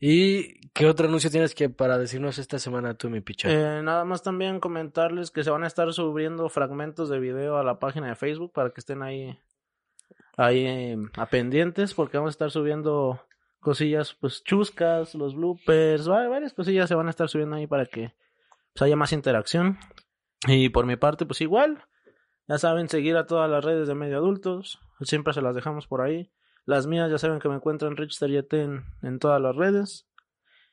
¿Y 0.00 0.68
qué 0.70 0.86
otro 0.86 1.08
anuncio 1.08 1.30
tienes 1.30 1.54
que 1.54 1.68
para 1.70 1.98
decirnos 1.98 2.38
esta 2.38 2.58
semana 2.58 2.94
tú, 2.94 3.10
mi 3.10 3.20
pitcher? 3.20 3.50
Eh, 3.50 3.82
nada 3.82 4.04
más 4.04 4.22
también 4.22 4.60
comentarles 4.60 5.30
que 5.30 5.42
se 5.42 5.50
van 5.50 5.64
a 5.64 5.66
estar 5.66 5.92
subiendo 5.92 6.48
fragmentos 6.48 7.08
de 7.08 7.18
video 7.18 7.56
a 7.56 7.64
la 7.64 7.78
página 7.78 8.08
de 8.08 8.14
Facebook 8.14 8.52
para 8.52 8.70
que 8.70 8.80
estén 8.80 9.02
ahí, 9.02 9.36
ahí 10.36 10.66
eh, 10.66 10.96
a 11.16 11.26
pendientes 11.26 11.94
porque 11.94 12.16
vamos 12.16 12.30
a 12.30 12.36
estar 12.36 12.50
subiendo 12.52 13.20
cosillas 13.58 14.14
pues 14.14 14.44
chuscas, 14.44 15.16
los 15.16 15.34
bloopers, 15.34 16.08
va- 16.08 16.28
varias 16.28 16.52
cosillas 16.54 16.88
se 16.88 16.94
van 16.94 17.08
a 17.08 17.10
estar 17.10 17.28
subiendo 17.28 17.56
ahí 17.56 17.66
para 17.66 17.86
que 17.86 18.14
pues, 18.72 18.82
haya 18.82 18.94
más 18.96 19.12
interacción. 19.12 19.78
Y 20.46 20.68
por 20.68 20.86
mi 20.86 20.94
parte 20.94 21.26
pues 21.26 21.40
igual, 21.40 21.82
ya 22.46 22.56
saben 22.58 22.88
seguir 22.88 23.16
a 23.16 23.26
todas 23.26 23.50
las 23.50 23.64
redes 23.64 23.88
de 23.88 23.96
medio 23.96 24.18
adultos, 24.18 24.78
siempre 25.00 25.32
se 25.34 25.42
las 25.42 25.56
dejamos 25.56 25.88
por 25.88 26.02
ahí. 26.02 26.30
Las 26.68 26.86
mías 26.86 27.10
ya 27.10 27.16
saben 27.16 27.38
que 27.38 27.48
me 27.48 27.54
encuentran 27.54 27.96
Richster 27.96 28.28
YT 28.30 28.52
en, 28.52 28.84
en 29.02 29.18
todas 29.18 29.40
las 29.40 29.56
redes. 29.56 30.06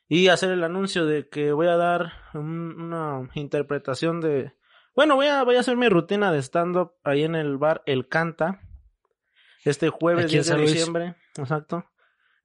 Y 0.10 0.28
hacer 0.28 0.52
el 0.52 0.64
anuncio 0.66 1.06
de 1.06 1.30
que 1.30 1.54
voy 1.54 1.68
a 1.68 1.78
dar 1.78 2.12
un- 2.34 2.82
una 2.82 3.30
interpretación 3.34 4.20
de... 4.20 4.52
Bueno, 4.94 5.16
voy 5.16 5.28
a, 5.28 5.44
voy 5.44 5.56
a 5.56 5.62
hacer 5.62 5.78
mi 5.78 5.88
rutina 5.88 6.34
de 6.34 6.40
stand-up 6.42 6.96
ahí 7.06 7.24
en 7.24 7.36
el 7.36 7.58
bar 7.58 7.82
El 7.86 8.10
Canta. 8.10 8.60
Este 9.64 9.88
jueves 9.90 10.26
Aquí 10.26 10.36
en 10.36 10.44
10 10.44 10.48
de 10.58 10.62
diciembre. 10.62 11.16
Exacto. 11.38 11.86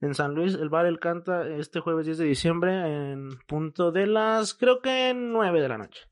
En 0.01 0.14
San 0.14 0.32
Luis, 0.34 0.55
el 0.55 0.68
bar 0.68 0.86
El 0.86 1.01
Canta, 1.01 1.46
este 1.48 1.80
jueves 1.80 2.07
10 2.07 2.18
de 2.18 2.24
diciembre, 2.26 3.11
en 3.12 3.30
punto 3.48 3.90
de 3.90 4.07
las, 4.07 4.55
creo 4.55 4.80
que 4.80 5.12
9 5.12 5.61
de 5.61 5.68
la 5.68 5.76
noche. 5.76 6.05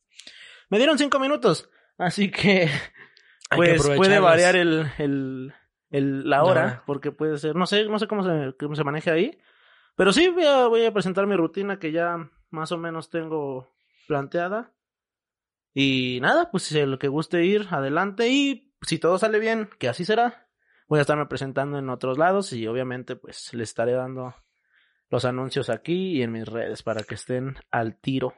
Me 0.70 0.76
dieron 0.78 0.98
5 0.98 1.18
minutos, 1.20 1.70
así 1.96 2.30
que, 2.30 2.68
pues 3.56 3.86
puede 3.96 4.18
variar 4.18 4.56
el, 4.56 4.90
el, 4.98 5.54
el- 5.90 6.28
la 6.28 6.44
hora, 6.44 6.62
hora. 6.64 6.82
porque 6.86 7.12
puede 7.12 7.38
ser, 7.38 7.56
no 7.56 7.66
sé, 7.66 7.84
no 7.86 7.98
sé 7.98 8.06
cómo 8.06 8.22
se, 8.22 8.54
cómo 8.58 8.74
se 8.74 8.84
maneja 8.84 9.12
ahí, 9.12 9.38
pero 9.96 10.12
sí 10.12 10.28
voy 10.28 10.44
a, 10.44 10.66
voy 10.66 10.84
a 10.84 10.92
presentar 10.92 11.26
mi 11.26 11.36
rutina 11.36 11.78
que 11.78 11.92
ya 11.92 12.30
más 12.50 12.72
o 12.72 12.78
menos 12.78 13.10
tengo 13.10 13.72
planteada. 14.06 14.72
Y 15.74 16.18
nada, 16.22 16.50
pues 16.50 16.64
si 16.64 16.78
el 16.78 16.98
que 16.98 17.08
guste 17.08 17.44
ir, 17.44 17.66
adelante. 17.70 18.28
Y 18.28 18.74
si 18.82 18.98
todo 18.98 19.18
sale 19.18 19.38
bien, 19.38 19.68
que 19.78 19.88
así 19.88 20.04
será, 20.04 20.48
voy 20.88 20.98
a 20.98 21.02
estarme 21.02 21.26
presentando 21.26 21.78
en 21.78 21.88
otros 21.90 22.18
lados 22.18 22.52
y 22.52 22.66
obviamente 22.66 23.16
pues 23.16 23.52
les 23.54 23.68
estaré 23.70 23.92
dando 23.92 24.34
los 25.10 25.24
anuncios 25.24 25.70
aquí 25.70 26.16
y 26.18 26.22
en 26.22 26.32
mis 26.32 26.46
redes 26.48 26.82
para 26.82 27.02
que 27.02 27.14
estén 27.14 27.56
al 27.70 27.96
tiro. 28.00 28.34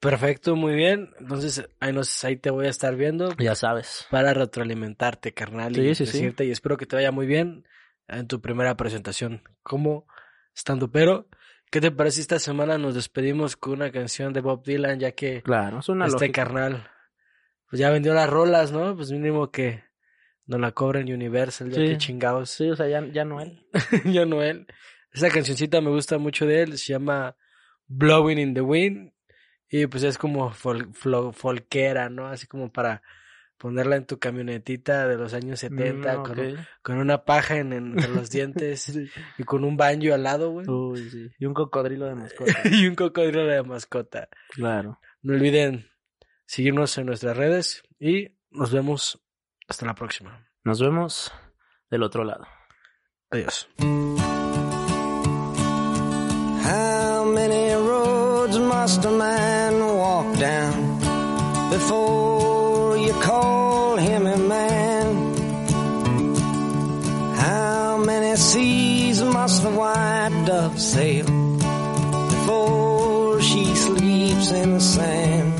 Perfecto, 0.00 0.56
muy 0.56 0.74
bien. 0.74 1.10
Entonces, 1.20 1.68
ahí, 1.78 1.92
nos, 1.92 2.24
ahí 2.24 2.36
te 2.36 2.50
voy 2.50 2.66
a 2.66 2.70
estar 2.70 2.96
viendo 2.96 3.34
Ya 3.36 3.54
sabes. 3.54 4.06
para 4.10 4.32
retroalimentarte, 4.34 5.32
carnal. 5.32 5.74
Sí, 5.74 5.80
y 5.82 5.94
sí, 5.94 6.06
sí. 6.06 6.12
decirte, 6.12 6.44
y 6.46 6.50
espero 6.50 6.76
que 6.76 6.86
te 6.86 6.96
vaya 6.96 7.12
muy 7.12 7.26
bien 7.26 7.66
en 8.08 8.26
tu 8.26 8.40
primera 8.40 8.76
presentación 8.76 9.42
como 9.62 10.06
estando. 10.54 10.90
Pero, 10.90 11.28
¿qué 11.70 11.80
te 11.82 11.90
parece 11.90 12.22
esta 12.22 12.38
semana 12.38 12.78
nos 12.78 12.94
despedimos 12.94 13.56
con 13.56 13.74
una 13.74 13.92
canción 13.92 14.32
de 14.32 14.40
Bob 14.40 14.64
Dylan, 14.64 14.98
ya 14.98 15.12
que 15.12 15.42
Claro, 15.42 15.80
es 15.80 15.88
una 15.90 16.06
este 16.06 16.16
lógica. 16.26 16.44
carnal 16.44 16.88
pues 17.68 17.78
ya 17.78 17.90
vendió 17.90 18.12
las 18.14 18.28
rolas, 18.28 18.72
¿no? 18.72 18.96
Pues 18.96 19.12
mínimo 19.12 19.52
que 19.52 19.84
nos 20.46 20.58
la 20.60 20.72
cobren 20.72 21.12
Universal, 21.12 21.70
ya 21.70 21.76
Sí. 21.76 21.86
que 21.86 21.98
chingados. 21.98 22.50
Sí, 22.50 22.68
o 22.68 22.74
sea, 22.74 22.88
ya, 22.88 23.06
ya 23.12 23.24
no 23.24 23.40
él. 23.40 23.64
ya 24.06 24.24
no 24.26 24.42
él. 24.42 24.66
Esa 25.12 25.28
cancioncita 25.28 25.80
me 25.80 25.90
gusta 25.90 26.18
mucho 26.18 26.46
de 26.46 26.62
él, 26.62 26.78
se 26.78 26.92
llama 26.94 27.36
Blowing 27.86 28.38
in 28.38 28.54
the 28.54 28.60
Wind 28.60 29.12
y 29.70 29.86
pues 29.86 30.02
es 30.02 30.18
como 30.18 30.50
fol- 30.52 30.92
folquera, 31.32 32.08
¿no? 32.10 32.26
Así 32.26 32.46
como 32.46 32.70
para 32.72 33.02
ponerla 33.56 33.96
en 33.96 34.06
tu 34.06 34.18
camionetita 34.18 35.06
de 35.06 35.16
los 35.16 35.34
años 35.34 35.60
70 35.60 36.18
Mm, 36.18 36.56
con, 36.82 36.98
una 36.98 37.24
paja 37.24 37.58
en, 37.58 37.72
entre 37.74 38.08
los 38.08 38.30
dientes 38.30 38.90
y 39.38 39.44
con 39.44 39.64
un 39.64 39.76
banjo 39.76 40.14
al 40.14 40.22
lado, 40.22 40.50
güey. 40.50 40.66
Uy, 40.66 41.10
sí. 41.10 41.28
Y 41.38 41.44
un 41.46 41.52
cocodrilo 41.54 42.06
de 42.06 42.14
mascota. 42.14 42.52
y 42.70 42.86
un 42.86 42.94
cocodrilo 42.94 43.46
de 43.46 43.62
mascota. 43.62 44.28
claro. 44.50 44.98
No 45.22 45.34
olviden 45.34 45.86
seguirnos 46.46 46.96
en 46.96 47.04
nuestras 47.06 47.36
redes 47.36 47.82
y 47.98 48.34
nos 48.50 48.72
vemos 48.72 49.22
hasta 49.68 49.84
la 49.84 49.94
próxima. 49.94 50.48
Nos 50.64 50.80
vemos 50.80 51.30
del 51.90 52.02
otro 52.02 52.24
lado. 52.24 52.46
Adiós. 53.30 53.68
Must 58.60 59.04
a 59.04 59.10
man 59.10 59.84
walk 59.84 60.38
down 60.38 60.98
before 61.70 62.96
you 62.98 63.12
call 63.14 63.96
him 63.96 64.26
a 64.26 64.36
man? 64.36 65.34
How 67.36 67.98
many 67.98 68.36
seas 68.36 69.22
must 69.22 69.62
the 69.62 69.70
white 69.70 70.44
dove 70.46 70.80
sail 70.80 71.26
before 72.34 73.40
she 73.40 73.64
sleeps 73.74 74.50
in 74.52 74.74
the 74.74 74.80
sand? 74.80 75.59